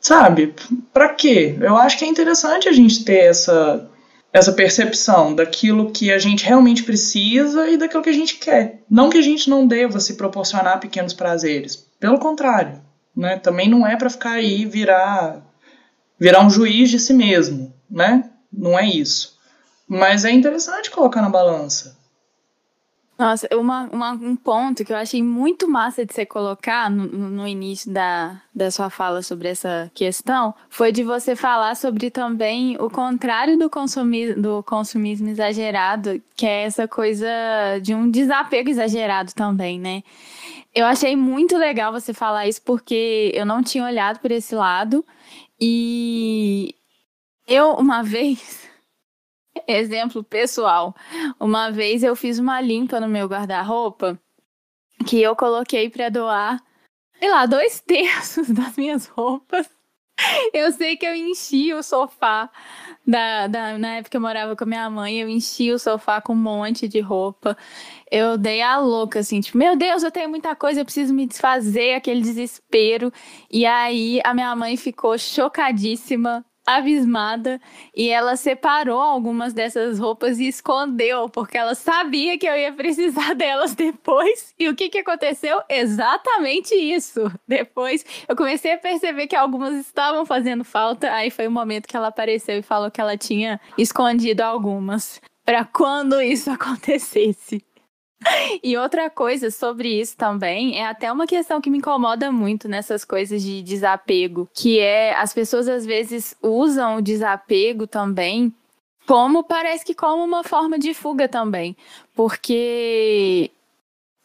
sabe, 0.00 0.54
para 0.92 1.14
quê? 1.14 1.56
Eu 1.60 1.76
acho 1.76 1.98
que 1.98 2.04
é 2.04 2.08
interessante 2.08 2.68
a 2.68 2.72
gente 2.72 3.04
ter 3.04 3.24
essa 3.24 3.88
essa 4.32 4.52
percepção 4.52 5.34
daquilo 5.34 5.90
que 5.90 6.10
a 6.10 6.18
gente 6.18 6.46
realmente 6.46 6.84
precisa 6.84 7.68
e 7.68 7.76
daquilo 7.76 8.02
que 8.02 8.08
a 8.08 8.14
gente 8.14 8.36
quer. 8.36 8.80
Não 8.88 9.10
que 9.10 9.18
a 9.18 9.22
gente 9.22 9.50
não 9.50 9.66
deva 9.66 10.00
se 10.00 10.14
proporcionar 10.14 10.80
pequenos 10.80 11.12
prazeres, 11.12 11.76
pelo 12.00 12.18
contrário, 12.18 12.80
né? 13.14 13.36
Também 13.36 13.68
não 13.68 13.86
é 13.86 13.94
para 13.94 14.08
ficar 14.08 14.32
aí 14.32 14.64
virar 14.64 15.42
virar 16.18 16.44
um 16.44 16.48
juiz 16.48 16.88
de 16.88 16.98
si 16.98 17.12
mesmo, 17.12 17.74
né? 17.90 18.30
Não 18.50 18.78
é 18.78 18.86
isso. 18.86 19.31
Mas 19.98 20.24
é 20.24 20.30
interessante 20.30 20.90
colocar 20.90 21.20
na 21.20 21.28
balança. 21.28 22.00
Nossa, 23.18 23.46
uma, 23.52 23.88
uma, 23.92 24.12
um 24.12 24.34
ponto 24.34 24.84
que 24.84 24.92
eu 24.92 24.96
achei 24.96 25.22
muito 25.22 25.68
massa 25.68 26.04
de 26.04 26.12
você 26.12 26.24
colocar 26.26 26.90
no, 26.90 27.06
no, 27.06 27.46
início 27.46 27.92
da, 27.92 28.40
da 28.54 28.70
sua 28.70 28.88
fala 28.90 29.22
sobre 29.22 29.48
essa 29.48 29.90
questão 29.94 30.54
foi 30.68 30.90
de 30.90 31.04
você 31.04 31.36
falar 31.36 31.76
sobre 31.76 32.10
também 32.10 32.76
o 32.80 32.90
contrário 32.90 33.56
do, 33.58 33.68
consumi, 33.70 34.34
do 34.34 34.62
consumismo 34.64 35.28
exagerado, 35.28 36.20
que 36.34 36.46
é 36.46 36.64
essa 36.64 36.88
coisa 36.88 37.28
de 37.80 37.94
um 37.94 38.10
desapego 38.10 38.70
exagerado 38.70 39.32
também, 39.34 39.78
né? 39.78 40.02
Eu 40.74 40.86
achei 40.86 41.14
muito 41.14 41.56
legal 41.56 41.92
você 41.92 42.14
falar 42.14 42.48
isso 42.48 42.62
porque 42.62 43.30
eu 43.34 43.44
não 43.44 43.62
tinha 43.62 43.84
olhado 43.84 44.18
por 44.20 44.32
esse 44.32 44.54
lado 44.54 45.04
e 45.60 46.74
eu, 47.46 47.74
uma 47.74 48.02
vez, 48.02 48.71
Exemplo 49.66 50.22
pessoal. 50.22 50.94
Uma 51.38 51.70
vez 51.70 52.02
eu 52.02 52.16
fiz 52.16 52.38
uma 52.38 52.60
limpa 52.60 53.00
no 53.00 53.08
meu 53.08 53.26
guarda-roupa 53.26 54.18
que 55.06 55.20
eu 55.20 55.34
coloquei 55.34 55.90
para 55.90 56.08
doar, 56.08 56.62
sei 57.18 57.30
lá, 57.30 57.46
dois 57.46 57.80
terços 57.86 58.48
das 58.50 58.76
minhas 58.76 59.06
roupas. 59.06 59.68
Eu 60.52 60.70
sei 60.70 60.96
que 60.96 61.06
eu 61.06 61.14
enchi 61.14 61.72
o 61.74 61.82
sofá 61.82 62.48
da, 63.04 63.48
da, 63.48 63.78
na 63.78 63.96
época 63.96 64.16
eu 64.16 64.20
morava 64.20 64.54
com 64.54 64.62
a 64.62 64.66
minha 64.66 64.88
mãe, 64.88 65.20
eu 65.20 65.28
enchi 65.28 65.72
o 65.72 65.78
sofá 65.78 66.20
com 66.20 66.32
um 66.32 66.36
monte 66.36 66.86
de 66.86 67.00
roupa. 67.00 67.56
Eu 68.10 68.38
dei 68.38 68.62
a 68.62 68.78
louca, 68.78 69.20
assim, 69.20 69.40
tipo, 69.40 69.58
meu 69.58 69.74
Deus, 69.74 70.02
eu 70.02 70.10
tenho 70.12 70.28
muita 70.28 70.54
coisa, 70.54 70.80
eu 70.80 70.84
preciso 70.84 71.12
me 71.12 71.26
desfazer, 71.26 71.94
aquele 71.94 72.20
desespero. 72.20 73.12
E 73.50 73.66
aí 73.66 74.20
a 74.24 74.32
minha 74.34 74.54
mãe 74.54 74.76
ficou 74.76 75.18
chocadíssima 75.18 76.44
abismada 76.66 77.60
e 77.94 78.08
ela 78.08 78.36
separou 78.36 79.00
algumas 79.00 79.52
dessas 79.52 79.98
roupas 79.98 80.38
e 80.38 80.46
escondeu, 80.46 81.28
porque 81.28 81.58
ela 81.58 81.74
sabia 81.74 82.38
que 82.38 82.46
eu 82.46 82.56
ia 82.56 82.72
precisar 82.72 83.34
delas 83.36 83.74
depois. 83.74 84.54
E 84.58 84.68
o 84.68 84.74
que, 84.74 84.88
que 84.88 84.98
aconteceu? 84.98 85.60
Exatamente 85.68 86.74
isso. 86.74 87.30
Depois 87.46 88.04
eu 88.28 88.36
comecei 88.36 88.72
a 88.72 88.78
perceber 88.78 89.26
que 89.26 89.36
algumas 89.36 89.74
estavam 89.74 90.24
fazendo 90.24 90.64
falta, 90.64 91.12
aí 91.12 91.30
foi 91.30 91.46
o 91.46 91.50
momento 91.50 91.86
que 91.86 91.96
ela 91.96 92.08
apareceu 92.08 92.58
e 92.58 92.62
falou 92.62 92.90
que 92.90 93.00
ela 93.00 93.16
tinha 93.16 93.60
escondido 93.76 94.42
algumas 94.42 95.20
para 95.44 95.64
quando 95.64 96.20
isso 96.20 96.50
acontecesse. 96.52 97.64
E 98.62 98.76
outra 98.76 99.10
coisa 99.10 99.50
sobre 99.50 100.00
isso 100.00 100.16
também 100.16 100.78
é 100.78 100.86
até 100.86 101.10
uma 101.10 101.26
questão 101.26 101.60
que 101.60 101.70
me 101.70 101.78
incomoda 101.78 102.30
muito 102.30 102.68
nessas 102.68 103.04
coisas 103.04 103.42
de 103.42 103.62
desapego, 103.62 104.48
que 104.54 104.78
é 104.78 105.14
as 105.16 105.32
pessoas 105.32 105.68
às 105.68 105.84
vezes 105.84 106.36
usam 106.42 106.96
o 106.96 107.02
desapego 107.02 107.86
também 107.86 108.52
como 109.06 109.42
parece 109.42 109.84
que 109.84 109.94
como 109.94 110.24
uma 110.24 110.44
forma 110.44 110.78
de 110.78 110.94
fuga 110.94 111.28
também, 111.28 111.76
porque 112.14 113.50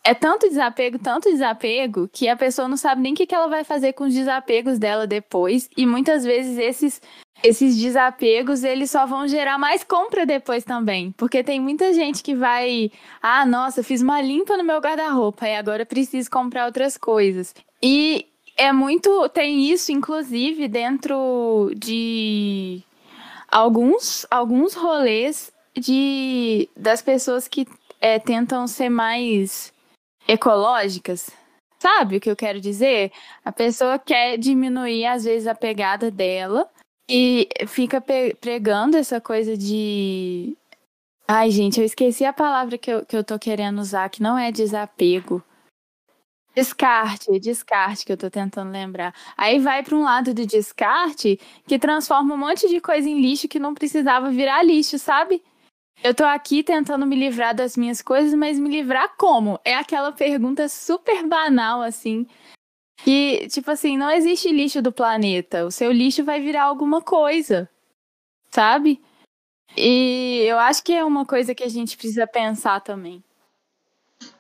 é 0.08 0.14
tanto 0.14 0.47
desapego, 0.47 0.97
tanto 0.97 1.30
desapego, 1.30 2.08
que 2.08 2.30
a 2.30 2.38
pessoa 2.38 2.66
não 2.66 2.78
sabe 2.78 3.01
nem 3.01 3.12
o 3.12 3.16
que 3.16 3.36
ela 3.36 3.49
vai 3.49 3.66
fazer 3.66 3.91
com 3.91 4.05
os 4.05 4.14
desapegos 4.14 4.80
dela 4.80 5.05
depois. 5.05 5.70
E 5.76 5.86
muitas 5.86 6.24
vezes 6.24 6.58
esses 6.58 7.01
esses 7.43 7.78
desapegos 7.78 8.64
eles 8.64 8.89
só 8.89 9.05
vão 9.05 9.28
gerar 9.28 9.58
mais 9.58 9.84
compra 9.84 10.26
depois 10.26 10.64
também. 10.64 11.12
Porque 11.18 11.43
tem 11.43 11.60
muita 11.60 11.93
gente 11.93 12.24
que 12.24 12.34
vai, 12.34 12.89
ah, 13.22 13.45
nossa, 13.45 13.84
fiz 13.84 14.01
uma 14.01 14.22
limpa 14.22 14.55
no 14.55 14.64
meu 14.64 14.80
guarda-roupa 14.80 15.45
e 15.45 15.58
agora 15.58 15.86
preciso 15.86 16.32
comprar 16.32 16.68
outras 16.68 16.97
coisas. 16.97 17.53
E 17.84 18.28
é 18.55 18.72
muito, 18.72 19.28
tem 19.28 19.70
isso 19.70 19.91
inclusive 19.91 20.70
dentro 20.70 21.70
de 21.76 22.82
alguns 23.51 24.26
alguns 24.32 24.74
rolês 24.74 25.51
de 25.78 26.70
das 26.78 27.01
pessoas 27.01 27.45
que 27.45 27.68
é, 27.99 28.18
tentam 28.20 28.68
ser 28.68 28.89
mais 28.89 29.76
ecológicas. 30.28 31.30
Sabe 31.80 32.17
o 32.17 32.19
que 32.19 32.30
eu 32.30 32.36
quero 32.36 32.59
dizer? 32.59 33.11
A 33.45 33.51
pessoa 33.51 33.99
quer 33.99 34.38
diminuir 34.38 35.05
às 35.05 35.23
vezes 35.23 35.47
a 35.47 35.55
pegada 35.55 36.09
dela 36.09 36.69
e 37.09 37.47
fica 37.67 38.03
pregando 38.41 38.97
essa 38.97 39.21
coisa 39.21 39.55
de. 39.55 40.55
Ai, 41.28 41.51
gente, 41.51 41.80
eu 41.80 41.86
esqueci 41.86 42.25
a 42.25 42.34
palavra 42.34 42.78
que 42.78 42.91
eu, 42.91 43.05
que 43.05 43.15
eu 43.15 43.23
tô 43.23 43.38
querendo 43.38 43.80
usar, 43.80 44.09
que 44.09 44.21
não 44.21 44.38
é 44.38 44.51
desapego. 44.51 45.43
Descarte, 46.55 47.39
descarte 47.39 48.03
que 48.03 48.11
eu 48.11 48.17
tô 48.17 48.32
tentando 48.32 48.71
lembrar. 48.71 49.13
Aí 49.38 49.59
vai 49.59 49.84
para 49.84 49.95
um 49.95 50.03
lado 50.03 50.34
do 50.34 50.45
descarte 50.45 51.39
que 51.67 51.78
transforma 51.78 52.34
um 52.34 52.38
monte 52.38 52.67
de 52.67 52.82
coisa 52.82 53.07
em 53.07 53.21
lixo 53.21 53.47
que 53.47 53.59
não 53.59 53.75
precisava 53.75 54.32
virar 54.32 54.63
lixo, 54.63 54.97
sabe? 54.97 55.43
Eu 56.03 56.13
tô 56.13 56.23
aqui 56.23 56.63
tentando 56.63 57.05
me 57.05 57.15
livrar 57.15 57.55
das 57.55 57.75
minhas 57.75 58.01
coisas, 58.01 58.33
mas 58.33 58.59
me 58.59 58.69
livrar 58.69 59.15
como? 59.17 59.59
É 59.65 59.75
aquela 59.75 60.11
pergunta 60.11 60.69
super 60.69 61.25
banal, 61.25 61.81
assim, 61.81 62.25
que, 63.03 63.47
tipo 63.47 63.71
assim, 63.71 63.97
não 63.97 64.11
existe 64.11 64.51
lixo 64.51 64.81
do 64.81 64.91
planeta. 64.91 65.65
O 65.65 65.71
seu 65.71 65.91
lixo 65.91 66.23
vai 66.23 66.39
virar 66.39 66.63
alguma 66.63 67.01
coisa, 67.01 67.69
sabe? 68.51 69.01
E 69.75 70.43
eu 70.47 70.57
acho 70.59 70.83
que 70.83 70.93
é 70.93 71.03
uma 71.03 71.25
coisa 71.25 71.53
que 71.53 71.63
a 71.63 71.69
gente 71.69 71.97
precisa 71.97 72.25
pensar 72.25 72.79
também. 72.81 73.23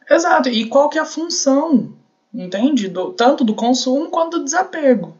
Exato. 0.09 0.49
E 0.49 0.67
qual 0.67 0.89
que 0.89 0.97
é 0.97 1.01
a 1.01 1.05
função, 1.05 1.93
entende? 2.33 2.87
Do, 2.87 3.13
tanto 3.13 3.43
do 3.43 3.55
consumo 3.55 4.09
quanto 4.09 4.37
do 4.37 4.45
desapego. 4.45 5.15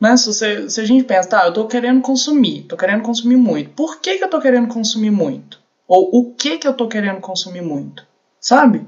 Né? 0.00 0.16
Se, 0.16 0.26
você, 0.26 0.68
se 0.68 0.80
a 0.80 0.84
gente 0.84 1.04
pensa, 1.04 1.28
tá, 1.28 1.46
eu 1.46 1.52
tô 1.52 1.66
querendo 1.66 2.00
consumir, 2.00 2.62
tô 2.62 2.76
querendo 2.76 3.02
consumir 3.02 3.36
muito. 3.36 3.70
Por 3.70 4.00
que, 4.00 4.18
que 4.18 4.24
eu 4.24 4.30
tô 4.30 4.40
querendo 4.40 4.68
consumir 4.68 5.10
muito? 5.10 5.60
Ou 5.86 6.10
o 6.12 6.34
que 6.34 6.58
que 6.58 6.66
eu 6.66 6.74
tô 6.74 6.88
querendo 6.88 7.20
consumir 7.20 7.62
muito? 7.62 8.06
Sabe? 8.40 8.86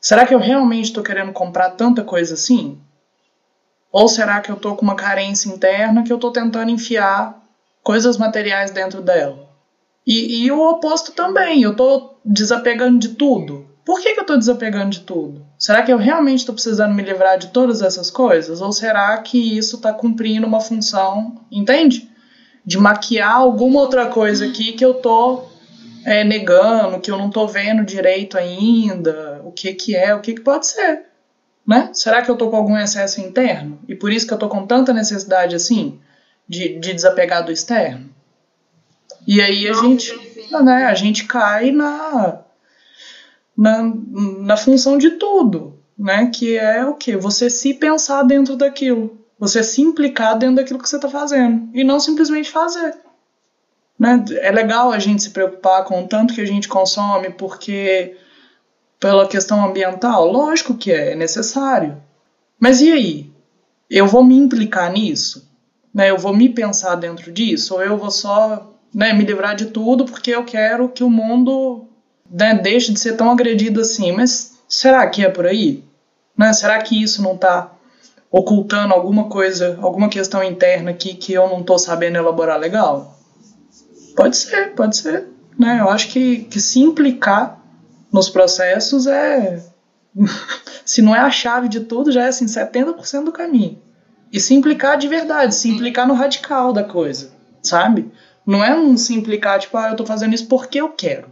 Será 0.00 0.26
que 0.26 0.34
eu 0.34 0.38
realmente 0.38 0.86
estou 0.86 1.02
querendo 1.02 1.32
comprar 1.32 1.70
tanta 1.70 2.02
coisa 2.02 2.34
assim? 2.34 2.80
Ou 3.92 4.08
será 4.08 4.40
que 4.40 4.50
eu 4.50 4.56
estou 4.56 4.76
com 4.76 4.82
uma 4.82 4.94
carência 4.94 5.48
interna 5.48 6.02
que 6.02 6.12
eu 6.12 6.16
estou 6.16 6.32
tentando 6.32 6.70
enfiar 6.70 7.42
coisas 7.82 8.16
materiais 8.16 8.70
dentro 8.70 9.02
dela? 9.02 9.48
E, 10.06 10.44
e 10.44 10.50
o 10.50 10.60
oposto 10.68 11.12
também, 11.12 11.62
eu 11.62 11.72
estou 11.72 12.18
desapegando 12.24 12.98
de 12.98 13.10
tudo. 13.10 13.69
Por 13.90 14.00
que, 14.00 14.14
que 14.14 14.20
eu 14.20 14.22
estou 14.22 14.38
desapegando 14.38 14.90
de 14.90 15.00
tudo? 15.00 15.44
Será 15.58 15.82
que 15.82 15.92
eu 15.92 15.96
realmente 15.96 16.38
estou 16.38 16.54
precisando 16.54 16.94
me 16.94 17.02
livrar 17.02 17.36
de 17.36 17.48
todas 17.48 17.82
essas 17.82 18.08
coisas? 18.08 18.60
Ou 18.60 18.70
será 18.70 19.18
que 19.18 19.58
isso 19.58 19.74
está 19.74 19.92
cumprindo 19.92 20.46
uma 20.46 20.60
função, 20.60 21.40
entende? 21.50 22.08
De 22.64 22.78
maquiar 22.78 23.34
alguma 23.34 23.80
outra 23.80 24.06
coisa 24.06 24.46
aqui 24.46 24.74
que 24.74 24.84
eu 24.84 24.92
estou 24.92 25.50
é, 26.04 26.22
negando, 26.22 27.00
que 27.00 27.10
eu 27.10 27.18
não 27.18 27.26
estou 27.26 27.48
vendo 27.48 27.84
direito 27.84 28.38
ainda, 28.38 29.42
o 29.44 29.50
que 29.50 29.74
que 29.74 29.96
é, 29.96 30.14
o 30.14 30.20
que 30.20 30.34
que 30.34 30.40
pode 30.40 30.68
ser, 30.68 31.06
né? 31.66 31.90
Será 31.92 32.22
que 32.22 32.30
eu 32.30 32.34
estou 32.34 32.48
com 32.48 32.58
algum 32.58 32.78
excesso 32.78 33.20
interno 33.20 33.80
e 33.88 33.96
por 33.96 34.12
isso 34.12 34.24
que 34.24 34.32
eu 34.32 34.36
estou 34.36 34.48
com 34.48 34.68
tanta 34.68 34.92
necessidade 34.92 35.56
assim 35.56 35.98
de, 36.48 36.78
de 36.78 36.94
desapegar 36.94 37.44
do 37.44 37.50
externo? 37.50 38.08
E 39.26 39.40
aí 39.40 39.66
a 39.66 39.72
gente, 39.72 40.14
né, 40.62 40.84
a 40.84 40.94
gente 40.94 41.24
cai 41.24 41.72
na, 41.72 42.44
na, 43.60 43.92
na 44.38 44.56
função 44.56 44.96
de 44.96 45.10
tudo, 45.10 45.78
né? 45.98 46.30
Que 46.34 46.56
é 46.56 46.82
o 46.86 46.94
que? 46.94 47.14
Você 47.14 47.50
se 47.50 47.74
pensar 47.74 48.22
dentro 48.22 48.56
daquilo, 48.56 49.18
você 49.38 49.62
se 49.62 49.82
implicar 49.82 50.38
dentro 50.38 50.56
daquilo 50.56 50.78
que 50.78 50.88
você 50.88 50.96
está 50.96 51.10
fazendo 51.10 51.68
e 51.74 51.84
não 51.84 52.00
simplesmente 52.00 52.50
fazer. 52.50 52.96
Né? 53.98 54.24
É 54.38 54.50
legal 54.50 54.90
a 54.90 54.98
gente 54.98 55.22
se 55.22 55.28
preocupar 55.28 55.84
com 55.84 56.02
o 56.02 56.08
tanto 56.08 56.32
que 56.32 56.40
a 56.40 56.46
gente 56.46 56.68
consome, 56.68 57.28
porque 57.28 58.16
pela 58.98 59.28
questão 59.28 59.62
ambiental, 59.62 60.26
lógico 60.26 60.74
que 60.74 60.90
é, 60.90 61.12
é 61.12 61.14
necessário. 61.14 62.02
Mas 62.58 62.80
e 62.80 62.90
aí? 62.90 63.30
Eu 63.90 64.06
vou 64.06 64.24
me 64.24 64.36
implicar 64.36 64.90
nisso? 64.90 65.50
Né? 65.92 66.10
Eu 66.10 66.16
vou 66.16 66.34
me 66.34 66.48
pensar 66.48 66.94
dentro 66.94 67.30
disso? 67.30 67.74
Ou 67.74 67.82
eu 67.82 67.98
vou 67.98 68.10
só 68.10 68.74
né, 68.94 69.12
me 69.12 69.24
livrar 69.24 69.54
de 69.54 69.66
tudo 69.66 70.06
porque 70.06 70.30
eu 70.30 70.44
quero 70.44 70.88
que 70.88 71.04
o 71.04 71.10
mundo 71.10 71.89
né, 72.30 72.54
de 72.54 73.00
ser 73.00 73.16
tão 73.16 73.30
agredido 73.30 73.80
assim? 73.80 74.12
Mas 74.12 74.58
será 74.68 75.06
que 75.08 75.24
é 75.24 75.28
por 75.28 75.46
aí? 75.46 75.84
Né? 76.36 76.52
Será 76.52 76.80
que 76.80 77.02
isso 77.02 77.22
não 77.22 77.34
está 77.34 77.72
ocultando 78.30 78.94
alguma 78.94 79.24
coisa, 79.24 79.78
alguma 79.82 80.08
questão 80.08 80.42
interna 80.42 80.92
aqui 80.92 81.14
que 81.14 81.32
eu 81.32 81.48
não 81.48 81.60
estou 81.60 81.78
sabendo 81.78 82.16
elaborar 82.16 82.58
legal? 82.58 83.18
Pode 84.14 84.36
ser, 84.36 84.74
pode 84.74 84.96
ser. 84.96 85.26
Né? 85.58 85.78
Eu 85.80 85.90
acho 85.90 86.08
que, 86.08 86.44
que 86.44 86.60
se 86.60 86.80
implicar 86.80 87.60
nos 88.12 88.28
processos 88.28 89.06
é. 89.06 89.62
se 90.84 91.02
não 91.02 91.14
é 91.14 91.20
a 91.20 91.30
chave 91.30 91.68
de 91.68 91.80
tudo, 91.80 92.12
já 92.12 92.24
é 92.24 92.28
assim, 92.28 92.46
70% 92.46 93.24
do 93.24 93.32
caminho. 93.32 93.80
E 94.32 94.38
se 94.38 94.54
implicar 94.54 94.96
de 94.96 95.08
verdade, 95.08 95.54
se 95.54 95.68
implicar 95.68 96.06
no 96.06 96.14
radical 96.14 96.72
da 96.72 96.84
coisa, 96.84 97.32
sabe? 97.62 98.10
Não 98.46 98.64
é 98.64 98.76
um 98.76 98.96
se 98.96 99.14
implicar, 99.14 99.58
tipo, 99.58 99.76
ah, 99.76 99.88
eu 99.90 99.96
tô 99.96 100.06
fazendo 100.06 100.34
isso 100.34 100.46
porque 100.46 100.80
eu 100.80 100.88
quero. 100.90 101.28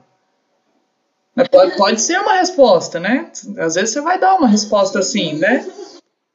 Pode, 1.44 1.76
pode 1.76 2.00
ser 2.00 2.18
uma 2.18 2.34
resposta, 2.34 2.98
né? 2.98 3.30
Às 3.58 3.74
vezes 3.74 3.90
você 3.90 4.00
vai 4.00 4.18
dar 4.18 4.36
uma 4.36 4.48
resposta 4.48 4.98
assim, 4.98 5.34
né? 5.34 5.66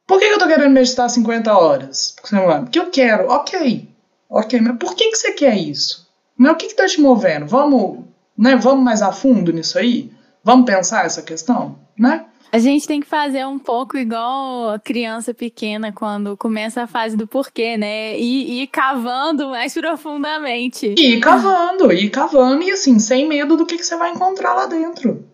Por 0.07 0.19
que 0.19 0.25
eu 0.25 0.37
tô 0.37 0.47
querendo 0.47 0.71
meditar 0.71 1.09
50 1.09 1.57
horas 1.57 2.15
por 2.19 2.27
semana? 2.27 2.61
Porque 2.63 2.79
eu 2.79 2.89
quero, 2.89 3.29
ok. 3.29 3.89
Ok, 4.29 4.59
mas 4.61 4.77
por 4.77 4.95
que, 4.95 5.09
que 5.09 5.15
você 5.15 5.31
quer 5.33 5.55
isso? 5.55 6.07
Mas 6.37 6.51
o 6.53 6.55
que 6.55 6.65
está 6.65 6.85
te 6.85 6.99
movendo? 6.99 7.45
Vamos, 7.45 8.05
né, 8.37 8.55
vamos 8.55 8.83
mais 8.83 9.01
a 9.01 9.11
fundo 9.11 9.53
nisso 9.53 9.77
aí? 9.77 10.11
Vamos 10.43 10.65
pensar 10.65 11.05
essa 11.05 11.21
questão, 11.21 11.77
né? 11.97 12.25
A 12.53 12.59
gente 12.59 12.85
tem 12.85 12.99
que 12.99 13.07
fazer 13.07 13.47
um 13.47 13.57
pouco 13.57 13.97
igual 13.97 14.69
a 14.69 14.77
criança 14.77 15.33
pequena 15.33 15.91
quando 15.91 16.37
começa 16.37 16.83
a 16.83 16.87
fase 16.87 17.17
do 17.17 17.25
porquê, 17.25 17.75
né? 17.77 18.15
E 18.15 18.61
ir 18.61 18.67
cavando 18.67 19.49
mais 19.49 19.73
profundamente. 19.75 20.93
E 20.95 21.15
ir 21.15 21.19
cavando, 21.19 21.91
ir 21.91 22.11
cavando 22.11 22.61
e 22.61 22.69
assim, 22.69 22.99
sem 22.99 23.27
medo 23.27 23.57
do 23.57 23.65
que, 23.65 23.75
que 23.75 23.83
você 23.83 23.97
vai 23.97 24.11
encontrar 24.11 24.53
lá 24.53 24.67
dentro. 24.67 25.25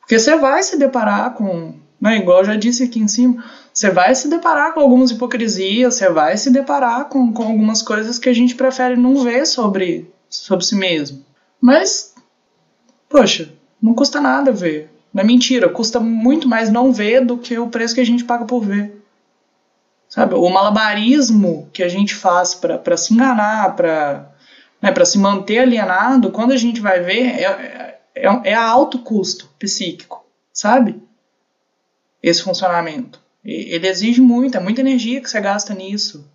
Porque 0.00 0.18
você 0.18 0.36
vai 0.36 0.62
se 0.62 0.76
deparar 0.76 1.32
com, 1.32 1.72
né, 1.98 2.18
igual 2.18 2.40
eu 2.40 2.44
já 2.44 2.54
disse 2.54 2.82
aqui 2.82 3.00
em 3.00 3.08
cima, 3.08 3.42
você 3.72 3.88
vai 3.88 4.14
se 4.14 4.28
deparar 4.28 4.74
com 4.74 4.80
algumas 4.80 5.10
hipocrisias, 5.10 5.94
você 5.94 6.10
vai 6.10 6.36
se 6.36 6.50
deparar 6.50 7.06
com, 7.06 7.32
com 7.32 7.44
algumas 7.44 7.80
coisas 7.80 8.18
que 8.18 8.28
a 8.28 8.34
gente 8.34 8.54
prefere 8.54 8.94
não 8.94 9.24
ver 9.24 9.46
sobre 9.46 10.12
sobre 10.28 10.66
si 10.66 10.76
mesmo. 10.76 11.24
Mas, 11.58 12.14
poxa, 13.08 13.54
não 13.80 13.94
custa 13.94 14.20
nada 14.20 14.52
ver. 14.52 14.91
Não 15.12 15.22
é 15.22 15.26
mentira, 15.26 15.68
custa 15.68 16.00
muito 16.00 16.48
mais 16.48 16.70
não 16.70 16.92
ver 16.92 17.24
do 17.24 17.36
que 17.36 17.58
o 17.58 17.68
preço 17.68 17.94
que 17.94 18.00
a 18.00 18.06
gente 18.06 18.24
paga 18.24 18.44
por 18.44 18.64
ver. 18.64 19.02
Sabe, 20.08 20.34
o 20.34 20.48
malabarismo 20.48 21.68
que 21.72 21.82
a 21.82 21.88
gente 21.88 22.14
faz 22.14 22.54
para 22.54 22.96
se 22.96 23.14
enganar, 23.14 23.74
para 23.76 24.30
né, 24.80 24.92
se 25.04 25.18
manter 25.18 25.60
alienado, 25.60 26.30
quando 26.30 26.52
a 26.52 26.56
gente 26.56 26.80
vai 26.80 27.00
ver, 27.00 27.40
é, 27.40 27.98
é, 28.14 28.40
é 28.44 28.54
a 28.54 28.62
alto 28.62 28.98
custo 28.98 29.48
psíquico, 29.58 30.24
sabe? 30.52 31.02
Esse 32.22 32.42
funcionamento. 32.42 33.20
Ele 33.44 33.88
exige 33.88 34.20
muito, 34.20 34.56
é 34.56 34.60
muita 34.60 34.80
energia 34.80 35.20
que 35.20 35.28
você 35.28 35.40
gasta 35.40 35.74
nisso. 35.74 36.30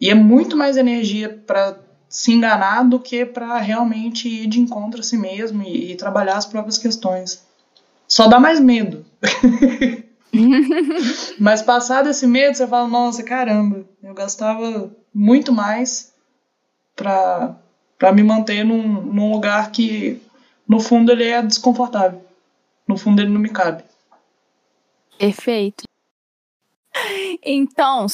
E 0.00 0.08
é 0.10 0.14
muito 0.14 0.56
mais 0.56 0.76
energia 0.76 1.42
para 1.46 1.78
se 2.08 2.32
enganar 2.32 2.84
do 2.84 3.00
que 3.00 3.26
para 3.26 3.58
realmente 3.58 4.28
ir 4.28 4.46
de 4.46 4.60
encontro 4.60 5.00
a 5.00 5.02
si 5.02 5.16
mesmo 5.16 5.62
e, 5.62 5.92
e 5.92 5.96
trabalhar 5.96 6.36
as 6.36 6.46
próprias 6.46 6.78
questões. 6.78 7.45
Só 8.08 8.28
dá 8.28 8.38
mais 8.38 8.60
medo. 8.60 9.04
Mas 11.38 11.62
passado 11.62 12.08
esse 12.08 12.26
medo, 12.26 12.56
você 12.56 12.66
fala, 12.66 12.88
nossa, 12.88 13.22
caramba, 13.22 13.84
eu 14.02 14.14
gastava 14.14 14.90
muito 15.14 15.52
mais 15.52 16.12
para 16.94 18.12
me 18.12 18.22
manter 18.22 18.64
num, 18.64 19.02
num 19.02 19.32
lugar 19.32 19.70
que, 19.70 20.20
no 20.68 20.80
fundo, 20.80 21.12
ele 21.12 21.24
é 21.24 21.42
desconfortável. 21.42 22.22
No 22.86 22.96
fundo, 22.96 23.20
ele 23.20 23.30
não 23.30 23.40
me 23.40 23.48
cabe. 23.48 23.82
Perfeito. 25.18 25.84
Então, 27.42 28.06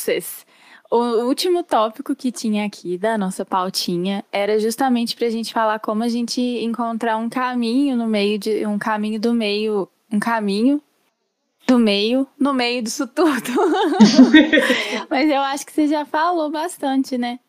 o 0.95 1.27
último 1.27 1.63
tópico 1.63 2.15
que 2.15 2.31
tinha 2.31 2.67
aqui 2.67 2.99
da 2.99 3.17
nossa 3.17 3.47
pautinha 3.47 4.23
era 4.31 4.59
justamente 4.61 5.17
para 5.17 5.27
a 5.27 5.31
gente 5.31 5.51
falar 5.51 5.79
como 5.79 6.03
a 6.03 6.09
gente 6.09 6.39
encontrar 6.41 7.17
um 7.17 7.31
caminho 7.31 7.97
no 7.97 8.07
meio 8.07 8.39
de 8.39 8.67
um 8.67 8.79
caminho 8.79 9.19
do 9.19 9.33
meio, 9.33 9.89
um 10.13 10.21
caminho 10.21 10.83
do 11.67 11.79
meio, 11.79 12.29
no 12.39 12.53
meio 12.53 12.83
disso 12.83 13.07
tudo. 13.07 13.33
Mas 15.09 15.31
eu 15.31 15.41
acho 15.41 15.65
que 15.65 15.73
você 15.73 15.89
já 15.89 16.05
falou 16.05 16.51
bastante, 16.51 17.17
né? 17.17 17.41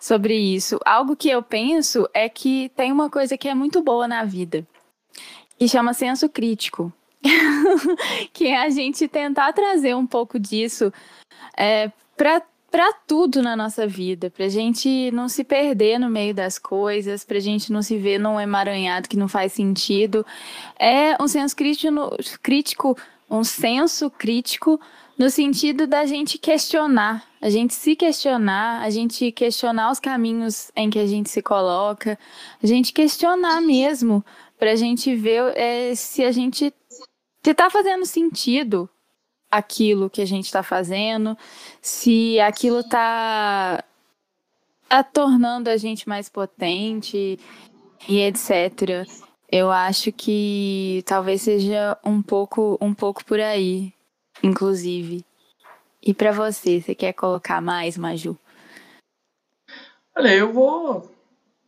Sobre 0.00 0.36
isso. 0.36 0.80
Algo 0.84 1.14
que 1.14 1.30
eu 1.30 1.40
penso 1.40 2.08
é 2.12 2.28
que 2.28 2.68
tem 2.70 2.90
uma 2.90 3.08
coisa 3.08 3.38
que 3.38 3.48
é 3.48 3.54
muito 3.54 3.80
boa 3.80 4.08
na 4.08 4.24
vida, 4.24 4.66
que 5.56 5.68
chama 5.68 5.94
senso 5.94 6.28
crítico. 6.28 6.92
que 8.32 8.48
é 8.48 8.60
a 8.60 8.70
gente 8.70 9.06
tentar 9.06 9.52
trazer 9.52 9.94
um 9.94 10.06
pouco 10.06 10.38
disso 10.38 10.92
é, 11.56 11.92
para 12.16 12.42
para 12.70 12.92
tudo 13.06 13.42
na 13.42 13.56
nossa 13.56 13.86
vida, 13.86 14.30
para 14.30 14.44
a 14.44 14.48
gente 14.48 15.10
não 15.10 15.28
se 15.28 15.42
perder 15.42 15.98
no 15.98 16.10
meio 16.10 16.34
das 16.34 16.58
coisas, 16.58 17.24
para 17.24 17.38
a 17.38 17.40
gente 17.40 17.72
não 17.72 17.82
se 17.82 17.96
ver 17.96 18.18
num 18.18 18.38
emaranhado 18.38 19.08
que 19.08 19.16
não 19.16 19.28
faz 19.28 19.52
sentido. 19.52 20.24
É 20.78 21.20
um 21.22 21.26
senso 21.26 21.56
crítico, 22.42 22.96
um 23.30 23.42
senso 23.42 24.10
crítico 24.10 24.78
no 25.18 25.30
sentido 25.30 25.86
da 25.86 26.06
gente 26.06 26.38
questionar, 26.38 27.26
a 27.40 27.50
gente 27.50 27.74
se 27.74 27.96
questionar, 27.96 28.82
a 28.82 28.90
gente 28.90 29.32
questionar 29.32 29.90
os 29.90 29.98
caminhos 29.98 30.70
em 30.76 30.88
que 30.88 30.98
a 30.98 31.06
gente 31.06 31.28
se 31.28 31.42
coloca, 31.42 32.18
a 32.62 32.66
gente 32.66 32.92
questionar 32.92 33.60
mesmo, 33.60 34.24
para 34.58 34.72
a 34.72 34.76
gente 34.76 35.14
ver 35.16 35.56
é, 35.56 35.94
se 35.94 36.22
a 36.22 36.30
gente 36.30 36.72
está 37.44 37.70
fazendo 37.70 38.04
sentido 38.04 38.88
aquilo 39.50 40.10
que 40.10 40.20
a 40.20 40.26
gente 40.26 40.46
está 40.46 40.62
fazendo, 40.62 41.36
se 41.80 42.38
aquilo 42.40 42.80
está 42.80 43.82
tá 44.88 45.02
tornando 45.02 45.70
a 45.70 45.76
gente 45.76 46.08
mais 46.08 46.28
potente 46.28 47.38
e 48.08 48.20
etc. 48.20 49.06
Eu 49.50 49.70
acho 49.70 50.12
que 50.12 51.02
talvez 51.06 51.42
seja 51.42 51.96
um 52.04 52.22
pouco 52.22 52.78
um 52.80 52.92
pouco 52.92 53.24
por 53.24 53.40
aí, 53.40 53.92
inclusive. 54.42 55.24
E 56.02 56.14
para 56.14 56.32
você, 56.32 56.80
você 56.80 56.94
quer 56.94 57.12
colocar 57.12 57.60
mais, 57.60 57.96
Maju? 57.96 58.38
Olha, 60.16 60.34
eu 60.34 60.52
vou 60.52 61.10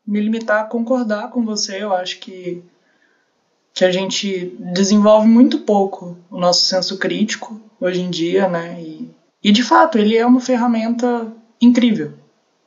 me 0.06 0.20
limitar 0.20 0.64
a 0.64 0.66
concordar 0.66 1.30
com 1.30 1.44
você. 1.44 1.82
Eu 1.82 1.94
acho 1.94 2.18
que 2.20 2.62
que 3.80 3.84
a 3.86 3.90
gente 3.90 4.54
desenvolve 4.58 5.26
muito 5.26 5.60
pouco 5.60 6.14
o 6.30 6.38
nosso 6.38 6.66
senso 6.66 6.98
crítico 6.98 7.58
hoje 7.80 8.02
em 8.02 8.10
dia, 8.10 8.46
né? 8.46 8.78
E, 8.78 9.10
e 9.42 9.50
de 9.50 9.62
fato, 9.62 9.96
ele 9.96 10.18
é 10.18 10.26
uma 10.26 10.38
ferramenta 10.38 11.32
incrível. 11.58 12.12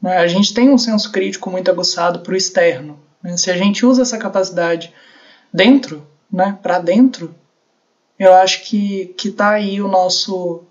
Né? 0.01 0.17
A 0.17 0.25
gente 0.25 0.55
tem 0.55 0.71
um 0.71 0.77
senso 0.79 1.11
crítico 1.11 1.51
muito 1.51 1.69
aguçado 1.69 2.21
para 2.21 2.33
o 2.33 2.35
externo. 2.35 2.99
Né? 3.21 3.37
Se 3.37 3.51
a 3.51 3.55
gente 3.55 3.85
usa 3.85 4.01
essa 4.01 4.17
capacidade 4.17 4.91
dentro, 5.53 6.03
né, 6.31 6.57
para 6.63 6.79
dentro, 6.79 7.35
eu 8.17 8.33
acho 8.33 8.63
que 8.63 9.13
que 9.15 9.29
tá 9.29 9.51
aí 9.51 9.79
o 9.79 9.87
nosso 9.87 10.63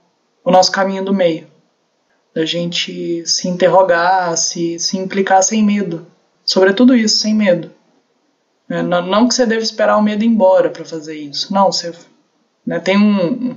o 0.45 0.51
nosso 0.51 0.73
caminho 0.73 1.05
do 1.05 1.15
meio, 1.15 1.47
da 2.35 2.45
gente 2.45 3.25
se 3.27 3.47
interrogar, 3.47 4.37
se 4.37 4.77
se 4.81 4.99
implicar 4.99 5.41
sem 5.45 5.63
medo, 5.63 6.05
sobre 6.45 6.73
tudo 6.73 6.97
isso 6.97 7.19
sem 7.19 7.33
medo. 7.33 7.71
Né? 8.73 8.81
Não, 8.81 9.29
que 9.29 9.35
você 9.35 9.45
deve 9.45 9.63
esperar 9.63 9.99
o 9.99 10.03
medo 10.03 10.25
ir 10.25 10.29
embora 10.29 10.71
para 10.71 10.83
fazer 10.83 11.15
isso, 11.15 11.53
não, 11.53 11.71
você 11.71 11.93
né? 12.67 12.81
Tem 12.81 12.97
um, 12.97 13.55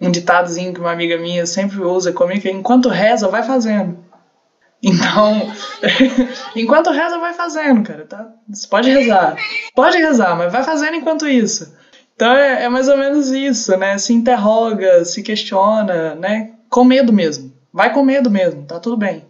um 0.00 0.10
ditadozinho 0.10 0.72
que 0.72 0.80
uma 0.80 0.90
amiga 0.90 1.16
minha 1.18 1.46
sempre 1.46 1.78
usa 1.80 2.12
comigo, 2.12 2.40
que 2.40 2.48
é, 2.48 2.52
enquanto 2.52 2.88
reza, 2.88 3.28
vai 3.28 3.44
fazendo. 3.44 3.98
Então, 4.82 5.52
enquanto 6.56 6.90
reza, 6.90 7.18
vai 7.18 7.32
fazendo, 7.34 7.82
cara. 7.84 8.06
Tá? 8.06 8.28
Você 8.48 8.66
pode 8.66 8.90
rezar. 8.90 9.36
Pode 9.72 9.98
rezar, 9.98 10.34
mas 10.36 10.50
vai 10.50 10.64
fazendo 10.64 10.96
enquanto 10.96 11.28
isso. 11.28 11.76
Então 12.16 12.32
é, 12.32 12.64
é, 12.64 12.68
mais 12.68 12.88
ou 12.88 12.96
menos 12.96 13.30
isso, 13.30 13.76
né? 13.76 13.98
Se 13.98 14.12
interroga, 14.12 15.04
se 15.04 15.22
questiona, 15.22 16.14
né? 16.16 16.54
Com 16.68 16.82
medo 16.82 17.12
mesmo. 17.12 17.52
Vai 17.72 17.92
com 17.92 18.02
medo 18.02 18.30
mesmo, 18.30 18.64
tá 18.64 18.80
tudo 18.80 18.96
bem. 18.96 19.24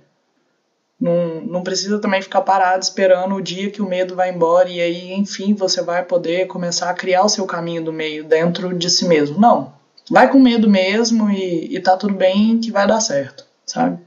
Não, 0.98 1.42
não 1.42 1.62
precisa 1.62 1.98
também 1.98 2.22
ficar 2.22 2.40
parado 2.40 2.82
esperando 2.82 3.34
o 3.34 3.42
dia 3.42 3.70
que 3.70 3.82
o 3.82 3.88
medo 3.88 4.16
vai 4.16 4.30
embora 4.30 4.68
e 4.68 4.80
aí, 4.80 5.12
enfim, 5.12 5.54
você 5.54 5.82
vai 5.82 6.02
poder 6.02 6.46
começar 6.46 6.88
a 6.88 6.94
criar 6.94 7.22
o 7.22 7.28
seu 7.28 7.44
caminho 7.46 7.84
do 7.84 7.92
meio 7.92 8.24
dentro 8.24 8.74
de 8.74 8.88
si 8.88 9.06
mesmo. 9.06 9.38
Não. 9.38 9.74
Vai 10.10 10.30
com 10.30 10.38
medo 10.38 10.70
mesmo 10.70 11.30
e, 11.30 11.74
e 11.76 11.80
tá 11.80 11.96
tudo 11.96 12.14
bem 12.14 12.58
que 12.58 12.70
vai 12.70 12.86
dar 12.86 13.00
certo, 13.00 13.44
sabe? 13.66 13.98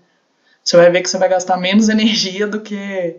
Você 0.63 0.77
vai 0.77 0.89
ver 0.89 1.01
que 1.01 1.09
você 1.09 1.17
vai 1.17 1.29
gastar 1.29 1.57
menos 1.57 1.89
energia 1.89 2.47
do 2.47 2.61
que 2.61 3.17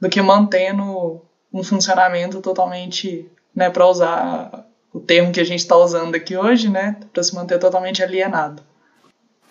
do 0.00 0.08
que 0.08 0.20
mantendo 0.20 1.22
um 1.52 1.62
funcionamento 1.62 2.40
totalmente, 2.40 3.30
né, 3.54 3.70
para 3.70 3.86
usar 3.86 4.66
o 4.92 4.98
termo 4.98 5.30
que 5.30 5.40
a 5.40 5.44
gente 5.44 5.60
está 5.60 5.76
usando 5.76 6.16
aqui 6.16 6.36
hoje, 6.36 6.68
né, 6.68 6.96
para 7.12 7.22
se 7.22 7.32
manter 7.34 7.58
totalmente 7.60 8.02
alienado. 8.02 8.64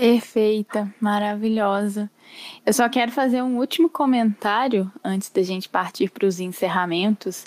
Perfeita, 0.01 0.91
maravilhosa. 0.99 2.09
Eu 2.65 2.73
só 2.73 2.89
quero 2.89 3.11
fazer 3.11 3.43
um 3.43 3.59
último 3.59 3.87
comentário 3.87 4.91
antes 5.03 5.29
da 5.29 5.43
gente 5.43 5.69
partir 5.69 6.09
para 6.09 6.25
os 6.25 6.39
encerramentos. 6.39 7.45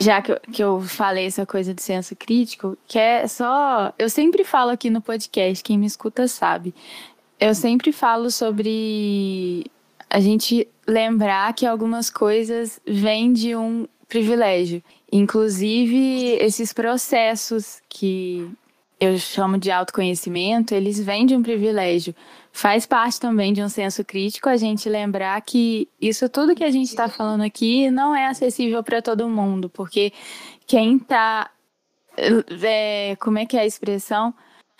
Já 0.00 0.22
que 0.22 0.32
eu, 0.32 0.40
que 0.50 0.64
eu 0.64 0.80
falei 0.80 1.26
essa 1.26 1.44
coisa 1.44 1.74
de 1.74 1.82
senso 1.82 2.16
crítico, 2.16 2.74
que 2.86 2.98
é 2.98 3.28
só. 3.28 3.92
Eu 3.98 4.08
sempre 4.08 4.44
falo 4.44 4.70
aqui 4.70 4.88
no 4.88 5.02
podcast, 5.02 5.62
quem 5.62 5.76
me 5.76 5.84
escuta 5.84 6.26
sabe. 6.26 6.74
Eu 7.38 7.54
sempre 7.54 7.92
falo 7.92 8.30
sobre 8.30 9.66
a 10.08 10.20
gente 10.20 10.66
lembrar 10.86 11.52
que 11.52 11.66
algumas 11.66 12.08
coisas 12.08 12.80
vêm 12.86 13.30
de 13.30 13.54
um 13.54 13.86
privilégio. 14.08 14.82
Inclusive, 15.12 16.38
esses 16.40 16.72
processos 16.72 17.82
que 17.90 18.50
eu 19.00 19.16
chamo 19.18 19.58
de 19.58 19.70
autoconhecimento, 19.70 20.74
eles 20.74 20.98
vêm 20.98 21.24
de 21.24 21.36
um 21.36 21.42
privilégio. 21.42 22.14
Faz 22.52 22.84
parte 22.84 23.20
também 23.20 23.52
de 23.52 23.62
um 23.62 23.68
senso 23.68 24.04
crítico 24.04 24.48
a 24.48 24.56
gente 24.56 24.88
lembrar 24.88 25.40
que 25.42 25.88
isso 26.00 26.28
tudo 26.28 26.54
que 26.54 26.64
a 26.64 26.70
gente 26.70 26.88
está 26.88 27.08
falando 27.08 27.42
aqui 27.42 27.90
não 27.90 28.14
é 28.14 28.26
acessível 28.26 28.82
para 28.82 29.00
todo 29.00 29.28
mundo, 29.28 29.68
porque 29.70 30.12
quem 30.66 30.96
está. 30.96 31.50
É, 32.16 33.14
como 33.20 33.38
é 33.38 33.46
que 33.46 33.56
é 33.56 33.60
a 33.60 33.66
expressão? 33.66 34.34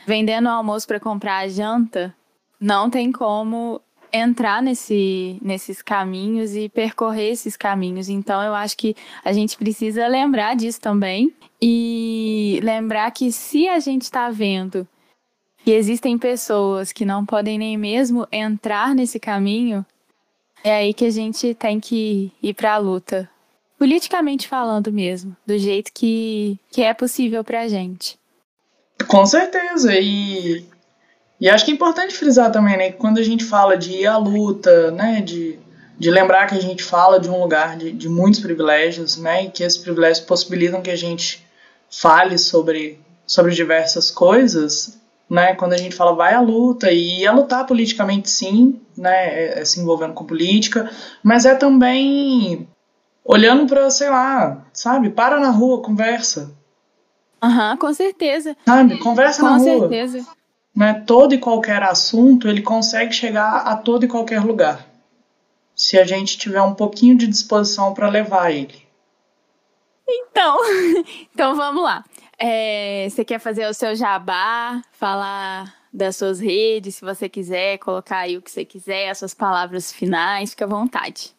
Vendendo 0.07 0.47
o 0.47 0.53
almoço 0.53 0.87
para 0.87 0.99
comprar 0.99 1.39
a 1.39 1.49
janta, 1.49 2.15
não 2.61 2.91
tem 2.91 3.13
como 3.13 3.81
entrar 4.13 4.63
nesse, 4.63 5.39
nesses 5.43 5.83
caminhos 5.83 6.55
e 6.55 6.69
percorrer 6.69 7.33
esses 7.33 7.57
caminhos. 7.57 8.09
Então, 8.09 8.43
eu 8.43 8.55
acho 8.55 8.77
que 8.77 8.97
a 9.25 9.33
gente 9.33 9.57
precisa 9.57 10.07
lembrar 10.07 10.57
disso 10.57 10.81
também 10.81 11.33
e 11.61 12.61
lembrar 12.63 13.11
que 13.11 13.33
se 13.33 13.69
a 13.69 13.79
gente 13.81 14.03
está 14.03 14.31
vendo 14.31 14.87
que 15.65 15.73
existem 15.73 16.17
pessoas 16.17 16.93
que 16.93 17.05
não 17.05 17.27
podem 17.27 17.59
nem 17.59 17.77
mesmo 17.77 18.27
entrar 18.33 18.95
nesse 18.95 19.21
caminho, 19.21 19.85
é 20.65 20.77
aí 20.77 20.95
que 20.95 21.05
a 21.05 21.11
gente 21.11 21.55
tem 21.55 21.79
que 21.79 22.33
ir 22.43 22.55
para 22.55 22.75
a 22.75 22.79
luta. 22.79 23.29
Politicamente 23.79 24.49
falando 24.49 24.93
mesmo, 24.93 25.37
do 25.47 25.57
jeito 25.59 25.93
que, 25.93 26.59
que 26.71 26.83
é 26.83 26.93
possível 26.93 27.45
para 27.45 27.61
a 27.63 27.69
gente. 27.69 28.19
Com 29.07 29.25
certeza, 29.25 29.95
e 30.01 30.65
e 31.41 31.49
acho 31.49 31.65
que 31.65 31.71
é 31.71 31.75
importante 31.75 32.15
frisar 32.15 32.51
também, 32.51 32.77
né, 32.77 32.91
que 32.91 32.99
quando 32.99 33.19
a 33.19 33.23
gente 33.23 33.45
fala 33.45 33.77
de 33.77 33.93
ir 33.93 34.07
à 34.07 34.17
luta, 34.17 34.91
né, 34.91 35.21
de, 35.21 35.59
de 35.97 36.11
lembrar 36.11 36.47
que 36.47 36.57
a 36.57 36.61
gente 36.61 36.83
fala 36.83 37.21
de 37.21 37.31
um 37.31 37.41
lugar 37.41 37.77
de, 37.77 37.93
de 37.93 38.09
muitos 38.09 38.41
privilégios, 38.41 39.17
né, 39.17 39.45
e 39.45 39.51
que 39.51 39.63
esses 39.63 39.79
privilégios 39.79 40.27
possibilitam 40.27 40.83
que 40.83 40.91
a 40.91 40.97
gente 40.97 41.47
fale 41.91 42.37
sobre, 42.39 43.01
sobre 43.25 43.55
diversas 43.55 44.11
coisas, 44.11 44.99
né, 45.31 45.55
quando 45.55 45.75
a 45.75 45.77
gente 45.77 45.95
fala 45.95 46.13
vai 46.13 46.35
à 46.35 46.41
luta, 46.41 46.91
e 46.91 47.25
é 47.25 47.31
lutar 47.31 47.67
politicamente 47.67 48.29
sim, 48.29 48.81
né, 48.97 49.29
é, 49.29 49.61
é 49.61 49.65
se 49.65 49.81
envolvendo 49.81 50.15
com 50.15 50.25
política, 50.25 50.91
mas 51.23 51.47
é 51.47 51.55
também 51.55 52.69
olhando 53.25 53.65
para, 53.67 53.89
sei 53.91 54.09
lá, 54.09 54.67
sabe, 54.73 55.11
para 55.11 55.39
na 55.39 55.51
rua, 55.51 55.83
conversa. 55.83 56.51
Aham, 57.41 57.73
uhum, 57.73 57.77
com 57.77 57.95
certeza. 57.95 58.57
Sabe, 58.65 58.99
conversa 58.99 59.41
com 59.41 59.47
na 59.47 59.59
rua. 59.59 59.75
Com 59.75 59.81
certeza 59.81 60.38
né, 60.79 61.03
todo 61.05 61.35
e 61.35 61.39
qualquer 61.39 61.83
assunto, 61.83 62.49
ele 62.49 62.63
consegue 62.63 63.13
chegar 63.13 63.63
a 63.67 63.77
todo 63.77 64.05
e 64.05 64.09
qualquer 64.09 64.45
lugar. 64.45 64.87
Se 65.75 65.99
a 65.99 66.05
gente 66.05 66.39
tiver 66.39 66.63
um 66.63 66.73
pouquinho 66.73 67.19
de 67.19 67.27
disposição 67.27 67.93
para 67.93 68.09
levar 68.09 68.53
ele. 68.53 68.87
Então, 70.09 70.57
então 71.35 71.57
vamos 71.57 71.83
lá. 71.83 72.05
É, 72.39 73.09
você 73.11 73.25
quer 73.25 73.41
fazer 73.41 73.67
o 73.67 73.75
seu 73.75 73.97
jabá, 73.97 74.81
falar 74.93 75.75
das 75.93 76.15
suas 76.15 76.39
redes, 76.39 76.95
se 76.95 77.01
você 77.05 77.29
quiser, 77.29 77.79
colocar 77.79 78.19
aí 78.19 78.37
o 78.37 78.43
que 78.43 78.49
você 78.49 78.65
quiser, 78.65 79.11
as 79.11 79.19
suas 79.19 79.35
palavras 79.35 79.93
finais, 79.93 80.51
fica 80.51 80.65
à 80.65 80.69
vontade. 80.69 81.35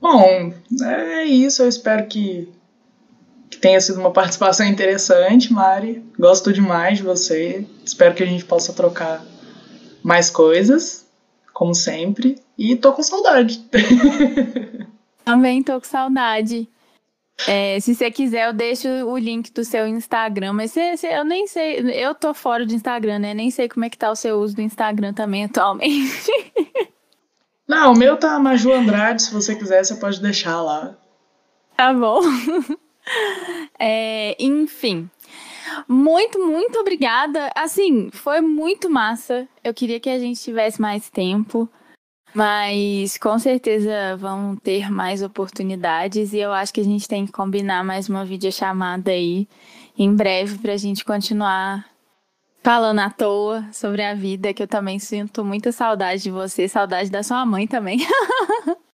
Bom, 0.00 0.52
é 0.82 1.24
isso. 1.26 1.62
Eu 1.62 1.68
espero 1.68 2.08
que, 2.08 2.48
que 2.48 2.52
tenha 3.60 3.80
sido 3.80 4.00
uma 4.00 4.10
participação 4.10 4.66
interessante, 4.66 5.52
Mari. 5.52 6.04
Gosto 6.18 6.52
demais 6.52 6.98
de 6.98 7.04
você. 7.04 7.66
Espero 7.84 8.14
que 8.14 8.22
a 8.22 8.26
gente 8.26 8.44
possa 8.44 8.72
trocar 8.72 9.24
mais 10.02 10.30
coisas, 10.30 11.06
como 11.52 11.74
sempre. 11.74 12.40
E 12.56 12.74
tô 12.76 12.92
com 12.92 13.02
saudade. 13.02 13.62
Também 15.24 15.62
tô 15.62 15.74
com 15.74 15.86
saudade. 15.86 16.68
É, 17.46 17.78
se 17.80 17.94
você 17.94 18.10
quiser, 18.10 18.48
eu 18.48 18.52
deixo 18.52 18.88
o 18.88 19.16
link 19.16 19.52
do 19.52 19.64
seu 19.64 19.86
Instagram, 19.86 20.52
mas 20.52 20.72
você, 20.72 20.96
você, 20.96 21.06
eu 21.06 21.24
nem 21.24 21.46
sei, 21.46 21.78
eu 22.04 22.14
tô 22.14 22.34
fora 22.34 22.66
do 22.66 22.74
Instagram, 22.74 23.18
né? 23.18 23.32
Nem 23.32 23.50
sei 23.50 23.68
como 23.68 23.84
é 23.84 23.90
que 23.90 23.96
tá 23.96 24.10
o 24.10 24.16
seu 24.16 24.38
uso 24.38 24.56
do 24.56 24.62
Instagram 24.62 25.14
também 25.14 25.44
atualmente. 25.44 26.30
Não, 27.66 27.92
o 27.92 27.96
meu 27.96 28.16
tá 28.16 28.38
Maju 28.38 28.72
Andrade, 28.72 29.22
se 29.22 29.32
você 29.32 29.54
quiser, 29.54 29.84
você 29.84 29.94
pode 29.94 30.20
deixar 30.20 30.60
lá. 30.60 30.98
Tá 31.76 31.94
bom. 31.94 32.20
É, 33.82 34.36
enfim. 34.38 35.08
Muito, 35.88 36.38
muito 36.38 36.78
obrigada. 36.78 37.50
Assim, 37.56 38.10
foi 38.10 38.42
muito 38.42 38.90
massa. 38.90 39.48
Eu 39.64 39.72
queria 39.72 39.98
que 39.98 40.10
a 40.10 40.18
gente 40.18 40.38
tivesse 40.38 40.80
mais 40.80 41.08
tempo. 41.08 41.66
Mas 42.34 43.18
com 43.18 43.38
certeza 43.38 44.16
vão 44.16 44.54
ter 44.54 44.90
mais 44.90 45.22
oportunidades 45.22 46.32
e 46.32 46.38
eu 46.38 46.52
acho 46.52 46.72
que 46.72 46.80
a 46.80 46.84
gente 46.84 47.08
tem 47.08 47.26
que 47.26 47.32
combinar 47.32 47.84
mais 47.84 48.08
uma 48.08 48.24
videochamada 48.24 49.10
aí 49.10 49.48
em 49.98 50.14
breve 50.14 50.56
para 50.58 50.74
a 50.74 50.76
gente 50.76 51.04
continuar 51.04 51.84
falando 52.62 53.00
à 53.00 53.10
toa 53.10 53.66
sobre 53.72 54.02
a 54.04 54.14
vida, 54.14 54.54
que 54.54 54.62
eu 54.62 54.68
também 54.68 54.98
sinto 54.98 55.44
muita 55.44 55.72
saudade 55.72 56.22
de 56.22 56.30
você, 56.30 56.68
saudade 56.68 57.10
da 57.10 57.22
sua 57.22 57.44
mãe 57.44 57.66
também. 57.66 57.98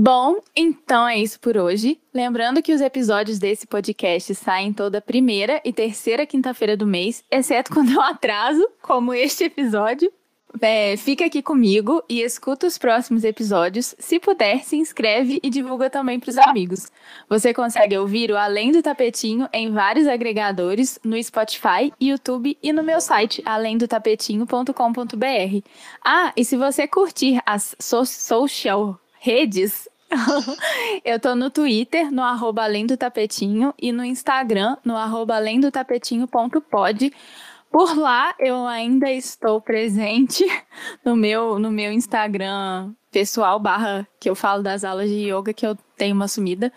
Bom, 0.00 0.36
então 0.54 1.08
é 1.08 1.18
isso 1.18 1.40
por 1.40 1.56
hoje. 1.56 1.98
Lembrando 2.14 2.62
que 2.62 2.72
os 2.72 2.80
episódios 2.80 3.40
desse 3.40 3.66
podcast 3.66 4.32
saem 4.32 4.72
toda 4.72 5.00
primeira 5.00 5.60
e 5.64 5.72
terceira 5.72 6.24
quinta-feira 6.24 6.76
do 6.76 6.86
mês, 6.86 7.24
exceto 7.28 7.72
quando 7.74 7.90
eu 7.90 8.00
atraso, 8.00 8.64
como 8.80 9.12
este 9.12 9.42
episódio. 9.42 10.12
É, 10.60 10.96
fica 10.96 11.24
aqui 11.24 11.42
comigo 11.42 12.00
e 12.08 12.20
escuta 12.20 12.68
os 12.68 12.78
próximos 12.78 13.24
episódios. 13.24 13.96
Se 13.98 14.20
puder, 14.20 14.62
se 14.62 14.76
inscreve 14.76 15.40
e 15.42 15.50
divulga 15.50 15.90
também 15.90 16.20
para 16.20 16.30
os 16.30 16.38
amigos. 16.38 16.92
Você 17.28 17.52
consegue 17.52 17.98
ouvir 17.98 18.30
o 18.30 18.36
Além 18.36 18.70
do 18.70 18.80
Tapetinho 18.80 19.48
em 19.52 19.72
vários 19.72 20.06
agregadores 20.06 21.00
no 21.02 21.20
Spotify, 21.20 21.92
YouTube 22.00 22.56
e 22.62 22.72
no 22.72 22.84
meu 22.84 23.00
site 23.00 23.42
alemdotapetinho.com.br. 23.44 25.68
Ah, 26.04 26.32
e 26.36 26.44
se 26.44 26.56
você 26.56 26.86
curtir 26.86 27.42
as 27.44 27.74
so 27.80 28.06
social 28.06 28.96
redes, 29.28 29.86
eu 31.04 31.20
tô 31.20 31.34
no 31.34 31.50
Twitter, 31.50 32.10
no 32.10 32.22
arroba 32.22 32.62
além 32.62 32.86
do 32.86 32.96
tapetinho, 32.96 33.74
e 33.78 33.92
no 33.92 34.02
Instagram, 34.02 34.78
no 34.82 34.96
arroba 34.96 35.36
além 35.36 35.60
do 35.60 35.70
tapetinho.pod. 35.70 37.12
Por 37.70 37.94
lá 37.98 38.34
eu 38.38 38.66
ainda 38.66 39.12
estou 39.12 39.60
presente 39.60 40.46
no 41.04 41.14
meu, 41.14 41.58
no 41.58 41.70
meu 41.70 41.92
Instagram 41.92 42.94
pessoal, 43.10 43.60
barra 43.60 44.08
que 44.18 44.30
eu 44.30 44.34
falo 44.34 44.62
das 44.62 44.82
aulas 44.82 45.10
de 45.10 45.30
yoga 45.30 45.52
que 45.52 45.66
eu 45.66 45.76
tenho 45.94 46.14
uma 46.14 46.26
sumida. 46.26 46.72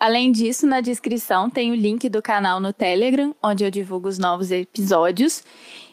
Além 0.00 0.32
disso, 0.32 0.66
na 0.66 0.80
descrição 0.80 1.48
tem 1.48 1.70
o 1.70 1.76
link 1.76 2.08
do 2.08 2.20
canal 2.20 2.58
no 2.58 2.72
Telegram, 2.72 3.32
onde 3.40 3.64
eu 3.64 3.70
divulgo 3.70 4.08
os 4.08 4.18
novos 4.18 4.50
episódios. 4.50 5.44